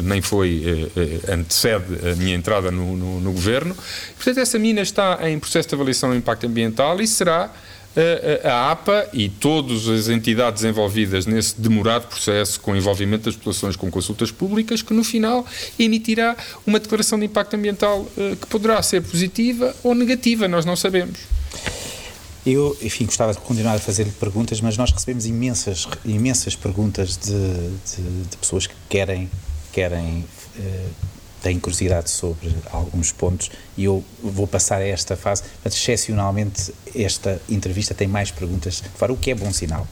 nem 0.03 0.21
foi, 0.21 0.91
antecede 1.29 2.11
a 2.11 2.15
minha 2.17 2.35
entrada 2.35 2.71
no, 2.71 2.97
no, 2.97 3.21
no, 3.21 3.33
governo. 3.33 3.75
Portanto, 4.17 4.39
essa 4.39 4.59
mina 4.59 4.83
está 4.83 5.19
em 5.29 5.39
processo 5.39 5.71
de 5.71 5.75
avaliação 5.75 6.11
do 6.11 6.17
impacto 6.17 6.47
ambiental 6.47 7.01
e 7.01 7.07
será 7.07 7.51
a 8.45 8.71
APA 8.71 9.09
e 9.13 9.29
todas 9.29 9.87
as 9.87 10.09
entidades 10.09 10.65
envolvidas 10.65 11.27
nesse 11.27 11.61
demorado 11.61 12.09
processo, 12.09 12.59
com 12.61 12.75
envolvimento 12.75 13.25
das 13.25 13.37
populações 13.37 13.77
com 13.77 13.91
consultas 13.91 14.31
públicas, 14.31 14.83
que 14.83 14.95
no 14.95 15.05
final 15.05 15.47
emitirá 15.79 16.37
uma 16.67 16.81
declaração 16.81 17.19
de 17.19 17.27
impacto 17.27 17.55
ambiental 17.55 18.07
que 18.41 18.47
poderá 18.47 18.83
ser 18.83 19.03
positiva 19.03 19.75
ou 19.83 19.95
negativa, 19.95 20.49
nós 20.49 20.65
não 20.65 20.77
sabemos. 20.77 21.42
Eu, 22.45 22.77
enfim, 22.83 23.05
gostava 23.05 23.33
de 23.33 23.39
continuar 23.39 23.77
a 23.77 23.79
fazer-lhe 23.79 24.11
perguntas, 24.11 24.61
mas 24.61 24.77
nós 24.77 24.91
recebemos 24.91 25.27
imensas, 25.27 25.87
imensas 26.05 26.57
perguntas 26.57 27.17
de, 27.17 27.33
de, 27.33 28.23
de 28.31 28.37
pessoas 28.37 28.67
que 28.67 28.75
querem, 28.89 29.31
querem 29.73 30.25
uh, 30.59 30.91
têm 31.43 31.59
curiosidade 31.59 32.11
sobre 32.11 32.55
alguns 32.71 33.13
pontos 33.13 33.51
e 33.77 33.85
eu 33.85 34.03
vou 34.23 34.47
passar 34.47 34.81
a 34.81 34.87
esta 34.87 35.17
fase, 35.17 35.43
mas 35.65 35.75
excepcionalmente 35.75 36.73
esta 36.95 37.41
entrevista 37.49 37.95
tem 37.95 38.07
mais 38.07 38.31
perguntas 38.31 38.83
fora, 38.97 39.13
o 39.13 39.17
que 39.17 39.31
é 39.31 39.35
bom 39.35 39.53
sinal. 39.53 39.87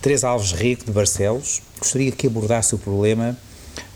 Teresa 0.00 0.28
Alves 0.28 0.52
Rico, 0.52 0.84
de 0.84 0.92
Barcelos, 0.92 1.60
gostaria 1.78 2.10
que 2.10 2.26
abordasse 2.26 2.74
o 2.74 2.78
problema 2.78 3.36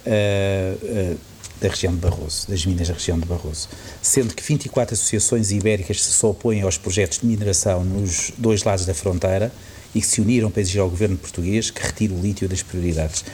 uh, 0.06 1.12
uh, 1.12 1.18
da 1.64 1.70
região 1.70 1.94
de 1.94 1.98
Barroso, 1.98 2.46
das 2.46 2.66
minas 2.66 2.88
da 2.88 2.94
região 2.94 3.18
de 3.18 3.26
Barroso, 3.26 3.68
sendo 4.02 4.34
que 4.34 4.42
24 4.42 4.94
associações 4.94 5.50
ibéricas 5.50 6.02
se 6.02 6.26
opõem 6.26 6.60
aos 6.60 6.76
projetos 6.76 7.20
de 7.20 7.26
mineração 7.26 7.82
nos 7.82 8.30
dois 8.36 8.62
lados 8.62 8.84
da 8.84 8.92
fronteira 8.92 9.50
e 9.94 10.00
que 10.00 10.06
se 10.06 10.20
uniram 10.20 10.50
para 10.50 10.60
exigir 10.60 10.82
ao 10.82 10.90
governo 10.90 11.16
português 11.16 11.70
que 11.70 11.80
retire 11.80 12.12
o 12.12 12.20
lítio 12.20 12.46
das 12.46 12.62
prioridades. 12.62 13.24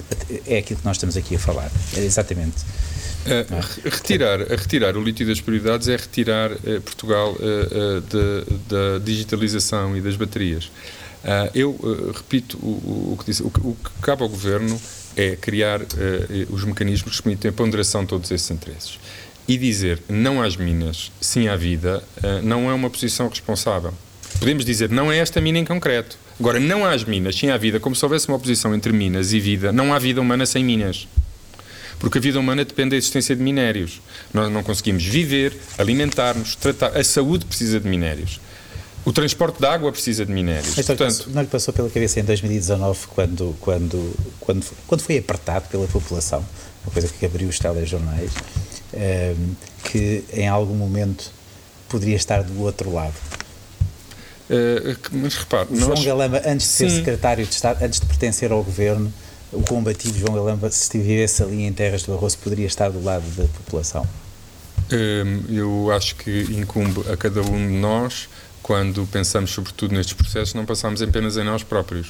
É 0.47 0.59
aquilo 0.59 0.79
que 0.79 0.87
nós 0.87 0.97
estamos 0.97 1.17
aqui 1.17 1.35
a 1.35 1.39
falar, 1.41 1.73
é 1.97 2.01
exatamente. 2.01 2.59
é? 3.27 3.45
retirar, 3.89 4.39
retirar 4.39 4.97
o 4.97 5.03
lítio 5.03 5.27
das 5.27 5.41
prioridades 5.41 5.89
é 5.89 5.97
retirar 5.97 6.53
uh, 6.53 6.81
Portugal 6.83 7.33
uh, 7.35 8.01
da 8.69 9.05
digitalização 9.05 9.97
e 9.97 10.01
das 10.01 10.15
baterias. 10.15 10.71
eu 11.53 11.77
repito 12.15 12.57
o, 12.59 13.13
o, 13.13 13.17
que 13.19 13.25
disse. 13.25 13.43
O, 13.43 13.47
o, 13.47 13.77
que 13.83 13.91
cabe 14.01 14.23
ao 14.23 14.29
Governo 14.29 14.81
é 15.17 15.37
criar 15.37 15.81
os 16.51 16.65
mecanismos 16.65 17.17
que 17.17 17.23
permitem 17.23 17.51
a 17.51 17.53
ponderação 17.53 18.03
de 18.03 18.09
todos 18.09 18.31
esses 18.31 18.51
interesses. 18.51 18.99
E 19.49 19.57
dizer 19.59 20.01
não 20.09 20.43
às 20.43 20.57
minas, 20.57 21.11
sim 21.21 21.49
à 21.49 21.57
vida, 21.57 22.03
não 22.43 22.71
é 22.71 22.75
uma 22.75 22.89
posição 22.89 23.29
responsável. 23.29 23.93
Podemos 24.39 24.65
dizer 24.65 24.91
não 24.91 25.11
é 25.11 25.19
esta 25.19 25.41
mina 25.41 25.59
em 25.59 25.65
concreto. 25.65 26.17
Agora, 26.39 26.59
não 26.59 26.87
às 26.87 27.05
minas, 27.05 27.37
sim 27.37 27.51
à 27.51 27.57
vida, 27.57 27.79
como 27.79 27.95
se 27.95 28.05
houvesse 28.05 28.29
uma 28.29 28.37
oposição 28.37 28.75
entre 28.75 28.93
minas 28.93 29.33
e 29.33 29.41
vida, 29.41 29.73
não 29.73 29.93
há 29.93 29.99
vida 29.99 30.21
humana 30.21 30.47
sem 30.47 30.65
minas 30.65 31.07
porque 32.01 32.17
a 32.17 32.21
vida 32.21 32.41
humana 32.41 32.65
depende 32.65 32.91
da 32.91 32.97
existência 32.97 33.37
de 33.37 33.43
minérios. 33.43 34.01
Nós 34.33 34.51
não 34.51 34.63
conseguimos 34.63 35.05
viver, 35.05 35.55
alimentar-nos, 35.79 36.57
tratar. 36.57 36.97
A 36.97 37.05
saúde 37.05 37.45
precisa 37.45 37.79
de 37.79 37.87
minérios. 37.87 38.41
O 39.05 39.13
transporte 39.13 39.59
de 39.59 39.67
água 39.67 39.91
precisa 39.91 40.27
de 40.27 40.33
minérios. 40.33 40.75
Mas 40.77 40.87
Portanto, 40.87 41.31
não 41.31 41.43
lhe 41.43 41.49
passou 41.49 41.73
pela 41.73 41.89
cabeça 41.89 42.21
em 42.21 42.25
2019, 42.25 43.07
quando, 43.09 43.57
quando, 43.61 44.17
quando, 44.41 44.67
quando 44.87 45.01
foi 45.01 45.19
apertado 45.19 45.69
pela 45.69 45.87
população, 45.87 46.45
uma 46.85 46.93
coisa 46.93 47.09
que 47.09 47.25
abriu 47.25 47.49
os 47.49 47.59
telejornais, 47.59 48.31
um, 48.93 48.99
ehm, 48.99 49.57
que 49.85 50.25
em 50.33 50.49
algum 50.49 50.75
momento 50.75 51.31
poderia 51.89 52.17
estar 52.17 52.43
do 52.43 52.61
outro 52.61 52.93
lado? 52.93 53.15
Uh, 54.51 54.99
mas 55.13 55.37
repare, 55.37 55.69
João 55.73 55.91
nós... 55.91 56.05
Galamba, 56.05 56.43
antes 56.45 56.67
de 56.67 56.73
ser 56.73 56.91
secretário 56.91 57.47
de 57.47 57.55
Estado, 57.55 57.85
antes 57.85 58.01
de 58.01 58.07
pertencer 58.07 58.51
ao 58.51 58.63
governo, 58.65 59.13
o 59.53 59.63
combativo 59.63 60.19
João 60.19 60.35
Galamba, 60.35 60.71
se 60.71 60.83
estivesse 60.83 61.43
ali 61.43 61.63
em 61.63 61.73
terras 61.73 62.03
do 62.03 62.13
arroz, 62.13 62.35
poderia 62.35 62.67
estar 62.67 62.91
do 62.91 63.03
lado 63.03 63.25
da 63.37 63.45
população? 63.45 64.07
Hum, 64.93 65.43
eu 65.49 65.93
acho 65.93 66.17
que 66.17 66.43
incumbe 66.51 67.01
a 67.09 67.17
cada 67.17 67.43
um 67.43 67.57
de 67.57 67.75
nós, 67.75 68.29
quando 68.63 69.07
pensamos 69.07 69.51
sobretudo 69.51 69.95
nestes 69.95 70.15
processos, 70.15 70.55
não 70.55 70.65
passamos 70.65 71.03
apenas 71.03 71.37
em 71.37 71.45
nós 71.45 71.63
próprios. 71.63 72.09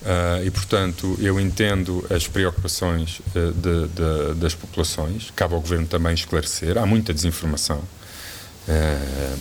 Uh, 0.00 0.44
e, 0.44 0.50
portanto, 0.50 1.18
eu 1.20 1.40
entendo 1.40 2.06
as 2.08 2.28
preocupações 2.28 3.20
uh, 3.34 3.52
de, 3.52 3.88
de, 3.88 4.34
das 4.40 4.54
populações, 4.54 5.32
cabe 5.34 5.54
ao 5.54 5.60
Governo 5.60 5.86
também 5.86 6.14
esclarecer, 6.14 6.78
há 6.78 6.86
muita 6.86 7.12
desinformação. 7.12 7.82
Uh, 8.68 9.38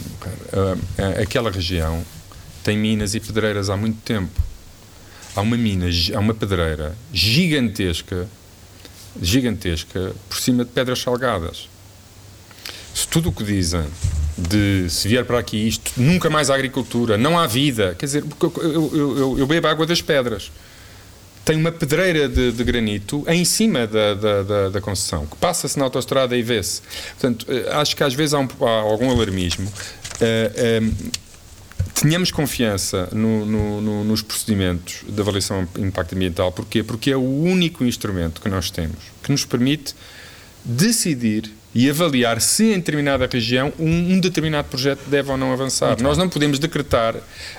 aquela 1.22 1.52
região 1.52 2.04
tem 2.64 2.78
minas 2.78 3.14
e 3.14 3.20
pedreiras 3.20 3.70
há 3.70 3.78
muito 3.78 4.02
tempo 4.02 4.42
há 5.38 5.42
uma 5.42 5.56
mina, 5.56 5.86
há 6.16 6.20
uma 6.20 6.34
pedreira 6.34 6.98
gigantesca, 7.14 8.28
gigantesca, 9.22 10.14
por 10.28 10.40
cima 10.40 10.66
de 10.66 10.72
pedras 10.72 11.00
salgadas. 11.00 11.70
Se 12.94 13.08
tudo 13.08 13.30
o 13.30 13.32
que 13.32 13.44
dizem 13.44 13.86
de 14.38 14.88
se 14.90 15.08
vier 15.08 15.26
para 15.26 15.40
aqui 15.40 15.68
isto, 15.68 15.92
nunca 15.98 16.30
mais 16.30 16.50
há 16.50 16.56
agricultura, 16.56 17.18
não 17.18 17.40
há 17.40 17.48
vida, 17.48 17.96
quer 17.98 18.06
dizer, 18.06 18.24
eu, 18.42 18.54
eu, 18.62 19.18
eu, 19.18 19.40
eu 19.40 19.48
bebo 19.48 19.68
água 19.68 19.86
das 19.86 20.02
pedras. 20.02 20.52
Tem 21.44 21.56
uma 21.56 21.72
pedreira 21.72 22.28
de, 22.28 22.52
de 22.52 22.64
granito 22.64 23.24
em 23.28 23.46
cima 23.46 23.88
da, 23.88 24.14
da, 24.14 24.44
da, 24.44 24.70
da 24.70 24.82
concessão, 24.82 25.26
que 25.26 25.38
passa-se 25.38 25.80
na 25.80 25.86
autostrada 25.86 26.36
e 26.36 26.44
vê-se. 26.44 26.82
Portanto, 27.12 27.46
eh, 27.50 27.72
acho 27.72 27.96
que 27.96 28.04
às 28.04 28.14
vezes 28.14 28.34
há, 28.34 28.40
um, 28.40 28.48
há 28.62 28.82
algum 28.82 29.10
alarmismo. 29.10 29.66
Uh, 29.66 30.92
uh, 30.92 31.12
tenhamos 32.02 32.32
confiança 32.32 33.08
no, 33.14 33.46
no, 33.46 33.82
no, 33.82 34.04
nos 34.04 34.22
procedimentos 34.22 35.06
de 35.08 35.22
avaliação 35.22 35.66
de 35.74 35.82
impacto 35.82 36.16
ambiental. 36.16 36.52
Porquê? 36.52 36.84
Porque 36.84 37.12
é 37.12 37.16
o 37.16 37.22
único 37.22 37.86
instrumento 37.86 38.42
que 38.42 38.50
nós 38.50 38.70
temos 38.70 38.98
que 39.24 39.32
nos 39.32 39.46
permite 39.46 39.96
decidir 40.66 41.50
e 41.78 41.88
avaliar 41.92 42.42
se 42.42 42.74
em 42.74 42.78
determinada 42.80 43.30
região 43.32 43.72
um, 43.78 44.14
um 44.14 44.20
determinado 44.20 44.68
projeto 44.68 45.02
deve 45.06 45.30
ou 45.30 45.38
não 45.38 45.54
avançar. 45.54 45.90
Muito 45.90 46.04
Nós 46.04 46.18
bem. 46.18 46.26
não 46.26 46.30
podemos 46.32 46.58
decretar. 46.58 47.14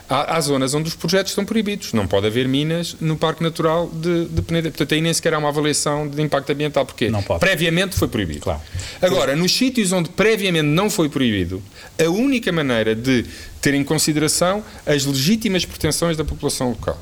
Há, 0.08 0.36
há, 0.36 0.40
zonas 0.40 0.74
onde 0.74 0.88
os 0.88 0.96
projetos 0.96 1.30
estão 1.30 1.44
proibidos. 1.44 1.92
Não 1.92 2.04
pode 2.04 2.26
haver 2.26 2.48
minas 2.48 2.96
no 3.00 3.16
Parque 3.16 3.44
Natural 3.44 3.88
de, 3.88 4.24
de 4.24 4.42
Peneda. 4.42 4.70
Portanto, 4.70 4.92
aí 4.92 5.00
nem 5.00 5.14
sequer 5.14 5.34
há 5.34 5.38
uma 5.38 5.50
avaliação 5.50 6.08
de 6.08 6.20
impacto 6.20 6.50
ambiental, 6.50 6.84
porque 6.84 7.08
previamente 7.38 7.94
foi 7.94 8.08
proibido. 8.08 8.40
Claro. 8.40 8.60
Agora, 9.00 9.36
nos 9.36 9.54
sítios 9.54 9.92
onde 9.92 10.08
previamente 10.08 10.66
não 10.66 10.90
foi 10.90 11.08
proibido, 11.08 11.62
a 12.04 12.10
única 12.10 12.50
maneira 12.50 12.96
de 12.96 13.24
ter 13.62 13.74
em 13.74 13.84
consideração 13.84 14.64
as 14.84 15.04
legítimas 15.04 15.64
pretensões 15.64 16.16
da 16.16 16.24
população 16.24 16.70
local 16.70 17.00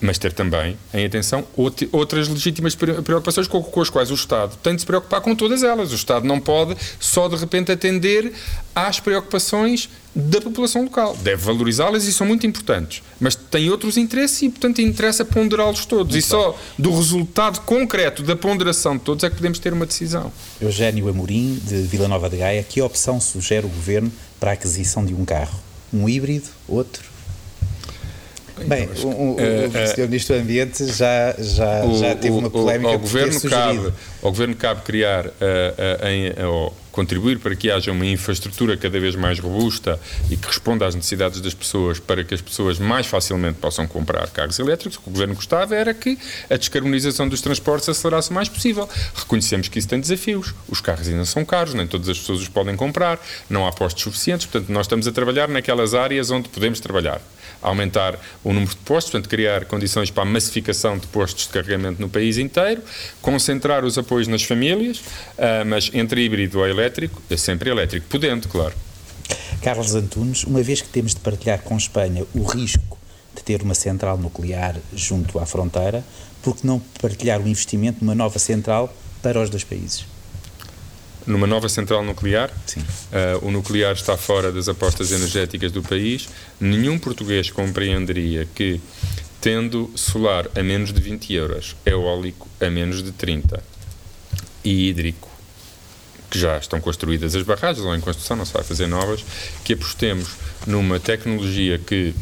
mas 0.00 0.18
ter 0.18 0.32
também 0.32 0.76
em 0.92 1.04
atenção 1.06 1.44
outras 1.92 2.28
legítimas 2.28 2.74
preocupações 2.74 3.48
com, 3.48 3.62
com, 3.62 3.80
as 3.80 3.90
quais 3.90 4.10
o 4.10 4.14
Estado 4.14 4.56
tem 4.62 4.74
de 4.74 4.82
se 4.82 4.86
preocupar 4.86 5.20
com 5.20 5.34
todas 5.34 5.62
elas. 5.62 5.92
O 5.92 5.94
Estado 5.94 6.26
não 6.26 6.40
pode 6.40 6.76
só 7.00 7.28
de 7.28 7.36
repente 7.36 7.72
atender 7.72 8.32
às 8.74 9.00
preocupações 9.00 9.88
da 10.14 10.40
população 10.40 10.84
local. 10.84 11.16
Deve 11.16 11.42
valorizá-las 11.42 12.04
e 12.04 12.12
são 12.12 12.26
muito 12.26 12.46
importantes, 12.46 13.02
mas 13.20 13.34
tem 13.34 13.68
outros 13.70 13.96
interesses 13.96 14.40
e, 14.42 14.48
portanto, 14.48 14.80
interessa 14.80 15.24
ponderá-los 15.24 15.84
todos. 15.84 16.12
Muito 16.12 16.24
e 16.24 16.26
só 16.26 16.58
do 16.78 16.90
resultado 16.94 17.60
concreto 17.60 18.22
da 18.22 18.34
ponderação 18.34 18.96
de 18.96 19.02
todos 19.02 19.24
é 19.24 19.30
que 19.30 19.36
podemos 19.36 19.58
ter 19.58 19.72
uma 19.72 19.84
decisão. 19.84 20.32
Eugénio 20.60 21.08
Amorim, 21.08 21.60
de 21.62 21.82
Vila 21.82 22.08
Nova 22.08 22.30
de 22.30 22.38
Gaia, 22.38 22.62
que 22.62 22.80
opção 22.80 23.20
sugere 23.20 23.66
o 23.66 23.68
Governo 23.68 24.10
para 24.40 24.50
a 24.50 24.54
aquisição 24.54 25.04
de 25.04 25.12
um 25.12 25.24
carro? 25.24 25.58
Um 25.92 26.08
híbrido? 26.08 26.48
Outro? 26.66 27.15
Bem, 28.64 28.88
o, 29.02 29.06
o, 29.06 29.36
o 29.36 29.86
Sr. 29.94 30.06
Ministro 30.06 30.36
do 30.36 30.42
Ambiente 30.42 30.86
já, 30.86 31.34
já, 31.38 31.84
o, 31.84 31.98
já 31.98 32.14
teve 32.14 32.36
uma 32.36 32.48
polémica 32.48 32.92
ao 32.92 32.98
governo 32.98 33.40
cabe, 33.42 33.92
Ao 34.22 34.30
Governo 34.30 34.56
cabe 34.56 34.80
criar, 34.82 35.26
uh, 35.26 35.30
uh, 35.30 36.06
em, 36.08 36.32
contribuir 36.90 37.38
para 37.38 37.54
que 37.54 37.70
haja 37.70 37.92
uma 37.92 38.06
infraestrutura 38.06 38.74
cada 38.74 38.98
vez 38.98 39.14
mais 39.14 39.38
robusta 39.38 40.00
e 40.30 40.36
que 40.36 40.46
responda 40.46 40.86
às 40.86 40.94
necessidades 40.94 41.42
das 41.42 41.52
pessoas 41.52 42.00
para 42.00 42.24
que 42.24 42.32
as 42.32 42.40
pessoas 42.40 42.78
mais 42.78 43.06
facilmente 43.06 43.58
possam 43.58 43.86
comprar 43.86 44.26
carros 44.30 44.58
elétricos. 44.58 44.96
O 44.96 45.02
que 45.02 45.08
o 45.10 45.12
Governo 45.12 45.34
gostava 45.34 45.76
era 45.76 45.92
que 45.92 46.18
a 46.48 46.56
descarbonização 46.56 47.28
dos 47.28 47.42
transportes 47.42 47.90
acelerasse 47.90 48.30
o 48.30 48.32
mais 48.32 48.48
possível. 48.48 48.88
Reconhecemos 49.14 49.68
que 49.68 49.78
isso 49.78 49.88
tem 49.88 50.00
desafios. 50.00 50.54
Os 50.66 50.80
carros 50.80 51.06
ainda 51.06 51.26
são 51.26 51.44
caros, 51.44 51.74
nem 51.74 51.86
todas 51.86 52.08
as 52.08 52.18
pessoas 52.18 52.40
os 52.40 52.48
podem 52.48 52.74
comprar, 52.74 53.20
não 53.50 53.66
há 53.66 53.72
postos 53.72 54.02
suficientes, 54.02 54.46
portanto 54.46 54.72
nós 54.72 54.86
estamos 54.86 55.06
a 55.06 55.12
trabalhar 55.12 55.48
naquelas 55.48 55.92
áreas 55.92 56.30
onde 56.30 56.48
podemos 56.48 56.80
trabalhar 56.80 57.20
aumentar 57.62 58.18
o 58.44 58.52
número 58.52 58.70
de 58.70 58.76
postos, 58.78 59.12
portanto, 59.12 59.28
criar 59.28 59.64
condições 59.64 60.10
para 60.10 60.22
a 60.22 60.26
massificação 60.26 60.98
de 60.98 61.06
postos 61.06 61.46
de 61.46 61.52
carregamento 61.52 62.00
no 62.00 62.08
país 62.08 62.38
inteiro, 62.38 62.82
concentrar 63.20 63.84
os 63.84 63.98
apoios 63.98 64.28
nas 64.28 64.42
famílias, 64.42 64.98
uh, 64.98 65.64
mas 65.66 65.90
entre 65.92 66.24
híbrido 66.24 66.58
ou 66.58 66.66
elétrico, 66.66 67.22
é 67.30 67.36
sempre 67.36 67.70
elétrico, 67.70 68.06
podendo, 68.08 68.48
claro. 68.48 68.74
Carlos 69.62 69.94
Antunes, 69.94 70.44
uma 70.44 70.62
vez 70.62 70.80
que 70.80 70.88
temos 70.88 71.14
de 71.14 71.20
partilhar 71.20 71.60
com 71.62 71.76
Espanha 71.76 72.24
o 72.34 72.44
risco 72.44 72.98
de 73.34 73.42
ter 73.42 73.62
uma 73.62 73.74
central 73.74 74.16
nuclear 74.16 74.76
junto 74.94 75.38
à 75.38 75.46
fronteira, 75.46 76.04
por 76.42 76.56
que 76.56 76.66
não 76.66 76.80
partilhar 77.00 77.40
o 77.40 77.48
investimento 77.48 78.04
numa 78.04 78.14
nova 78.14 78.38
central 78.38 78.94
para 79.22 79.40
os 79.40 79.50
dois 79.50 79.64
países? 79.64 80.06
Numa 81.26 81.46
nova 81.46 81.68
central 81.68 82.04
nuclear. 82.04 82.50
Uh, 82.50 83.46
o 83.46 83.50
nuclear 83.50 83.92
está 83.92 84.16
fora 84.16 84.52
das 84.52 84.68
apostas 84.68 85.10
energéticas 85.10 85.72
do 85.72 85.82
país. 85.82 86.28
Nenhum 86.60 86.98
português 86.98 87.50
compreenderia 87.50 88.46
que, 88.54 88.80
tendo 89.40 89.90
solar 89.94 90.48
a 90.54 90.62
menos 90.62 90.92
de 90.92 91.00
20 91.00 91.34
euros, 91.34 91.76
eólico 91.84 92.48
a 92.60 92.70
menos 92.70 93.02
de 93.02 93.12
30 93.12 93.62
e 94.64 94.88
hídrico, 94.88 95.28
que 96.30 96.38
já 96.38 96.58
estão 96.58 96.80
construídas 96.80 97.34
as 97.34 97.42
barragens 97.42 97.84
ou 97.84 97.94
em 97.94 98.00
construção, 98.00 98.36
não 98.36 98.44
se 98.44 98.52
vai 98.52 98.62
fazer 98.62 98.86
novas, 98.86 99.24
que 99.64 99.72
apostemos 99.72 100.30
numa 100.66 100.98
tecnologia 100.98 101.78
que 101.78 102.14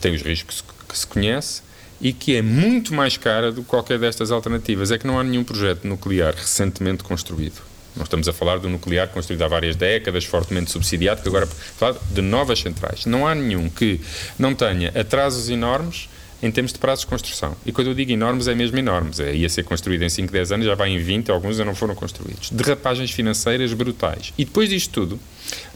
tem 0.00 0.14
os 0.14 0.22
riscos 0.22 0.64
que 0.88 0.96
se 0.96 1.06
conhece 1.06 1.62
e 2.00 2.12
que 2.12 2.36
é 2.36 2.42
muito 2.42 2.94
mais 2.94 3.16
cara 3.16 3.50
do 3.50 3.62
que 3.62 3.68
qualquer 3.68 3.98
destas 3.98 4.30
alternativas. 4.30 4.92
É 4.92 4.98
que 4.98 5.06
não 5.06 5.18
há 5.18 5.24
nenhum 5.24 5.42
projeto 5.42 5.86
nuclear 5.86 6.34
recentemente 6.34 7.02
construído 7.02 7.67
nós 7.98 8.06
estamos 8.06 8.28
a 8.28 8.32
falar 8.32 8.58
do 8.58 8.68
nuclear 8.68 9.08
construído 9.08 9.42
há 9.42 9.48
várias 9.48 9.74
décadas, 9.74 10.24
fortemente 10.24 10.70
subsidiado, 10.70 11.20
que 11.20 11.28
agora 11.28 11.46
fala 11.46 12.00
de 12.10 12.22
novas 12.22 12.60
centrais. 12.60 13.04
Não 13.04 13.26
há 13.26 13.34
nenhum 13.34 13.68
que 13.68 14.00
não 14.38 14.54
tenha 14.54 14.88
atrasos 14.98 15.50
enormes 15.50 16.08
em 16.40 16.50
termos 16.52 16.72
de 16.72 16.78
prazos 16.78 17.00
de 17.04 17.08
construção. 17.08 17.56
E 17.66 17.72
quando 17.72 17.88
eu 17.88 17.94
digo 17.94 18.12
enormes, 18.12 18.46
é 18.46 18.54
mesmo 18.54 18.78
enormes. 18.78 19.18
É, 19.18 19.34
ia 19.34 19.48
ser 19.48 19.64
construído 19.64 20.02
em 20.02 20.08
5, 20.08 20.32
10 20.32 20.52
anos, 20.52 20.66
já 20.66 20.76
vai 20.76 20.90
em 20.90 20.98
20, 20.98 21.30
alguns 21.30 21.52
ainda 21.52 21.64
não 21.64 21.74
foram 21.74 21.96
construídos. 21.96 22.50
Derrapagens 22.50 23.10
financeiras 23.10 23.72
brutais. 23.72 24.32
E 24.38 24.44
depois 24.44 24.70
disto 24.70 24.92
tudo, 24.92 25.20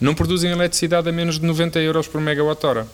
não 0.00 0.14
produzem 0.14 0.52
eletricidade 0.52 1.08
a 1.08 1.12
menos 1.12 1.40
de 1.40 1.44
90 1.44 1.80
euros 1.80 2.06
por 2.06 2.20
megawatt-hora. 2.20 2.86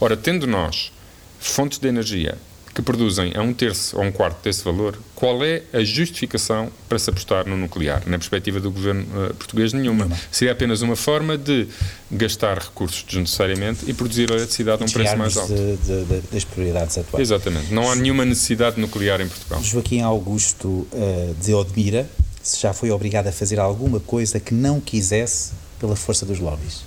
Ora, 0.00 0.16
tendo 0.16 0.46
nós 0.48 0.90
fontes 1.38 1.78
de 1.78 1.86
energia 1.86 2.36
que 2.74 2.80
produzem 2.80 3.32
a 3.36 3.42
um 3.42 3.52
terço 3.52 3.98
ou 3.98 4.02
um 4.02 4.10
quarto 4.10 4.42
desse 4.42 4.64
valor, 4.64 4.98
qual 5.14 5.44
é 5.44 5.62
a 5.72 5.84
justificação 5.84 6.70
para 6.88 6.98
se 6.98 7.10
apostar 7.10 7.46
no 7.46 7.56
nuclear? 7.56 8.02
Na 8.06 8.16
perspectiva 8.16 8.60
do 8.60 8.70
governo 8.70 9.02
uh, 9.02 9.34
português, 9.34 9.72
nenhuma. 9.74 10.06
Não. 10.06 10.16
Seria 10.30 10.52
apenas 10.52 10.80
uma 10.80 10.96
forma 10.96 11.36
de 11.36 11.68
gastar 12.10 12.58
recursos 12.58 13.02
desnecessariamente 13.02 13.84
e 13.86 13.92
produzir 13.92 14.30
eletricidade 14.30 14.82
a 14.82 14.86
um 14.86 14.88
preço 14.88 15.16
mais 15.16 15.36
alto. 15.36 15.52
De, 15.52 15.76
de, 15.76 16.04
de, 16.04 16.20
das 16.32 16.44
prioridades 16.44 16.96
atuais. 16.96 17.22
Exatamente. 17.22 17.72
Não 17.72 17.90
há 17.90 17.94
nenhuma 17.94 18.24
necessidade 18.24 18.80
nuclear 18.80 19.20
em 19.20 19.28
Portugal. 19.28 19.62
Joaquim 19.62 20.00
Augusto 20.00 20.68
uh, 20.68 21.36
de 21.42 21.52
Odmira 21.52 22.08
se 22.42 22.60
já 22.60 22.72
foi 22.72 22.90
obrigado 22.90 23.28
a 23.28 23.32
fazer 23.32 23.60
alguma 23.60 24.00
coisa 24.00 24.40
que 24.40 24.52
não 24.52 24.80
quisesse 24.80 25.52
pela 25.78 25.94
força 25.94 26.26
dos 26.26 26.40
lobbies. 26.40 26.82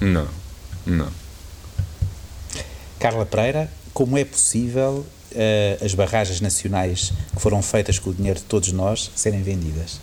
Não, 0.00 0.28
não. 0.84 1.08
Carla 2.98 3.24
Pereira, 3.24 3.70
como 3.94 4.18
é 4.18 4.24
possível 4.24 5.06
uh, 5.38 5.84
as 5.84 5.94
barragens 5.94 6.40
nacionais 6.40 7.12
que 7.34 7.40
foram 7.40 7.62
feitas 7.62 7.98
com 7.98 8.10
o 8.10 8.14
dinheiro 8.14 8.38
de 8.38 8.44
todos 8.44 8.72
nós 8.72 9.10
serem 9.14 9.42
vendidas? 9.42 10.00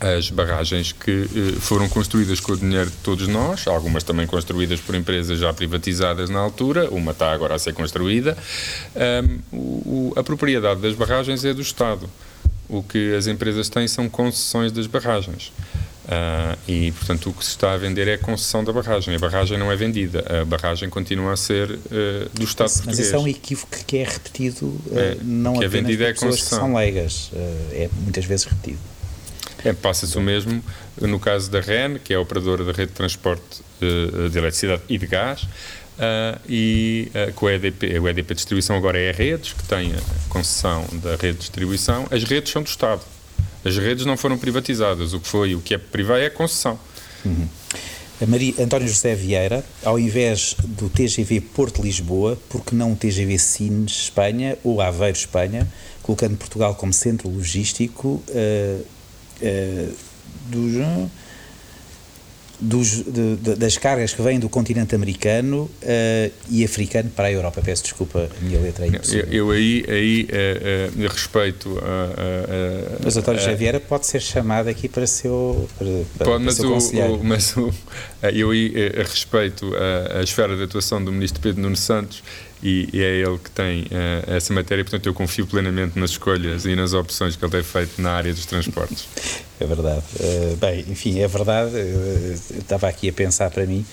As 0.00 0.30
barragens 0.30 0.92
que 0.92 1.10
uh, 1.10 1.60
foram 1.60 1.88
construídas 1.88 2.40
com 2.40 2.52
o 2.52 2.56
dinheiro 2.56 2.90
de 2.90 2.96
todos 2.98 3.28
nós, 3.28 3.66
algumas 3.66 4.02
também 4.02 4.26
construídas 4.26 4.80
por 4.80 4.94
empresas 4.94 5.38
já 5.38 5.52
privatizadas 5.52 6.30
na 6.30 6.38
altura, 6.38 6.88
uma 6.90 7.12
está 7.12 7.32
agora 7.32 7.54
a 7.54 7.58
ser 7.58 7.72
construída, 7.72 8.36
um, 9.52 9.56
o, 9.56 10.12
a 10.16 10.22
propriedade 10.22 10.80
das 10.80 10.94
barragens 10.94 11.44
é 11.44 11.52
do 11.52 11.62
Estado. 11.62 12.08
O 12.68 12.82
que 12.82 13.14
as 13.14 13.26
empresas 13.26 13.68
têm 13.68 13.86
são 13.86 14.08
concessões 14.08 14.72
das 14.72 14.86
barragens. 14.86 15.52
Uh, 16.02 16.58
e, 16.66 16.92
portanto, 16.92 17.30
o 17.30 17.32
que 17.32 17.44
se 17.44 17.50
está 17.50 17.74
a 17.74 17.76
vender 17.76 18.08
é 18.08 18.14
a 18.14 18.18
concessão 18.18 18.64
da 18.64 18.72
barragem. 18.72 19.14
A 19.14 19.18
barragem 19.18 19.56
não 19.56 19.70
é 19.70 19.76
vendida, 19.76 20.24
a 20.40 20.44
barragem 20.44 20.90
continua 20.90 21.32
a 21.32 21.36
ser 21.36 21.70
uh, 21.70 21.78
do 22.32 22.44
Estado 22.44 22.68
mas, 22.68 22.72
português. 22.72 22.86
Mas 22.86 22.98
esse 22.98 23.14
é 23.14 23.18
um 23.18 23.28
equívoco 23.28 23.76
que 23.86 23.98
é 23.98 24.04
repetido, 24.04 24.66
uh, 24.66 24.80
é, 24.96 25.16
não 25.22 25.58
que 25.58 25.64
é 25.64 25.66
apenas 25.68 25.92
é 25.92 25.96
por 25.96 26.14
pessoas 26.14 26.42
que 26.42 26.48
são 26.48 26.74
leigas, 26.74 27.30
é 27.72 27.88
muitas 28.00 28.24
vezes 28.24 28.46
repetido. 28.46 28.78
É, 29.64 29.72
Passa-se 29.72 30.18
o 30.18 30.20
mesmo 30.20 30.62
no 31.00 31.20
caso 31.20 31.48
da 31.48 31.60
REN, 31.60 31.98
que 32.02 32.12
é 32.12 32.16
a 32.16 32.20
operadora 32.20 32.64
da 32.64 32.72
rede 32.72 32.88
de 32.88 32.96
transporte 32.96 33.62
de 33.80 34.36
eletricidade 34.36 34.82
e 34.88 34.98
de 34.98 35.06
gás, 35.06 35.46
e 36.48 37.12
com 37.36 37.46
a 37.46 37.54
EDP, 37.54 37.96
a 37.96 38.10
EDP 38.10 38.34
Distribuição 38.34 38.76
agora 38.76 38.98
é 38.98 39.10
a 39.10 39.12
Redes, 39.12 39.52
que 39.52 39.62
tem 39.62 39.92
a 39.92 40.28
concessão 40.28 40.84
da 40.94 41.10
rede 41.10 41.34
de 41.34 41.38
distribuição. 41.38 42.08
As 42.10 42.24
redes 42.24 42.50
são 42.50 42.62
do 42.62 42.68
Estado. 42.68 43.02
As 43.64 43.76
redes 43.76 44.04
não 44.04 44.16
foram 44.16 44.38
privatizadas. 44.38 45.12
O 45.12 45.20
que 45.20 45.28
foi, 45.28 45.54
o 45.54 45.60
que 45.60 45.74
é 45.74 45.78
privado 45.78 46.20
é 46.20 46.26
a 46.26 46.30
concessão. 46.30 46.78
Uhum. 47.24 47.48
A 48.20 48.26
Maria, 48.26 48.54
António 48.60 48.86
José 48.86 49.14
Vieira, 49.14 49.64
ao 49.84 49.98
invés 49.98 50.54
do 50.60 50.88
TGV 50.88 51.40
Porto 51.40 51.82
Lisboa, 51.82 52.38
porque 52.48 52.74
não 52.74 52.92
o 52.92 52.96
TGV 52.96 53.38
Sines 53.38 53.92
Espanha 53.92 54.56
ou 54.62 54.80
Aveiro 54.80 55.16
Espanha, 55.16 55.66
colocando 56.02 56.36
Portugal 56.36 56.74
como 56.74 56.92
centro 56.92 57.28
logístico 57.28 58.22
uh, 58.28 58.86
uh, 59.42 59.96
dos, 62.62 63.02
de, 63.02 63.36
de, 63.36 63.54
das 63.56 63.76
cargas 63.76 64.14
que 64.14 64.22
vêm 64.22 64.38
do 64.38 64.48
continente 64.48 64.94
americano 64.94 65.62
uh, 65.82 66.32
e 66.48 66.64
africano 66.64 67.10
para 67.10 67.26
a 67.26 67.32
Europa. 67.32 67.60
Peço 67.62 67.82
desculpa, 67.82 68.30
a 68.40 68.44
minha 68.44 68.60
letra 68.60 68.86
impossível. 68.86 69.26
Eu, 69.26 69.46
eu 69.46 69.50
aí, 69.50 69.84
aí 69.88 70.28
uh, 70.30 71.04
uh, 71.04 71.08
respeito 71.08 71.78
a, 71.80 73.02
Mas 73.04 73.16
António 73.16 73.40
José 73.40 73.54
Vieira 73.54 73.80
pode 73.80 74.06
ser 74.06 74.20
chamado 74.20 74.68
aqui 74.68 74.88
para 74.88 75.06
seu, 75.06 75.68
para, 75.76 75.88
para, 76.16 76.26
pode, 76.26 76.44
mas 76.44 76.54
seu 76.54 76.70
o, 76.70 77.14
o, 77.14 77.24
mas 77.24 77.56
o, 77.56 77.74
eu 78.30 78.50
aí 78.50 78.72
respeito 78.96 79.72
a, 79.74 80.18
a 80.18 80.22
esfera 80.22 80.56
de 80.56 80.62
atuação 80.62 81.04
do 81.04 81.10
ministro 81.10 81.40
Pedro 81.40 81.62
Nuno 81.62 81.76
Santos 81.76 82.22
e, 82.62 82.88
e, 82.92 83.02
é 83.02 83.16
ele 83.16 83.38
que 83.38 83.50
tem 83.50 83.82
uh, 83.82 84.36
essa 84.36 84.54
matéria, 84.54 84.84
portanto 84.84 85.04
eu 85.06 85.12
confio 85.12 85.44
plenamente 85.46 85.98
nas 85.98 86.10
escolhas 86.10 86.64
e 86.64 86.76
nas 86.76 86.92
opções 86.92 87.34
que 87.34 87.44
ele 87.44 87.50
tem 87.50 87.62
feito 87.62 88.00
na 88.00 88.12
área 88.12 88.32
dos 88.32 88.46
transportes. 88.46 89.08
É 89.58 89.66
verdade. 89.66 90.02
Uh, 90.20 90.56
bem, 90.56 90.84
enfim, 90.88 91.18
é 91.18 91.26
verdade. 91.26 91.74
Eu, 91.74 91.80
eu 91.80 92.32
estava 92.60 92.88
aqui 92.88 93.08
a 93.08 93.12
pensar 93.12 93.50
para 93.50 93.66
mim 93.66 93.84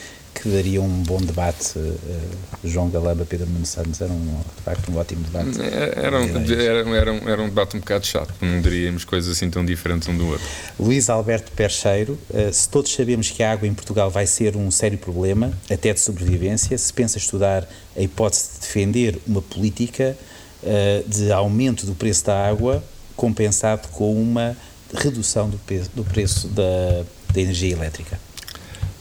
que 0.41 0.49
daria 0.49 0.81
um 0.81 1.03
bom 1.03 1.17
debate. 1.17 1.77
Uh, 1.77 2.29
João 2.63 2.89
Galamba, 2.89 3.25
Pedro 3.25 3.47
Nuno 3.47 3.65
Santos, 3.65 4.01
era 4.01 4.11
um, 4.11 4.41
de 4.57 4.63
facto 4.63 4.91
um 4.91 4.97
ótimo 4.97 5.23
debate. 5.23 5.61
É, 5.61 6.05
era 6.05 6.19
um, 6.19 6.25
era, 6.25 6.97
era, 6.97 7.13
um, 7.13 7.29
era 7.29 7.41
um 7.41 7.45
debate 7.45 7.77
um 7.77 7.79
bocado 7.79 8.05
chato, 8.05 8.33
não 8.41 8.61
diríamos 8.61 9.05
coisas 9.05 9.35
assim 9.35 9.49
tão 9.49 9.63
diferentes 9.63 10.07
um 10.07 10.17
do 10.17 10.27
outro. 10.27 10.45
Luís 10.79 11.09
Alberto 11.09 11.51
Percheiro, 11.51 12.17
uh, 12.29 12.53
se 12.53 12.67
todos 12.69 12.93
sabemos 12.93 13.29
que 13.29 13.43
a 13.43 13.51
água 13.51 13.67
em 13.67 13.73
Portugal 13.73 14.09
vai 14.09 14.25
ser 14.25 14.55
um 14.55 14.69
sério 14.71 14.97
problema, 14.97 15.51
até 15.69 15.93
de 15.93 15.99
sobrevivência, 15.99 16.77
se 16.77 16.91
pensa 16.93 17.17
estudar 17.17 17.67
a 17.95 18.01
hipótese 18.01 18.53
de 18.53 18.59
defender 18.61 19.19
uma 19.27 19.41
política 19.41 20.17
uh, 20.63 21.09
de 21.09 21.31
aumento 21.31 21.85
do 21.85 21.93
preço 21.93 22.25
da 22.25 22.47
água 22.47 22.83
compensado 23.15 23.89
com 23.89 24.13
uma 24.13 24.55
redução 24.93 25.49
do, 25.49 25.57
peso, 25.57 25.89
do 25.93 26.03
preço 26.03 26.47
da, 26.47 27.03
da 27.33 27.41
energia 27.41 27.73
elétrica? 27.73 28.19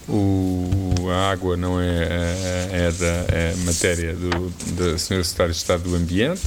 O, 0.08 1.10
a 1.10 1.30
água 1.30 1.56
não 1.56 1.80
é, 1.80 1.86
é, 1.86 2.68
é 2.72 2.92
da 2.92 3.06
é 3.28 3.54
matéria 3.64 4.14
do, 4.14 4.50
da 4.74 4.94
Sra. 4.96 5.22
Secretária 5.22 5.52
de 5.52 5.58
Estado 5.58 5.82
do 5.82 5.94
Ambiente, 5.94 6.42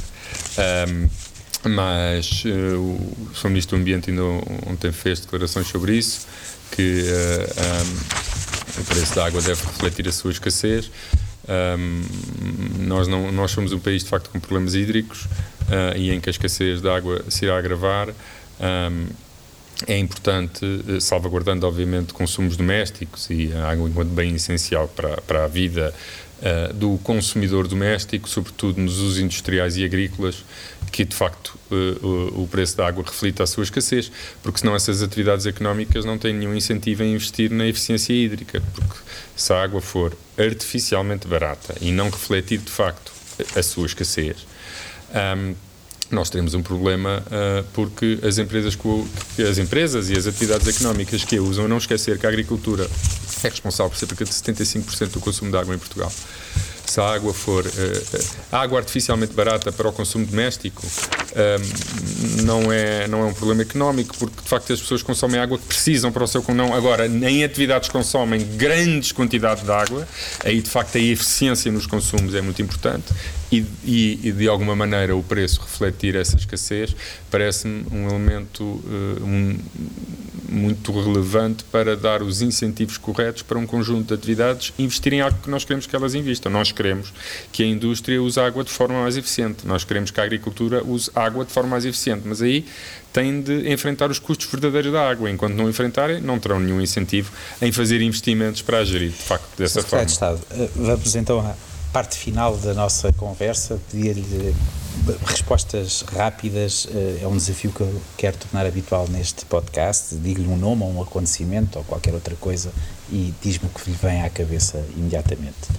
um, 0.90 1.70
mas 1.70 2.44
uh, 2.46 2.80
o 2.80 3.30
Sr. 3.36 3.50
Ministro 3.50 3.78
do 3.78 3.82
Ambiente 3.82 4.10
ainda 4.10 4.24
ontem 4.66 4.92
fez 4.92 5.20
declarações 5.20 5.68
sobre 5.68 5.96
isso, 5.96 6.28
que 6.72 7.04
uh, 7.04 8.80
um, 8.80 8.82
o 8.82 8.86
preço 8.86 9.14
da 9.14 9.28
água 9.28 9.42
deve 9.42 9.62
refletir 9.64 10.08
a 10.08 10.12
sua 10.12 10.32
escassez. 10.32 10.90
Um, 11.48 12.02
nós, 12.88 13.08
não, 13.08 13.32
nós 13.32 13.52
somos 13.52 13.74
um 13.74 13.80
país 13.80 14.04
de 14.04 14.10
facto 14.10 14.30
com 14.30 14.40
problemas 14.40 14.74
hídricos 14.74 15.26
uh, 15.26 15.96
e 15.96 16.12
em 16.12 16.20
que 16.20 16.30
a 16.30 16.32
escassez 16.32 16.82
da 16.82 16.96
água 16.96 17.24
se 17.30 17.46
irá 17.46 17.58
agravar. 17.58 18.10
Um, 18.10 19.08
é 19.88 19.98
importante, 19.98 20.66
eh, 20.88 21.00
salvaguardando 21.00 21.66
obviamente 21.66 22.14
consumos 22.14 22.58
domésticos 22.58 23.30
e 23.30 23.52
a 23.54 23.70
água 23.70 23.90
enquanto 23.90 24.10
bem 24.10 24.36
essencial 24.36 24.88
para, 24.88 25.22
para 25.22 25.46
a 25.46 25.48
vida 25.48 25.94
uh, 26.42 26.74
do 26.74 26.98
consumidor 27.00 27.68
doméstico, 27.68 28.28
sobretudo 28.28 28.82
nos 28.82 29.00
usos 29.00 29.20
industriais 29.20 29.78
e 29.78 29.86
agrícolas, 29.86 30.44
que 30.92 31.06
de 31.06 31.16
facto 31.16 31.58
uh, 31.72 32.42
o, 32.42 32.48
preço 32.48 32.76
da 32.78 32.88
água 32.88 33.04
reflita 33.04 33.44
a 33.44 33.48
sua 33.48 33.64
escassez, 33.64 34.12
porque 34.44 34.60
senão 34.60 34.76
essas 34.76 35.02
atividades 35.02 35.46
económicas 35.46 36.06
não 36.06 36.18
têm 36.18 36.34
nenhum 36.34 36.56
incentivo 36.56 37.04
a 37.04 37.06
investir 37.06 37.52
na 37.52 37.66
eficiência 37.68 38.14
hídrica, 38.14 38.62
porque 38.74 39.00
se 39.36 39.54
a 39.54 39.62
água 39.62 39.82
for 39.82 40.16
artificialmente 40.38 41.28
barata 41.28 41.76
e 41.82 41.92
não 41.92 42.10
refletir 42.10 42.60
de 42.60 42.72
facto 42.72 43.12
a, 43.56 43.64
sua 43.64 43.86
escassez, 43.86 44.46
um, 45.38 45.56
nós 46.16 46.30
teremos 46.30 46.54
um 46.54 46.62
problema 46.62 47.24
uh, 47.28 47.66
porque 47.74 48.20
as 48.24 48.38
empresas, 48.38 48.76
que, 48.76 49.44
as 49.44 49.58
empresas 49.58 50.10
e 50.10 50.18
as 50.18 50.28
atividades 50.28 50.68
económicas 50.68 51.24
que 51.24 51.38
a 51.38 51.42
usam, 51.42 51.68
não 51.68 51.78
esquecer 51.78 52.18
que 52.18 52.26
a 52.26 52.30
agricultura 52.30 52.90
é 53.44 53.48
responsável 53.48 53.90
por 53.90 53.98
cerca 53.98 54.24
de 54.24 54.32
75% 54.32 55.12
do 55.12 55.20
consumo 55.20 55.52
de 55.52 55.58
água 55.58 55.74
em 55.74 55.78
Portugal. 55.78 56.12
Se 56.86 57.00
a 57.00 57.06
água 57.14 57.34
for 57.34 57.66
uh, 57.66 58.26
água 58.52 58.80
artificialmente 58.80 59.34
barata 59.34 59.72
para 59.72 59.88
o 59.88 59.94
consumo 59.94 60.26
doméstico, 60.26 60.86
um, 60.86 62.44
não, 62.44 62.72
é, 62.72 63.08
não 63.08 63.22
é 63.22 63.26
um 63.26 63.34
problema 63.34 63.62
económico, 63.62 64.18
porque 64.18 64.42
de 64.42 64.50
facto 64.50 64.74
as 64.74 64.82
pessoas 64.82 65.02
consomem 65.02 65.40
água 65.40 65.58
que 65.58 65.66
precisam 65.66 66.12
para 66.12 66.24
o 66.24 66.28
seu 66.28 66.44
não 66.50 66.74
Agora, 66.74 67.08
em 67.08 67.44
atividades 67.46 67.88
consomem 67.88 68.46
grandes 68.58 69.14
quantidades 69.14 69.64
de 69.64 69.72
água, 69.72 70.06
aí 70.44 70.62
de 70.62 70.70
facto 70.70 70.98
a 70.98 71.00
eficiência 71.00 71.72
nos 71.72 71.86
consumos 71.86 72.36
é 72.36 72.42
muito 72.42 72.62
importante 72.62 73.14
e, 73.52 73.66
e, 73.84 74.20
e 74.24 74.32
de 74.32 74.48
alguma 74.48 74.76
maneira 74.76 75.16
o 75.16 75.22
preço 75.22 75.62
refletir 75.62 76.16
essa 76.16 76.38
escassez 76.38 76.96
parece-me 77.30 77.86
um 77.92 78.08
elemento 78.08 78.64
uh, 78.64 79.24
um, 79.24 79.58
muito 80.52 80.92
relevante 80.92 81.64
para 81.66 81.96
dar 81.96 82.22
os 82.22 82.42
incentivos 82.42 82.98
corretos 82.98 83.42
para 83.42 83.58
um 83.58 83.66
conjunto 83.66 84.10
de 84.10 84.14
atividades 84.14 84.74
investir 84.78 85.14
em 85.14 85.22
algo 85.22 85.38
que 85.42 85.50
nós 85.50 85.64
queremos 85.64 85.88
que 85.88 85.96
elas 85.96 86.14
investam. 86.14 86.52
Nós 86.52 86.72
queremos 86.72 87.14
que 87.52 87.64
a 87.64 87.66
indústria 87.66 88.22
use 88.22 88.40
água 88.40 88.64
de 88.64 88.70
forma 88.70 89.02
mais 89.02 89.16
eficiente, 89.16 89.66
nós 89.66 89.84
queremos 89.84 90.12
que 90.12 90.20
a 90.20 90.24
agricultura 90.24 90.84
use 90.84 91.10
água 91.16 91.46
de 91.46 91.52
forma 91.52 91.70
mais 91.70 91.86
eficiente, 91.86 92.24
mas 92.26 92.42
aí 92.42 92.66
têm 93.14 93.42
de 93.42 93.72
enfrentar 93.72 94.12
os 94.12 94.20
custos 94.20 94.48
verdadeiros 94.48 94.92
da 94.92 95.10
água. 95.10 95.30
Enquanto 95.30 95.54
não 95.54 95.70
enfrentarem, 95.70 96.22
não 96.22 96.38
terão 96.40 96.60
nenhum 96.60 96.82
incentivo 96.82 97.32
em 97.62 97.72
fazer 97.72 98.02
investimentos 98.02 98.62
para 98.62 98.80
a 98.80 98.86
gerir, 98.86 99.12
de 99.12 99.16
facto, 99.16 99.58
dessa 99.58 99.82
forma. 99.82 100.06
De 100.06 100.12
Estado, 100.12 100.40
eh, 100.52 100.70
vamos 100.76 101.16
então 101.16 101.56
parte 101.92 102.18
final 102.18 102.56
da 102.58 102.74
nossa 102.74 103.12
conversa, 103.14 103.80
pedir-lhe 103.92 104.56
respostas 105.26 106.04
rápidas 106.04 106.88
eh, 106.94 107.20
é 107.22 107.28
um 107.28 107.36
desafio 107.36 107.72
que 107.72 107.82
eu 107.82 108.02
quero 108.18 108.38
tornar 108.38 108.66
habitual 108.66 109.08
neste 109.10 109.46
podcast. 109.46 110.16
Digo-lhe 110.16 110.48
um 110.48 110.58
nome 110.58 110.84
ou 110.84 110.94
um 110.94 111.02
acontecimento 111.02 111.78
ou 111.78 111.84
qualquer 111.84 112.14
outra 112.14 112.36
coisa 112.36 112.72
e 113.12 113.34
diz-me 113.42 113.68
o 113.68 113.70
que 113.70 113.90
lhe 113.90 113.98
vem 114.02 114.22
à 114.22 114.30
cabeça 114.30 114.84
imediatamente. 114.96 115.70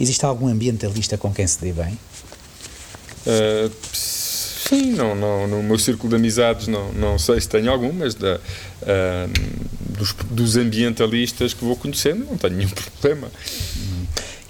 Existe 0.00 0.24
algum 0.24 0.48
ambientalista 0.48 1.16
com 1.16 1.32
quem 1.32 1.46
se 1.46 1.60
dê 1.60 1.72
bem? 1.72 1.98
Uh, 3.26 3.70
sim, 3.92 4.92
não, 4.92 5.14
não, 5.14 5.48
no 5.48 5.62
meu 5.62 5.78
círculo 5.78 6.10
de 6.10 6.16
amizades 6.16 6.68
não, 6.68 6.92
não 6.92 7.18
sei 7.18 7.40
se 7.40 7.48
tenho 7.48 7.70
algum, 7.70 7.92
mas 7.92 8.14
da, 8.14 8.36
uh, 8.36 9.68
dos, 9.98 10.12
dos 10.30 10.56
ambientalistas 10.56 11.52
que 11.52 11.64
vou 11.64 11.76
conhecendo 11.76 12.24
não 12.26 12.36
tenho 12.36 12.56
nenhum 12.56 12.70
problema. 13.00 13.28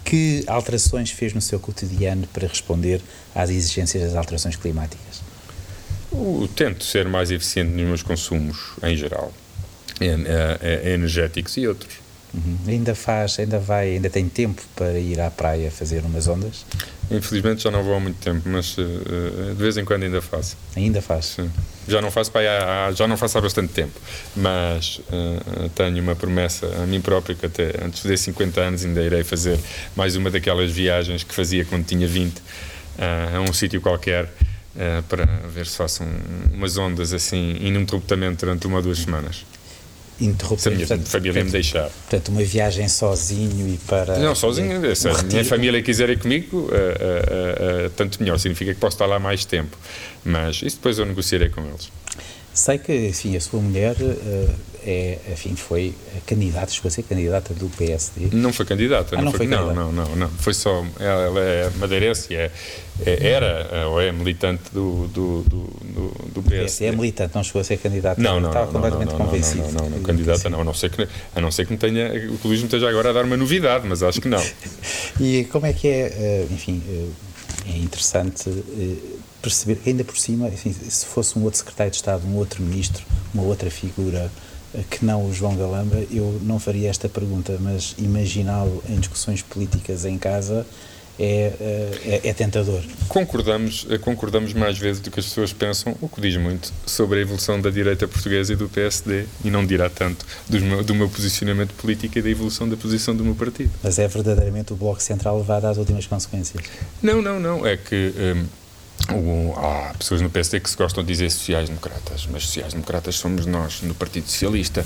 Que 0.09 0.43
alterações 0.47 1.11
fez 1.11 1.35
no 1.35 1.41
seu 1.43 1.61
cotidiano 1.61 2.27
para 2.29 2.49
responder 2.49 3.03
às 3.35 3.51
exigências 3.51 4.03
das 4.03 4.15
alterações 4.15 4.57
climáticas? 4.57 5.21
Eu 6.11 6.49
tento 6.57 6.83
ser 6.83 7.07
mais 7.07 7.31
eficiente 7.31 7.73
nos 7.73 7.87
meus 7.87 8.03
consumos, 8.03 8.57
em 8.83 8.97
geral, 8.97 9.31
energéticos 10.83 11.59
e 11.59 11.69
outros. 11.69 11.97
Uhum. 12.33 12.57
Ainda 12.67 12.95
faz, 12.95 13.39
ainda 13.39 13.59
vai, 13.59 13.91
ainda 13.91 14.09
tem 14.09 14.31
tempo 14.31 14.63
para 14.75 14.99
ir 14.99 15.21
à 15.21 15.31
praia 15.31 15.71
fazer 15.71 16.03
umas 16.03 16.27
ondas? 16.27 16.65
Infelizmente 17.11 17.63
já 17.63 17.71
não 17.71 17.83
vou 17.83 17.95
há 17.95 18.01
muito 18.01 18.19
tempo, 18.19 18.43
mas 18.47 18.77
uh, 18.77 18.85
de 19.55 19.63
vez 19.63 19.77
em 19.79 19.85
quando 19.85 20.03
ainda 20.03 20.21
faço. 20.21 20.57
Ainda 20.77 21.01
faz? 21.01 21.27
Sim. 21.27 21.51
Já 21.87 22.03
não 22.03 22.11
faço 22.11 22.31
há, 22.37 22.93
já 22.93 23.09
não 23.09 23.17
faço 23.17 23.39
há 23.39 23.41
bastante 23.41 23.73
tempo, 23.73 23.99
mas 24.37 24.99
uh, 24.99 25.69
tenho 25.75 26.03
uma 26.03 26.15
promessa 26.15 26.67
a 26.83 26.87
mim 26.87 27.01
próprio 27.01 27.35
que 27.35 27.47
até 27.47 27.83
antes 27.83 28.03
de 28.03 28.17
50 28.17 28.61
anos 28.61 28.85
ainda 28.85 29.03
irei 29.03 29.25
fazer 29.25 29.59
mais 29.97 30.17
uma 30.17 30.31
daquelas 30.31 30.71
viagens 30.71 31.25
que 31.25 31.35
fazia 31.35 31.65
quando 31.65 31.87
tinha 31.87 32.07
20 32.07 32.37
uh, 32.37 32.43
a 33.37 33.41
um 33.41 33.53
sítio 33.53 33.81
qualquer 33.81 34.29
para 35.09 35.25
ver 35.53 35.67
se 35.67 35.77
faço 35.77 36.05
um, 36.05 36.55
umas 36.55 36.77
ondas 36.77 37.13
assim 37.13 37.57
ininterruptamente 37.61 38.45
durante 38.45 38.65
uma 38.69 38.77
ou 38.77 38.83
duas 38.83 38.99
semanas 39.01 39.45
interromper. 40.21 40.63
Se 40.63 40.69
a 40.69 40.73
minha 40.73 40.87
portanto, 40.87 41.09
família 41.09 41.33
portanto, 41.33 41.47
me 41.47 41.53
deixar. 41.53 41.91
Portanto, 41.91 42.29
uma 42.29 42.43
viagem 42.43 42.89
sozinho 42.89 43.69
e 43.69 43.79
para. 43.79 44.19
Não, 44.19 44.35
sozinho, 44.35 44.79
um 44.79 44.95
se 44.95 45.09
a 45.09 45.23
minha 45.23 45.45
família 45.45 45.83
quiser 45.83 46.11
ir 46.11 46.19
comigo, 46.19 46.59
uh, 46.59 46.65
uh, 46.65 47.87
uh, 47.87 47.91
tanto 47.91 48.21
melhor, 48.23 48.39
significa 48.39 48.75
que 48.75 48.81
posso 48.81 48.95
estar 48.95 49.07
lá 49.07 49.19
mais 49.19 49.45
tempo. 49.45 49.77
Mas 50.25 50.63
isso 50.63 50.77
depois 50.77 50.99
eu 50.99 51.07
negociarei 51.07 51.49
com 51.49 51.63
eles. 51.63 51.91
Sei 52.59 52.77
que, 52.77 53.09
enfim, 53.09 53.37
a 53.37 53.41
sua 53.41 53.61
mulher 53.61 53.95
uh, 54.01 54.55
é, 54.85 55.17
enfim, 55.31 55.55
foi 55.55 55.95
candidata, 56.27 56.73
chegou 56.73 56.89
a 56.89 56.91
ser 56.91 57.05
candidata 57.05 57.55
do 57.55 57.69
PSD. 57.69 58.31
Não 58.33 58.53
foi 58.53 58.67
candidata, 58.67 59.15
ah, 59.15 59.19
não, 59.19 59.27
não, 59.27 59.33
foi, 59.33 59.47
não, 59.47 59.73
não, 59.73 59.93
não, 59.93 60.17
não, 60.17 60.29
foi 60.29 60.53
só, 60.53 60.85
ela, 60.99 61.39
é 61.39 61.71
madeirense, 61.77 62.35
é, 62.35 62.51
é, 63.07 63.29
era 63.31 63.87
ou 63.89 64.01
é 64.01 64.11
militante 64.11 64.65
do, 64.73 65.07
do, 65.07 65.43
do, 65.43 65.63
do 66.35 66.43
PSD. 66.43 66.87
É 66.87 66.91
militante, 66.91 67.33
não 67.37 67.45
chegou 67.45 67.61
a 67.61 67.65
ser 67.65 67.77
candidata. 67.77 68.21
Não, 68.21 68.41
não, 68.41 68.49
estava 68.49 68.67
não, 68.67 68.73
completamente 68.73 69.11
não, 69.11 69.19
convencido. 69.19 69.63
Não, 69.73 69.83
não, 69.85 69.91
não, 69.91 70.03
candidata 70.03 70.51
não, 70.51 70.61
a 70.61 70.65
não 70.65 70.75
ser 70.75 70.91
que, 70.91 71.09
a 71.37 71.41
não 71.41 71.53
ser 71.53 71.65
que 71.65 71.73
me 71.73 71.79
tenha, 71.79 72.11
o 72.29 72.39
turismo 72.39 72.65
esteja 72.65 72.89
agora 72.89 73.11
a 73.11 73.13
dar 73.13 73.25
uma 73.25 73.37
novidade, 73.37 73.87
mas 73.87 74.03
acho 74.03 74.21
que 74.21 74.29
não. 74.29 74.45
e 75.21 75.45
como 75.45 75.65
é 75.65 75.73
que 75.73 75.87
é, 75.87 76.13
eh, 76.13 76.47
enfim, 76.51 76.83
eh, 76.89 77.73
é 77.73 77.79
interessante 77.79 78.51
perceber 79.49 79.77
que 79.77 79.89
ainda 79.89 80.05
por 80.05 80.17
cima, 80.17 80.49
enfim, 80.49 80.73
se 80.73 81.07
fosse 81.07 81.39
um 81.39 81.45
outro 81.45 81.59
secretário 81.59 81.91
de 81.91 81.97
Estado, 81.97 82.27
um 82.27 82.37
outro 82.37 82.63
ministro, 82.63 83.05
uma 83.33 83.43
outra 83.43 83.71
figura 83.71 84.31
eh, 84.75 84.83
que 84.91 85.05
não 85.05 85.25
o 85.25 85.33
João 85.33 85.57
Galamba, 85.57 85.97
eu 86.11 86.39
não 86.43 86.59
faria 86.59 86.91
esta 86.91 87.09
pergunta, 87.09 87.57
mas 87.61 87.95
imaginá-lo 87.99 88.83
em 88.89 88.99
discussões 88.99 89.43
políticas 89.43 90.05
em 90.05 90.19
casa 90.19 90.67
é, 91.19 91.53
eh, 91.61 92.21
é, 92.23 92.29
é, 92.29 92.33
tentador. 92.33 92.81
Concordamos, 93.09 93.87
eh, 93.91 93.99
concordamos 93.99 94.53
mais 94.53 94.79
vezes 94.79 95.01
do 95.01 95.11
que 95.11 95.19
as 95.19 95.27
pessoas 95.27 95.53
pensam, 95.53 95.97
o 96.01 96.09
que 96.09 96.21
diz 96.21 96.37
muito 96.37 96.73
sobre 96.87 97.19
a 97.19 97.23
evolução 97.23 97.61
da 97.61 97.71
direita 97.71 98.07
portuguesa 98.07 98.53
e 98.53 98.57
do 98.57 98.69
PSD, 98.69 99.25
e 99.45 99.51
não 99.51 99.67
dirá 99.67 99.91
tanto 99.91 100.25
do 100.49 100.61
meu, 100.61 100.85
do 100.85 100.95
meu 100.95 101.09
posicionamento 101.09 101.75
político 101.75 102.19
e 102.19 102.23
da 102.23 102.31
evolução 102.31 102.69
da 102.69 102.77
posição 102.77 103.17
do 103.17 103.25
meu 103.25 103.35
partido. 103.35 103.71
Mas 103.83 103.99
é 103.99 104.07
verdadeiramente 104.07 104.73
o 104.73 104.77
Bloco 104.77 105.03
Central 105.03 105.39
levado 105.39 105.65
às 105.65 105.77
últimas 105.77 106.07
consequências? 106.07 106.63
Não, 107.03 107.21
não, 107.21 107.41
não. 107.41 107.67
É 107.67 107.77
que. 107.77 108.13
Hum, 108.17 108.47
há 109.57 109.95
pessoas 109.95 110.21
no 110.21 110.31
PSD 110.31 110.61
que 110.61 110.69
se 110.69 110.77
gostam 110.77 111.03
de 111.03 111.09
dizer 111.09 111.31
sociais-democratas, 111.31 112.29
mas 112.31 112.45
sociais-democratas 112.45 113.17
somos 113.17 113.47
nós 113.47 113.81
no 113.83 113.95
Partido 113.95 114.29
Socialista. 114.29 114.85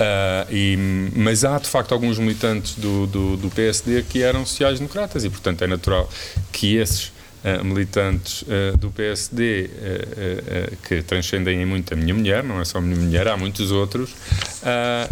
Uh, 0.00 0.50
e, 0.50 0.76
mas 1.14 1.44
há 1.44 1.58
de 1.58 1.68
facto 1.68 1.92
alguns 1.92 2.18
militantes 2.18 2.74
do, 2.74 3.06
do, 3.06 3.36
do 3.36 3.50
PSD 3.50 4.02
que 4.02 4.22
eram 4.22 4.46
sociais-democratas 4.46 5.24
e, 5.24 5.30
portanto, 5.30 5.62
é 5.62 5.66
natural 5.66 6.08
que 6.52 6.76
esses 6.76 7.12
Uh, 7.42 7.64
militantes 7.64 8.42
uh, 8.42 8.76
do 8.76 8.90
PSD 8.90 9.70
uh, 9.72 10.76
que 10.86 11.02
transcendem 11.02 11.64
muito 11.64 11.94
a 11.94 11.96
minha 11.96 12.12
mulher, 12.12 12.44
não 12.44 12.60
é 12.60 12.66
só 12.66 12.76
a 12.76 12.80
minha 12.82 13.00
mulher, 13.00 13.26
há 13.28 13.34
muitos 13.34 13.70
outros, 13.70 14.10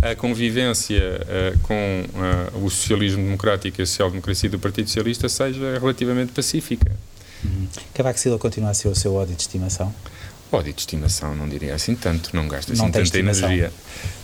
a 0.02 0.14
convivência 0.14 1.00
com 1.62 2.04
o 2.62 2.68
socialismo 2.68 3.24
democrático 3.24 3.80
e 3.80 3.82
a 3.82 3.86
social-democracia 3.86 4.50
do 4.50 4.58
Partido 4.58 4.88
Socialista 4.88 5.26
seja 5.26 5.78
relativamente 5.80 6.32
pacífica. 6.32 6.92
Uhum. 7.44 7.68
Cavaco 7.94 8.18
Silva 8.18 8.38
continua 8.38 8.70
a 8.70 8.74
ser 8.74 8.88
o 8.88 8.94
seu 8.94 9.14
ódio 9.14 9.34
de 9.34 9.42
estimação? 9.42 9.94
Ódio 10.50 10.72
de 10.72 10.80
estimação, 10.80 11.36
não 11.36 11.46
diria 11.46 11.74
assim 11.74 11.94
tanto, 11.94 12.34
não 12.34 12.48
gasta 12.48 12.72
assim 12.72 12.80
não 12.80 12.90
tanta 12.90 13.04
estimação. 13.04 13.50
energia. 13.50 13.70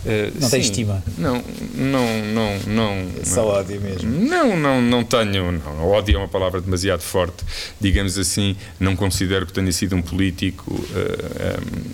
Uh, 0.03 0.33
não 0.41 0.49
sim, 0.49 0.49
tem 0.49 0.61
estima? 0.61 1.03
Não, 1.19 1.43
não, 1.75 2.23
não, 2.33 2.59
não. 2.65 3.23
Só 3.23 3.45
ódio 3.45 3.79
mesmo? 3.79 4.09
Não, 4.09 4.57
não, 4.57 4.81
não 4.81 5.03
tenho. 5.03 5.51
Não. 5.51 5.87
Ódio 5.87 6.15
é 6.15 6.17
uma 6.17 6.27
palavra 6.27 6.59
demasiado 6.59 7.01
forte. 7.01 7.43
Digamos 7.79 8.17
assim, 8.17 8.55
não 8.79 8.95
considero 8.95 9.45
que 9.45 9.53
tenha 9.53 9.71
sido 9.71 9.95
um 9.95 10.01
político 10.01 10.73
uh, 10.73 10.79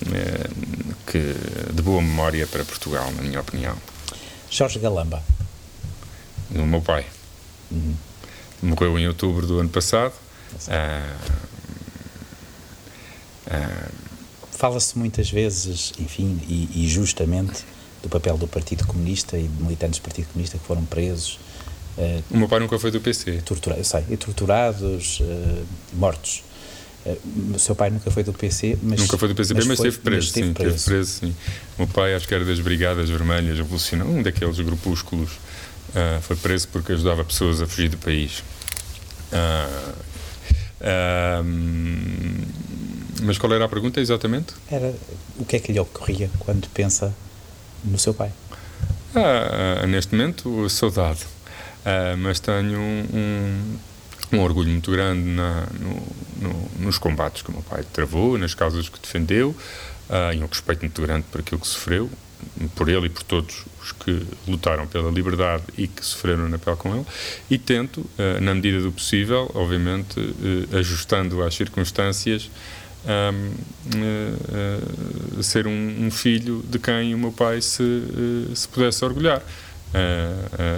uh, 0.08 0.96
que, 1.06 1.36
de 1.74 1.82
boa 1.82 2.02
memória 2.02 2.48
para 2.48 2.64
Portugal, 2.64 3.12
na 3.12 3.24
minha 3.24 3.42
opinião. 3.42 3.76
Jorge 4.50 4.80
Galamba? 4.80 5.22
O 6.56 6.66
meu 6.66 6.82
pai. 6.82 7.06
Uhum. 7.70 7.96
Morreu 8.62 8.98
em 8.98 9.08
outubro 9.08 9.46
do 9.46 9.60
ano 9.60 9.70
passado. 9.70 10.14
Ah, 10.70 11.18
ah, 13.50 13.88
Fala-se 14.52 14.96
muitas 14.96 15.28
vezes, 15.28 15.92
enfim, 15.98 16.40
e, 16.48 16.70
e, 16.84 16.88
justamente, 16.88 17.66
do 18.04 18.08
papel 18.08 18.38
do 18.38 18.48
Partido 18.48 18.86
Comunista 18.86 19.36
e 19.36 19.48
de 19.48 19.64
militantes 19.64 20.00
do 20.00 20.04
Partido 20.04 20.28
Comunista 20.28 20.58
que 20.60 20.64
foram 20.64 20.86
presos. 20.86 21.40
Uh, 21.98 22.24
o 22.30 22.38
meu 22.38 22.48
pai 22.48 22.60
nunca 22.60 22.78
foi 22.78 22.92
do 22.92 23.02
PC. 23.02 23.42
Tortura, 23.44 23.76
eu 23.78 23.84
sei, 23.84 24.06
e 24.12 24.18
torturados, 24.18 25.20
uh, 25.20 25.66
mortos. 25.94 26.44
Uh, 27.04 27.56
o 27.56 27.60
seu 27.60 27.76
pai 27.76 27.90
nunca 27.90 28.12
foi 28.12 28.24
do 28.24 28.34
PC, 28.34 28.78
mas. 28.84 29.00
Nunca 29.00 29.18
foi 29.18 29.30
do 29.30 29.34
PC, 29.34 29.56
mas, 29.56 29.66
mas 29.66 29.78
foi, 29.80 29.88
esteve 29.88 30.04
preso, 30.04 30.18
mas 30.18 30.26
esteve 30.26 30.48
sim, 30.48 30.54
preso. 30.54 30.76
Esteve 30.76 30.96
preso, 30.96 31.12
sim. 31.12 31.36
O 31.76 31.82
meu 31.82 31.88
pai, 31.88 32.14
acho 32.14 32.28
que 32.28 32.34
era 32.36 32.46
das 32.46 32.60
Brigadas 32.60 33.10
Vermelhas, 33.10 33.58
revolucionou, 33.58 34.08
um 34.08 34.22
daqueles 34.22 34.60
grupúsculos. 34.60 35.32
Uh, 35.32 36.22
foi 36.22 36.36
preso 36.36 36.68
porque 36.68 36.92
ajudava 36.92 37.26
pessoas 37.26 37.64
a 37.64 37.66
fugir 37.66 37.90
do 37.90 37.98
país. 37.98 38.44
Uh, 39.34 40.11
mas 43.22 43.38
qual 43.38 43.54
era 43.54 43.66
a 43.66 43.70
pergunta 43.70 44.00
exatamente? 44.00 44.54
Era 44.70 44.94
o 45.38 45.46
que 45.46 45.56
é 45.56 45.60
que 45.60 45.72
lhe 45.72 45.80
ocorria 45.80 46.30
quando 46.40 46.68
pensa 46.70 47.14
no 47.84 48.00
seu 48.00 48.14
pai? 48.14 48.32
Ah, 49.16 49.86
neste 49.88 50.16
momento, 50.16 50.70
saudade. 50.70 51.26
Ah, 51.86 52.16
mas 52.18 52.40
tenho 52.40 52.80
um, 52.80 53.06
um, 53.14 54.38
um, 54.38 54.40
orgulho 54.40 54.70
muito 54.70 54.92
grande 54.92 55.22
na, 55.22 55.68
no, 55.80 56.50
no, 56.50 56.72
nos 56.80 56.98
combates 56.98 57.42
que 57.42 57.50
o 57.50 57.54
meu 57.54 57.64
pai 57.64 57.84
travou, 57.92 58.38
nas 58.38 58.54
causas 58.54 58.90
que 58.90 59.00
defendeu, 59.00 59.56
ah, 60.10 60.34
e 60.34 60.42
um 60.42 60.48
respeito 60.48 60.82
muito 60.82 61.02
grande 61.02 61.26
por 61.32 61.42
aquilo 61.42 61.60
que 61.60 61.68
sofreu 61.68 62.10
por 62.76 62.90
ele 62.90 63.08
e 63.08 63.10
por 63.10 63.24
todos 63.24 63.66
os 63.82 63.92
que 63.92 64.22
lutaram 64.48 64.88
pela 64.88 65.12
liberdade 65.12 65.64
e 65.78 65.88
que 65.88 66.06
sofreram 66.06 66.48
na 66.48 66.58
pele 66.58 66.78
com 66.78 66.96
ele, 66.96 67.06
e 67.50 67.58
tento, 67.58 68.06
eh, 68.18 68.40
na 68.40 68.54
medida 68.54 68.82
do 68.82 68.92
possível, 68.92 69.50
obviamente, 69.54 70.20
eh, 70.20 70.78
ajustando 70.78 71.42
às 71.44 71.56
circunstâncias, 71.56 72.50
uh, 73.04 73.62
ser 75.42 75.66
um, 75.66 76.12
filho 76.12 76.64
de 76.70 76.78
quem 76.78 77.16
o 77.16 77.18
meu 77.18 77.32
pai 77.32 77.60
se, 77.60 77.84
se 78.54 78.68
pudesse 78.68 79.04
orgulhar. 79.04 79.42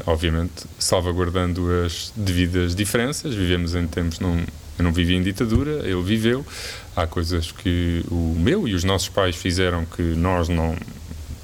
obviamente, 0.06 0.64
salvaguardando 0.80 1.70
as 1.86 2.14
devidas 2.16 2.74
diferenças, 2.74 3.36
vivemos 3.36 3.76
em 3.76 3.86
tempos, 3.88 4.20
não, 4.20 4.42
eu 4.78 4.84
não 4.84 4.92
vivi 4.92 5.16
em 5.16 5.22
ditadura, 5.22 5.88
ele 5.88 6.02
viveu. 6.02 6.46
Há 6.96 7.06
coisas 7.06 7.52
que 7.52 8.04
o 8.10 8.36
meu 8.38 8.68
e 8.68 8.74
os 8.74 8.84
nossos 8.84 9.10
pais 9.10 9.36
fizeram 9.36 9.86
que 9.86 10.02
nós 10.02 10.50
não, 10.50 10.76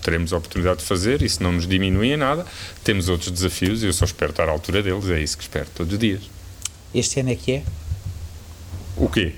teremos 0.01 0.33
a 0.33 0.37
oportunidade 0.37 0.79
de 0.79 0.85
fazer, 0.85 1.21
isso 1.21 1.41
não 1.41 1.51
nos 1.51 1.67
diminui 1.67 2.13
em 2.13 2.17
nada. 2.17 2.45
Temos 2.83 3.09
outros 3.09 3.31
desafios 3.31 3.83
e 3.83 3.87
eu 3.87 3.93
só 3.93 4.05
espero 4.05 4.31
estar 4.31 4.47
à 4.47 4.51
altura 4.51 4.81
deles, 4.81 5.09
é 5.09 5.19
isso 5.19 5.37
que 5.37 5.43
espero 5.43 5.67
todos 5.75 5.93
os 5.93 5.99
dias. 5.99 6.21
Este 6.93 7.19
ano 7.19 7.31
é 7.31 7.35
que 7.35 7.51
é? 7.53 7.63
O 8.97 9.07
quê? 9.07 9.33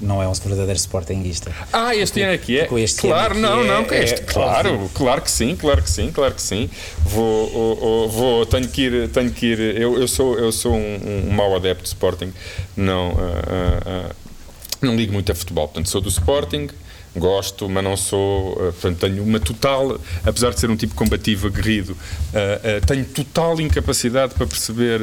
Não 0.00 0.22
é 0.22 0.28
um 0.28 0.32
verdadeiro 0.32 0.78
sportinguista. 0.78 1.52
Ah, 1.72 1.94
este 1.94 2.20
ano 2.20 2.32
é 2.32 2.38
que 2.38 2.58
é? 2.58 2.68
Este 2.80 3.00
claro, 3.00 3.36
é 3.36 3.38
não, 3.38 3.62
é, 3.62 3.66
não, 3.66 3.84
que 3.84 3.94
é 3.94 4.04
este, 4.04 4.20
é, 4.20 4.24
claro, 4.24 4.74
óbvio. 4.74 4.90
claro 4.92 5.22
que 5.22 5.30
sim, 5.30 5.56
claro 5.56 5.82
que 5.82 5.90
sim, 5.90 6.10
claro 6.12 6.34
que 6.34 6.42
sim. 6.42 6.68
Vou, 7.04 8.08
vou, 8.08 8.46
tenho 8.46 8.68
que 8.68 8.82
ir, 8.82 9.08
tenho 9.08 9.30
que 9.30 9.46
ir. 9.46 9.58
Eu, 9.80 9.98
eu 9.98 10.08
sou, 10.08 10.38
eu 10.38 10.52
sou 10.52 10.74
um, 10.74 11.28
um 11.28 11.30
mau 11.30 11.54
adepto 11.54 11.84
de 11.84 11.88
Sporting, 11.88 12.32
não, 12.76 13.10
uh, 13.10 13.14
uh, 13.14 14.10
uh, 14.10 14.16
não 14.82 14.96
ligo 14.96 15.12
muito 15.12 15.30
a 15.32 15.34
futebol, 15.34 15.66
portanto 15.68 15.88
sou 15.88 16.00
do 16.00 16.08
Sporting 16.08 16.68
gosto, 17.18 17.68
mas 17.68 17.82
não 17.82 17.96
sou. 17.96 18.52
Uh, 18.52 18.72
portanto, 18.72 18.98
tenho 18.98 19.22
uma 19.22 19.40
total, 19.40 20.00
apesar 20.24 20.50
de 20.50 20.60
ser 20.60 20.70
um 20.70 20.76
tipo 20.76 20.94
combativo, 20.94 21.46
aguerrido, 21.46 21.92
uh, 21.92 21.96
uh, 21.96 22.86
tenho 22.86 23.04
total 23.04 23.60
incapacidade 23.60 24.34
para 24.34 24.46
perceber 24.46 25.00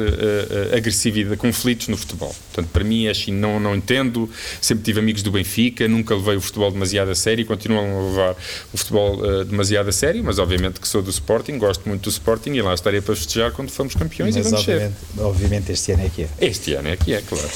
agressividade, 0.76 1.36
conflitos 1.36 1.88
no 1.88 1.96
futebol. 1.96 2.34
Portanto, 2.52 2.70
para 2.72 2.84
mim, 2.84 3.08
assim, 3.08 3.32
não, 3.32 3.58
não 3.58 3.74
entendo. 3.74 4.28
Sempre 4.60 4.84
tive 4.84 5.00
amigos 5.00 5.22
do 5.22 5.30
Benfica, 5.30 5.86
nunca 5.88 6.14
levei 6.14 6.36
o 6.36 6.40
futebol 6.40 6.70
demasiado 6.70 7.10
a 7.10 7.14
sério, 7.14 7.44
continuo 7.46 7.78
a 7.78 8.08
levar 8.08 8.36
o 8.72 8.76
futebol 8.76 9.44
demasiado 9.44 9.88
a 9.88 9.92
sério, 9.92 10.22
mas 10.24 10.38
obviamente 10.38 10.80
que 10.80 10.88
sou 10.88 11.02
do 11.02 11.10
Sporting, 11.10 11.58
gosto 11.58 11.88
muito 11.88 12.02
do 12.02 12.10
Sporting 12.10 12.52
e 12.52 12.62
lá 12.62 12.74
estarei 12.74 13.00
para 13.00 13.14
festejar 13.14 13.52
quando 13.52 13.70
formos 13.70 13.94
campeões 13.94 14.36
mas 14.36 14.46
e 14.46 14.50
vamos 14.50 14.60
obviamente, 14.60 14.94
ser. 15.14 15.22
Obviamente, 15.22 15.72
este 15.72 15.92
ano 15.92 16.04
é 16.04 16.08
que 16.08 16.22
é. 16.22 16.28
Este 16.40 16.74
ano 16.74 16.88
é 16.88 16.96
que 16.96 17.14
é, 17.14 17.20
claro. 17.20 17.48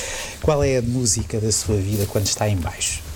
Qual 0.42 0.62
é 0.62 0.78
a 0.78 0.82
música 0.82 1.40
da 1.40 1.52
sua 1.52 1.76
vida 1.76 2.06
quando 2.06 2.26
está 2.26 2.48
em 2.48 2.56
baixo? 2.56 3.07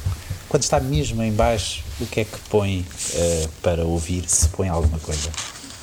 Quando 0.52 0.64
está 0.64 0.78
mesmo 0.78 1.22
em 1.22 1.32
baixo, 1.32 1.82
o 1.98 2.04
que 2.04 2.20
é 2.20 2.24
que 2.24 2.38
põe 2.50 2.80
uh, 3.14 3.48
para 3.62 3.86
ouvir, 3.86 4.24
se 4.28 4.48
põe 4.48 4.68
alguma 4.68 4.98
coisa? 4.98 5.30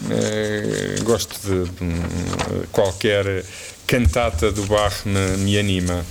Uh, 0.03 1.03
gosto 1.03 1.39
de, 1.41 1.67
de, 1.71 2.67
qualquer 2.71 3.43
cantata 3.87 4.51
do 4.51 4.63
Bach 4.67 4.93
me, 5.05 5.37
me 5.37 5.57
anima 5.57 6.05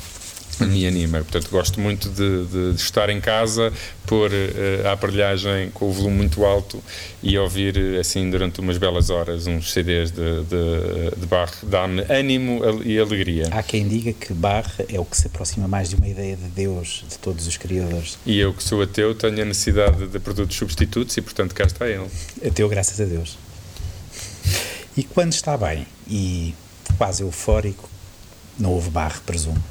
me 0.66 0.86
anima. 0.86 1.18
Portanto, 1.18 1.48
gosto 1.50 1.80
muito 1.80 2.08
de, 2.08 2.44
de, 2.46 2.72
de 2.74 2.80
estar 2.80 3.08
em 3.10 3.20
casa, 3.20 3.72
pôr 4.06 4.30
uh, 4.30 4.88
a 4.88 4.92
aparelhagem 4.92 5.70
com 5.70 5.88
o 5.88 5.92
volume 5.92 6.16
muito 6.16 6.44
alto 6.44 6.82
e 7.22 7.36
ouvir, 7.38 7.76
uh, 7.76 8.00
assim, 8.00 8.28
durante 8.30 8.60
umas 8.60 8.78
belas 8.78 9.10
horas, 9.10 9.46
uns 9.46 9.72
CDs 9.72 10.10
de, 10.10 10.42
de, 10.44 11.20
de 11.20 11.26
Bach. 11.26 11.52
Dá-me 11.62 12.04
ânimo 12.08 12.60
e 12.84 12.98
alegria. 12.98 13.48
Há 13.50 13.62
quem 13.62 13.86
diga 13.86 14.12
que 14.12 14.32
Bach 14.32 14.68
é 14.88 14.98
o 14.98 15.04
que 15.04 15.16
se 15.16 15.26
aproxima 15.26 15.68
mais 15.68 15.90
de 15.90 15.96
uma 15.96 16.08
ideia 16.08 16.36
de 16.36 16.48
Deus, 16.48 17.04
de 17.08 17.18
todos 17.18 17.46
os 17.46 17.56
criadores. 17.56 18.18
E 18.24 18.38
eu, 18.38 18.52
que 18.52 18.62
sou 18.62 18.82
ateu, 18.82 19.14
tenho 19.14 19.42
a 19.42 19.44
necessidade 19.44 20.06
de 20.06 20.18
produtos 20.18 20.56
substitutos 20.56 21.16
e, 21.16 21.22
portanto, 21.22 21.54
cá 21.54 21.64
está 21.64 21.88
ele. 21.88 22.06
Ateu, 22.44 22.68
graças 22.68 23.00
a 23.00 23.04
Deus. 23.04 23.38
E 24.96 25.04
quando 25.04 25.32
está 25.32 25.56
bem 25.56 25.86
e 26.08 26.54
quase 26.96 27.22
eufórico, 27.22 27.88
não 28.58 28.72
houve 28.72 28.90
Bach, 28.90 29.20
presumo. 29.24 29.62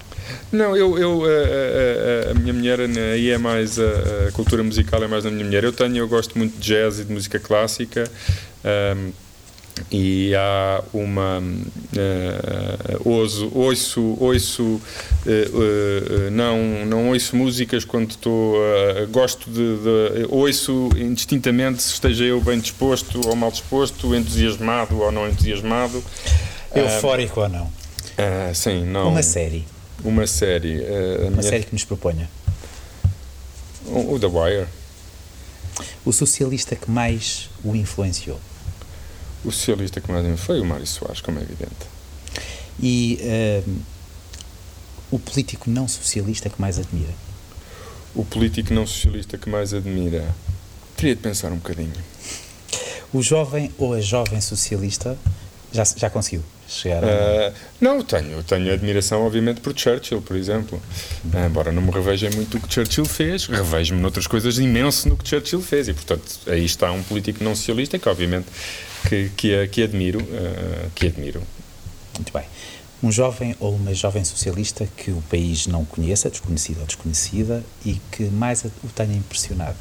Não, 0.51 0.75
eu, 0.75 0.97
eu 0.97 1.23
a, 1.25 2.29
a, 2.29 2.31
a, 2.31 2.33
minha 2.35 2.53
mulher 2.53 2.79
aí 2.79 3.29
é 3.29 3.37
mais 3.37 3.79
a, 3.79 4.27
a, 4.27 4.31
cultura 4.31 4.63
musical 4.63 5.03
é 5.03 5.07
mais 5.07 5.23
da 5.23 5.31
minha 5.31 5.45
mulher. 5.45 5.63
Eu 5.63 5.73
tenho, 5.73 5.97
eu 5.97 6.07
gosto 6.07 6.37
muito 6.37 6.57
de 6.57 6.67
jazz 6.67 6.99
e 6.99 7.05
de 7.05 7.11
música 7.11 7.39
clássica. 7.39 8.09
Um, 8.95 9.11
e 9.91 10.33
há 10.35 10.83
uma 10.93 11.39
uh, 11.39 13.01
ouço, 13.09 13.51
ouço, 13.53 14.17
ouço 14.19 14.63
uh, 14.63 14.79
uh, 15.27 16.31
não, 16.31 16.85
não 16.85 17.09
ouço 17.09 17.35
músicas 17.35 17.85
quando 17.85 18.11
estou 18.11 18.55
gosto 19.11 19.49
de, 19.49 19.77
de 19.77 20.25
ouço 20.29 20.89
indistintamente 20.97 21.81
se 21.83 21.93
esteja 21.93 22.23
eu 22.23 22.41
bem 22.41 22.59
disposto 22.59 23.21
ou 23.27 23.35
mal 23.35 23.51
disposto 23.51 24.15
entusiasmado 24.15 24.99
ou 24.99 25.11
não 25.11 25.27
entusiasmado 25.27 26.03
eufórico 26.73 27.41
ou 27.41 27.49
não 27.49 27.71
sim, 28.53 28.83
não 28.83 29.09
uma 29.09 29.23
série 29.23 29.65
uma 30.03 30.27
série. 30.27 30.79
Uh, 30.79 31.21
uma 31.23 31.29
minha... 31.31 31.43
série 31.43 31.63
que 31.63 31.73
nos 31.73 31.83
proponha. 31.83 32.29
O, 33.85 34.13
o 34.13 34.19
The 34.19 34.27
Wire. 34.27 34.67
O 36.05 36.11
socialista 36.11 36.75
que 36.75 36.89
mais 36.89 37.49
o 37.63 37.75
influenciou? 37.75 38.39
O 39.43 39.51
socialista 39.51 40.01
que 40.01 40.11
mais 40.11 40.39
foi 40.39 40.59
o 40.59 40.65
Mário 40.65 40.87
Soares, 40.87 41.21
como 41.21 41.39
é 41.39 41.41
evidente. 41.41 41.87
E 42.79 43.19
uh, 43.65 43.81
o 45.11 45.19
político 45.19 45.69
não 45.69 45.87
socialista 45.87 46.49
que 46.49 46.59
mais 46.59 46.77
admira? 46.77 47.13
O 48.13 48.25
político 48.25 48.73
não 48.73 48.85
socialista 48.85 49.37
que 49.37 49.49
mais 49.49 49.73
admira? 49.73 50.35
Teria 50.95 51.15
de 51.15 51.21
pensar 51.21 51.51
um 51.51 51.57
bocadinho. 51.57 51.93
O 53.13 53.21
jovem 53.21 53.71
ou 53.77 53.93
a 53.93 54.01
jovem 54.01 54.41
socialista 54.41 55.17
já, 55.71 55.83
já 55.83 56.09
conseguiu? 56.09 56.43
Chegar 56.67 57.03
a... 57.03 57.07
Uh, 57.07 57.53
não, 57.79 58.03
tenho, 58.03 58.43
tenho 58.43 58.73
admiração, 58.73 59.25
obviamente, 59.25 59.61
por 59.61 59.77
Churchill, 59.77 60.21
por 60.21 60.35
exemplo. 60.35 60.81
Uh, 61.25 61.45
embora 61.45 61.71
não 61.71 61.81
me 61.81 61.91
reveja 61.91 62.29
muito 62.29 62.57
o 62.57 62.61
que 62.61 62.73
Churchill 62.73 63.05
fez, 63.05 63.45
revejo-me 63.45 64.01
noutras 64.01 64.27
coisas 64.27 64.57
imenso 64.59 65.09
no 65.09 65.17
que 65.17 65.27
Churchill 65.27 65.61
fez. 65.61 65.87
E, 65.87 65.93
portanto, 65.93 66.23
aí 66.47 66.65
está 66.65 66.91
um 66.91 67.03
político 67.03 67.43
não 67.43 67.55
socialista 67.55 67.97
que, 67.97 68.09
obviamente, 68.09 68.47
que, 69.07 69.29
que, 69.35 69.67
que 69.67 69.83
admiro. 69.83 70.21
Uh, 70.21 70.89
que 70.93 71.07
admiro. 71.07 71.41
Muito 72.15 72.33
bem. 72.33 72.43
Um 73.01 73.11
jovem 73.11 73.55
ou 73.59 73.75
uma 73.75 73.93
jovem 73.93 74.25
socialista 74.25 74.87
que 74.97 75.11
o 75.11 75.21
país 75.29 75.67
não 75.67 75.85
conheça, 75.85 76.29
desconhecido 76.29 76.79
ou 76.79 76.85
desconhecida, 76.85 77.63
e 77.85 78.01
que 78.11 78.23
mais 78.23 78.65
o 78.65 78.87
tenha 78.95 79.15
impressionado? 79.15 79.77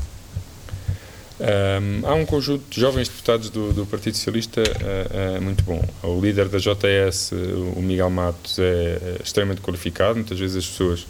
Um, 1.38 2.06
há 2.06 2.14
um 2.14 2.24
conjunto 2.24 2.64
de 2.70 2.80
jovens 2.80 3.08
deputados 3.08 3.50
do, 3.50 3.72
do 3.72 3.84
Partido 3.84 4.16
Socialista 4.16 4.62
uh, 4.62 5.38
uh, 5.38 5.42
muito 5.42 5.62
bom. 5.64 5.84
O 6.02 6.20
líder 6.20 6.48
da 6.48 6.58
JS, 6.58 7.32
o 7.76 7.82
Miguel 7.82 8.08
Matos, 8.08 8.58
é, 8.58 8.62
é 8.62 9.16
extremamente 9.22 9.60
qualificado. 9.60 10.14
Muitas 10.14 10.38
vezes 10.38 10.56
as 10.56 10.66
pessoas 10.66 11.06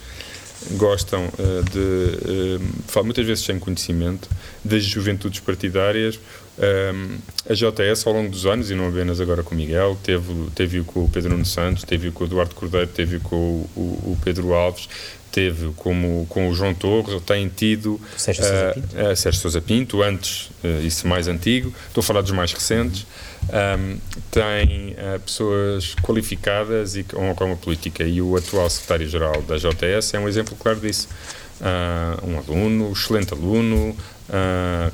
gostam 0.72 1.26
uh, 1.26 1.62
de. 1.70 2.98
Uh, 2.98 3.04
muitas 3.04 3.24
vezes 3.26 3.44
sem 3.44 3.58
conhecimento 3.58 4.28
das 4.64 4.82
juventudes 4.84 5.40
partidárias. 5.40 6.18
Um, 6.58 7.18
a 7.48 7.52
JS, 7.52 8.06
ao 8.06 8.14
longo 8.14 8.30
dos 8.30 8.46
anos, 8.46 8.70
e 8.70 8.74
não 8.74 8.88
apenas 8.88 9.20
agora 9.20 9.42
com 9.42 9.54
o 9.54 9.58
Miguel, 9.58 9.96
teve, 10.02 10.32
teve 10.54 10.82
com 10.82 11.04
o 11.04 11.08
Pedro 11.08 11.30
Nuno 11.30 11.44
Santos, 11.44 11.84
teve 11.84 12.10
com 12.10 12.24
o 12.24 12.26
Eduardo 12.26 12.54
Cordeiro, 12.54 12.86
teve 12.86 13.20
com 13.20 13.36
o, 13.36 13.70
o, 13.76 13.80
o 13.80 14.18
Pedro 14.24 14.54
Alves, 14.54 14.88
teve 15.36 15.70
como 15.76 16.24
com 16.30 16.48
o 16.48 16.54
João 16.54 16.72
Torres, 16.72 17.20
tem 17.26 17.46
tido 17.46 18.00
Sérgio 18.16 18.42
Sousa 18.42 18.72
Pinto, 18.72 18.96
uh, 18.96 19.16
Sérgio 19.16 19.40
Sousa 19.42 19.60
Pinto 19.60 20.02
antes, 20.02 20.50
uh, 20.64 20.82
isso 20.82 21.06
mais 21.06 21.28
antigo, 21.28 21.70
estou 21.88 22.00
a 22.00 22.04
falar 22.04 22.22
dos 22.22 22.30
mais 22.30 22.54
recentes, 22.54 23.06
um, 23.46 23.98
tem 24.30 24.96
pessoas 25.26 25.94
qualificadas 26.02 26.96
e 26.96 27.04
com, 27.04 27.34
com 27.34 27.52
a 27.52 27.56
política. 27.56 28.02
E 28.02 28.20
o 28.20 28.34
atual 28.34 28.68
secretário-geral 28.68 29.42
da 29.42 29.56
JS 29.56 30.14
é 30.14 30.18
um 30.18 30.26
exemplo 30.26 30.56
claro 30.58 30.80
disso. 30.80 31.06
um 32.26 32.38
aluno, 32.38 32.90
excelente 32.90 33.32
aluno, 33.32 33.96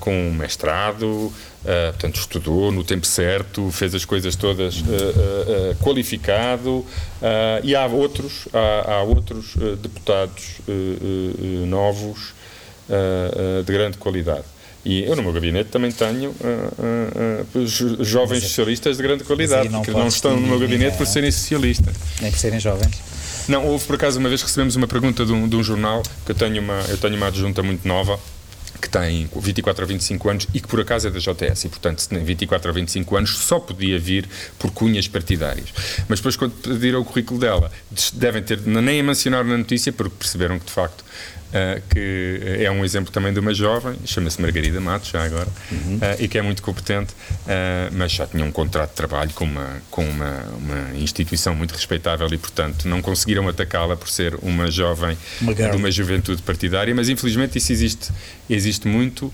com 0.00 0.28
um 0.28 0.34
mestrado, 0.34 1.32
Uh, 1.62 1.92
portanto, 1.92 2.16
estudou 2.16 2.72
no 2.72 2.82
tempo 2.82 3.06
certo, 3.06 3.70
fez 3.70 3.94
as 3.94 4.04
coisas 4.04 4.34
todas 4.34 4.78
uh, 4.78 4.82
uh, 4.82 5.76
qualificado 5.76 6.84
e 7.62 7.76
há 7.76 7.86
outros, 7.86 8.48
há, 8.52 8.94
há 8.94 9.02
outros 9.02 9.54
deputados 9.80 10.60
novos 11.68 12.34
de 13.64 13.72
grande 13.72 13.96
qualidade. 13.96 14.44
E 14.84 15.04
eu 15.04 15.14
no 15.14 15.22
meu 15.22 15.32
gabinete 15.32 15.70
também 15.70 15.92
tenho 15.92 16.34
jovens 18.00 18.42
socialistas 18.42 18.96
de 18.96 19.02
grande 19.04 19.22
qualidade, 19.22 19.68
não 19.68 19.82
que 19.82 19.92
não 19.92 20.08
estão 20.08 20.34
no 20.34 20.48
meu 20.48 20.58
gabinete 20.58 20.96
por 20.96 21.06
serem 21.06 21.30
socialistas. 21.30 21.94
Nem 22.20 22.32
por 22.32 22.38
serem 22.38 22.58
jovens. 22.58 23.00
Não, 23.46 23.66
houve 23.66 23.84
por 23.86 23.94
acaso 23.94 24.18
uma 24.18 24.28
vez 24.28 24.40
que 24.40 24.48
recebemos 24.48 24.74
uma 24.74 24.88
pergunta 24.88 25.24
de 25.24 25.32
um, 25.32 25.48
de 25.48 25.54
um 25.54 25.62
jornal, 25.62 26.02
que 26.26 26.32
eu 26.32 26.34
tenho 26.34 26.60
uma, 26.60 26.80
eu 26.88 26.98
tenho 26.98 27.16
uma 27.16 27.28
adjunta 27.28 27.62
muito 27.62 27.86
nova, 27.86 28.18
que 28.82 28.88
tem 28.88 29.28
24 29.32 29.84
a 29.84 29.86
25 29.86 30.28
anos 30.28 30.48
e 30.52 30.60
que 30.60 30.66
por 30.66 30.80
acaso 30.80 31.06
é 31.06 31.10
da 31.10 31.20
JS 31.20 31.64
e, 31.64 31.68
portanto, 31.68 32.00
se 32.00 32.08
tem 32.08 32.22
24 32.22 32.68
a 32.68 32.74
25 32.74 33.16
anos, 33.16 33.38
só 33.38 33.60
podia 33.60 33.96
vir 33.96 34.28
por 34.58 34.72
cunhas 34.72 35.06
partidárias. 35.06 35.72
Mas 36.08 36.18
depois, 36.18 36.34
quando 36.34 36.52
pediram 36.54 37.00
o 37.00 37.04
currículo 37.04 37.38
dela, 37.38 37.70
devem 38.14 38.42
ter 38.42 38.60
nem 38.60 39.00
a 39.00 39.04
mencionar 39.04 39.44
na 39.44 39.56
notícia, 39.56 39.92
porque 39.92 40.16
perceberam 40.18 40.58
que, 40.58 40.66
de 40.66 40.72
facto, 40.72 41.04
Uh, 41.52 41.82
que 41.90 42.40
é 42.60 42.70
um 42.70 42.82
exemplo 42.82 43.12
também 43.12 43.30
de 43.30 43.38
uma 43.38 43.52
jovem, 43.52 43.94
chama-se 44.06 44.40
Margarida 44.40 44.80
Matos, 44.80 45.10
já 45.10 45.22
agora, 45.22 45.48
uhum. 45.70 45.96
uh, 45.96 46.00
e 46.18 46.26
que 46.26 46.38
é 46.38 46.42
muito 46.42 46.62
competente, 46.62 47.12
uh, 47.12 47.92
mas 47.92 48.12
já 48.12 48.26
tinha 48.26 48.42
um 48.42 48.50
contrato 48.50 48.88
de 48.88 48.96
trabalho 48.96 49.30
com 49.34 49.44
uma, 49.44 49.82
com 49.90 50.02
uma, 50.02 50.44
uma 50.56 50.96
instituição 50.96 51.54
muito 51.54 51.72
respeitável 51.72 52.26
e, 52.32 52.38
portanto, 52.38 52.88
não 52.88 53.02
conseguiram 53.02 53.46
atacá-la 53.50 53.98
por 53.98 54.08
ser 54.08 54.34
uma 54.36 54.70
jovem 54.70 55.14
uma 55.42 55.54
de 55.54 55.76
uma 55.76 55.90
juventude 55.90 56.40
partidária, 56.40 56.94
mas 56.94 57.10
infelizmente 57.10 57.58
isso 57.58 57.70
existe, 57.70 58.10
existe 58.48 58.88
muito. 58.88 59.30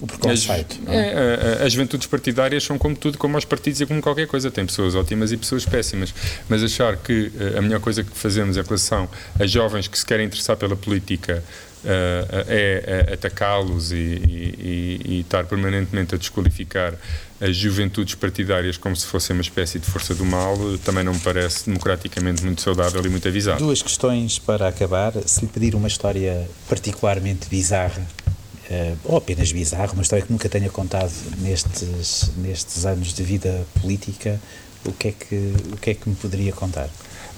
O 0.00 0.06
preconceito. 0.06 0.78
As, 0.86 0.94
é, 0.94 1.66
as 1.66 1.72
juventudes 1.72 2.06
partidárias 2.06 2.64
são 2.64 2.78
como 2.78 2.96
tudo, 2.96 3.18
como 3.18 3.36
os 3.36 3.44
partidos 3.44 3.80
e 3.80 3.86
como 3.86 4.00
qualquer 4.00 4.26
coisa, 4.26 4.50
tem 4.50 4.66
pessoas 4.66 4.94
ótimas 4.94 5.32
e 5.32 5.36
pessoas 5.36 5.64
péssimas, 5.64 6.14
mas 6.48 6.62
achar 6.62 6.96
que 6.96 7.30
a 7.56 7.62
melhor 7.62 7.80
coisa 7.80 8.02
que 8.02 8.16
fazemos 8.16 8.56
em 8.56 8.62
relação 8.62 9.08
a 9.38 9.46
jovens 9.46 9.86
que 9.86 9.98
se 9.98 10.04
querem 10.04 10.26
interessar 10.26 10.56
pela 10.56 10.76
política 10.76 10.98
política 10.98 11.42
uh, 11.84 12.44
é, 12.48 13.06
é 13.08 13.14
atacá-los 13.14 13.92
e, 13.92 13.96
e, 13.96 15.00
e, 15.04 15.20
estar 15.20 15.44
permanentemente 15.44 16.14
a 16.14 16.18
desqualificar 16.18 16.94
as 17.40 17.56
juventudes 17.56 18.14
partidárias 18.14 18.76
como 18.76 18.96
se 18.96 19.06
fossem 19.06 19.34
uma 19.34 19.42
espécie 19.42 19.78
de 19.78 19.86
força 19.86 20.14
do 20.14 20.24
mal, 20.24 20.56
também 20.84 21.04
não 21.04 21.14
me 21.14 21.20
parece 21.20 21.66
democraticamente 21.66 22.44
muito 22.44 22.60
saudável 22.60 23.04
e 23.04 23.08
muito 23.08 23.28
avisado. 23.28 23.58
Duas 23.60 23.80
questões 23.80 24.38
para 24.40 24.66
acabar. 24.66 25.12
Se 25.24 25.42
lhe 25.42 25.46
pedir 25.46 25.76
uma 25.76 25.86
história 25.86 26.48
particularmente 26.68 27.48
bizarra, 27.48 28.04
uh, 28.70 28.98
ou 29.04 29.16
apenas 29.16 29.52
bizarra, 29.52 29.92
uma 29.92 30.02
história 30.02 30.24
que 30.24 30.32
nunca 30.32 30.48
tenha 30.48 30.68
contado 30.70 31.12
nestes, 31.38 32.30
nestes 32.36 32.84
anos 32.86 33.12
de 33.12 33.22
vida 33.22 33.66
política, 33.80 34.40
o 34.84 34.92
que 34.92 35.08
é 35.08 35.12
que, 35.12 35.54
o 35.72 35.76
que, 35.76 35.90
é 35.90 35.94
que 35.94 36.08
me 36.08 36.14
poderia 36.14 36.52
contar? 36.52 36.88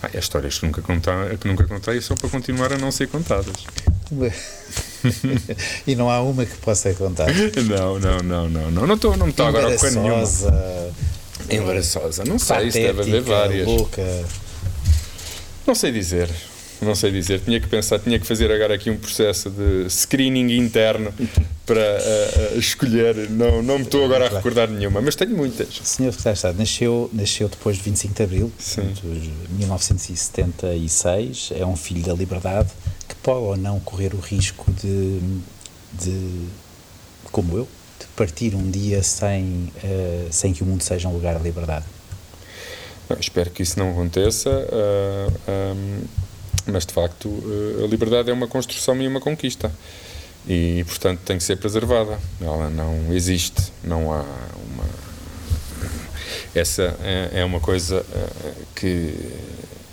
Ah, 0.02 0.10
histórias 0.14 0.58
que 0.58 0.66
nunca, 0.66 0.82
contei, 0.82 1.12
que 1.38 1.48
nunca 1.48 1.64
contei 1.64 2.00
só 2.00 2.14
para 2.14 2.28
continuar 2.28 2.72
a 2.72 2.78
não 2.78 2.90
ser 2.90 3.08
contadas. 3.08 3.64
e 5.86 5.94
não 5.94 6.10
há 6.10 6.20
uma 6.22 6.44
que 6.44 6.56
possa 6.56 6.92
contar? 6.94 7.28
Não, 7.68 7.98
não, 7.98 8.48
não, 8.48 8.70
não. 8.70 8.86
Não 8.86 8.94
estou 8.94 9.16
não 9.16 9.28
estou 9.28 9.46
agora 9.46 9.68
a 9.68 9.90
nenhuma. 9.90 10.24
Embaraçosa. 11.50 12.24
Não 12.24 12.38
sei, 12.38 12.70
se 12.70 12.80
deve 12.80 13.02
haver 13.02 13.22
várias. 13.22 13.66
Louca. 13.66 14.02
Não 15.66 15.74
sei 15.74 15.92
dizer 15.92 16.30
não 16.80 16.94
sei 16.94 17.10
dizer. 17.10 17.40
Tinha 17.40 17.60
que 17.60 17.68
pensar, 17.68 17.98
tinha 17.98 18.18
que 18.18 18.26
fazer 18.26 18.50
agora 18.50 18.74
aqui 18.74 18.90
um 18.90 18.96
processo 18.96 19.50
de 19.50 19.88
screening 19.88 20.56
interno 20.56 21.12
para 21.66 21.80
uh, 21.80 22.58
escolher. 22.58 23.30
Não, 23.30 23.62
não 23.62 23.78
me 23.78 23.84
estou 23.84 24.04
agora 24.04 24.26
a 24.26 24.28
recordar 24.28 24.68
nenhuma, 24.68 25.00
mas 25.00 25.14
tenho 25.14 25.36
muitas. 25.36 25.68
O 25.80 25.84
senhor 25.84 26.12
Secretário 26.12 26.34
de 26.34 26.38
Estado 26.38 26.58
nasceu, 26.58 27.10
nasceu 27.12 27.48
depois 27.48 27.76
de 27.76 27.82
25 27.82 28.14
de 28.14 28.22
Abril, 28.22 28.52
de 28.58 29.54
1976, 29.58 31.52
é 31.54 31.66
um 31.66 31.76
filho 31.76 32.02
da 32.02 32.14
liberdade 32.14 32.70
que 33.08 33.14
pode 33.16 33.40
ou 33.40 33.56
não 33.56 33.78
correr 33.80 34.14
o 34.14 34.20
risco 34.20 34.70
de, 34.72 35.20
de 35.92 36.46
como 37.30 37.56
eu, 37.56 37.68
de 37.98 38.06
partir 38.16 38.54
um 38.54 38.70
dia 38.70 39.02
sem, 39.02 39.72
uh, 39.84 40.28
sem 40.30 40.52
que 40.52 40.62
o 40.62 40.66
mundo 40.66 40.82
seja 40.82 41.08
um 41.08 41.12
lugar 41.12 41.36
de 41.36 41.42
liberdade? 41.42 41.84
Espero 43.18 43.50
que 43.50 43.62
isso 43.62 43.78
não 43.78 43.90
aconteça, 43.90 44.50
uh, 44.50 45.32
um, 45.76 46.02
mas 46.70 46.86
de 46.86 46.94
facto 46.94 47.28
uh, 47.28 47.84
a 47.84 47.86
liberdade 47.86 48.30
é 48.30 48.32
uma 48.32 48.46
construção 48.46 49.00
e 49.00 49.06
uma 49.06 49.20
conquista 49.20 49.72
e 50.46 50.84
portanto 50.86 51.20
tem 51.20 51.36
que 51.36 51.44
ser 51.44 51.56
preservada. 51.56 52.18
Ela 52.40 52.70
não 52.70 53.12
existe, 53.12 53.72
não 53.84 54.12
há 54.12 54.24
uma. 54.72 54.84
Essa 56.54 56.96
é, 57.02 57.40
é 57.40 57.44
uma 57.44 57.60
coisa 57.60 58.04
que 58.74 59.14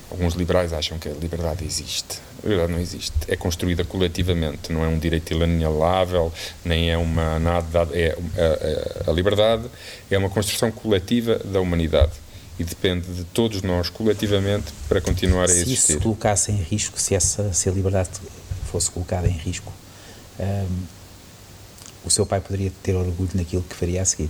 alguns 0.10 0.34
liberais 0.34 0.74
acham 0.74 0.98
que 0.98 1.10
a 1.10 1.14
liberdade 1.14 1.66
existe. 1.66 2.20
A 2.40 2.48
liberdade 2.48 2.72
não 2.72 2.80
existe. 2.80 3.14
É 3.28 3.36
construída 3.36 3.84
coletivamente, 3.84 4.72
não 4.72 4.84
é 4.84 4.88
um 4.88 4.98
direito 4.98 5.34
inanielável, 5.34 6.32
nem 6.64 6.90
é 6.90 6.98
uma 6.98 7.38
nada. 7.40 7.88
É, 7.92 8.18
a 9.06 9.12
liberdade 9.12 9.66
é 10.10 10.18
uma 10.18 10.30
construção 10.30 10.72
coletiva 10.72 11.40
da 11.44 11.60
humanidade 11.60 12.14
e 12.60 12.64
depende 12.64 13.08
de 13.14 13.24
todos 13.24 13.62
nós 13.62 13.90
coletivamente 13.90 14.74
para 14.88 15.00
continuar 15.00 15.50
a 15.50 15.52
existir. 15.52 15.78
Se 15.78 15.92
isso 15.94 16.02
colocasse 16.02 16.52
em 16.52 16.58
risco, 16.58 17.00
se 17.00 17.14
essa 17.14 17.54
se 17.54 17.70
a 17.70 17.72
liberdade 17.72 18.10
fosse 18.72 18.90
colocada 18.90 19.28
em 19.28 19.38
risco, 19.38 19.72
um, 20.40 20.68
o 22.06 22.10
seu 22.10 22.26
pai 22.26 22.40
poderia 22.40 22.72
ter 22.82 22.96
orgulho 22.96 23.30
naquilo 23.36 23.64
que 23.64 23.76
faria 23.76 24.02
a 24.02 24.06
seguir? 24.06 24.30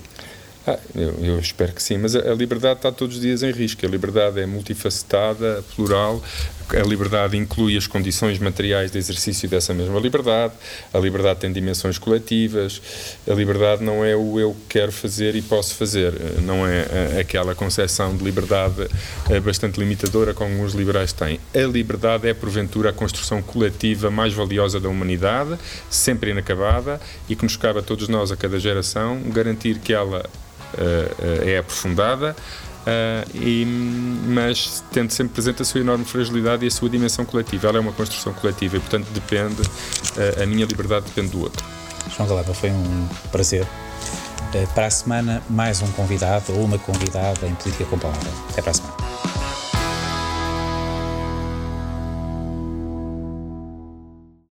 Ah, 0.66 0.78
eu, 0.94 1.24
eu, 1.24 1.40
espero 1.40 1.72
que 1.72 1.82
sim, 1.82 1.98
mas 1.98 2.14
a, 2.14 2.20
a, 2.20 2.36
liberdade 2.36 2.80
está 2.80 2.92
todos 2.92 3.16
os 3.16 3.22
dias 3.22 3.42
em 3.42 3.52
risco. 3.52 3.86
A 3.86 3.90
liberdade 3.90 4.42
é 4.42 4.46
multifacetada, 4.46 5.64
plural. 5.74 6.22
A 6.70 6.88
liberdade 6.88 7.38
inclui 7.38 7.78
as 7.78 7.88
condições 7.88 8.40
materiais 8.40 8.92
de 8.92 8.98
exercício 8.98 9.48
dessa 9.48 9.74
mesma 9.74 10.00
liberdade. 10.00 10.54
A 10.94 11.00
liberdade 11.00 11.40
tem 11.40 11.52
dimensões 11.52 11.98
coletivas. 11.98 12.82
A 13.30 13.34
liberdade 13.34 13.84
não 13.84 14.04
é 14.04 14.16
o 14.16 14.40
eu 14.40 14.56
quero 14.68 14.92
fazer 14.92 15.36
e 15.36 15.42
posso 15.42 15.76
fazer. 15.76 16.14
Não 16.42 16.68
é 16.68 17.22
aquela 17.22 17.56
concepção 17.56 18.16
de 18.16 18.24
liberdade 18.24 18.88
eh, 19.30 19.40
bastante 19.40 19.80
limitadora 19.80 20.34
como 20.34 20.54
alguns 20.54 20.74
liberais 20.74 21.14
têm. 21.14 21.40
A 21.56 21.60
liberdade 21.60 22.28
é, 22.28 22.34
porventura, 22.34 22.90
a 22.90 22.94
construção 22.94 23.42
coletiva 23.42 24.12
mais 24.12 24.34
valiosa 24.34 24.80
da 24.80 24.90
humanidade, 24.90 25.58
sempre 25.90 26.32
inacabada 26.32 27.00
e 27.30 27.36
que 27.36 27.44
nos 27.44 27.56
cabe 27.56 27.80
a 27.80 27.82
todos 27.82 28.08
nós, 28.08 28.32
a 28.32 28.36
cada 28.36 28.60
geração, 28.60 29.22
garantir 29.30 29.80
que 29.80 29.94
ela 29.94 30.26
uh, 30.74 31.48
é 31.48 31.58
aprofundada, 31.58 32.36
uh, 32.88 33.38
e, 33.38 33.66
mas 34.28 34.84
tendo 34.92 35.12
sempre 35.12 35.34
presente 35.34 35.62
a 35.62 35.66
sua 35.66 35.82
enorme 35.82 36.06
fragilidade 36.06 36.64
e 36.64 36.68
a 36.68 36.72
sua 36.72 36.90
dimensão 36.90 37.26
coletiva. 37.26 37.68
Ela 37.68 37.78
é 37.78 37.82
uma 37.82 37.94
construção 37.94 38.34
coletiva 38.34 38.78
e, 38.78 38.80
portanto, 38.80 39.08
depende, 39.12 39.62
a 40.42 40.46
minha 40.46 40.66
liberdade 40.66 41.06
depende 41.06 41.30
do 41.30 41.42
outro. 41.42 41.64
João 42.16 42.28
Galeba, 42.28 42.54
foi 42.54 42.72
um 42.72 43.08
prazer. 43.32 43.68
Para 44.74 44.88
a 44.88 44.92
semana, 44.92 45.44
mais 45.50 45.82
um 45.82 45.92
convidado 45.92 46.54
ou 46.54 46.64
uma 46.64 46.80
convidada 46.80 47.46
em 47.46 47.54
Política 47.56 47.86
com 47.86 48.00
Palavra. 48.00 48.30
Até 48.50 48.62
para 48.62 48.72
a 48.72 48.74
semana. 48.74 48.87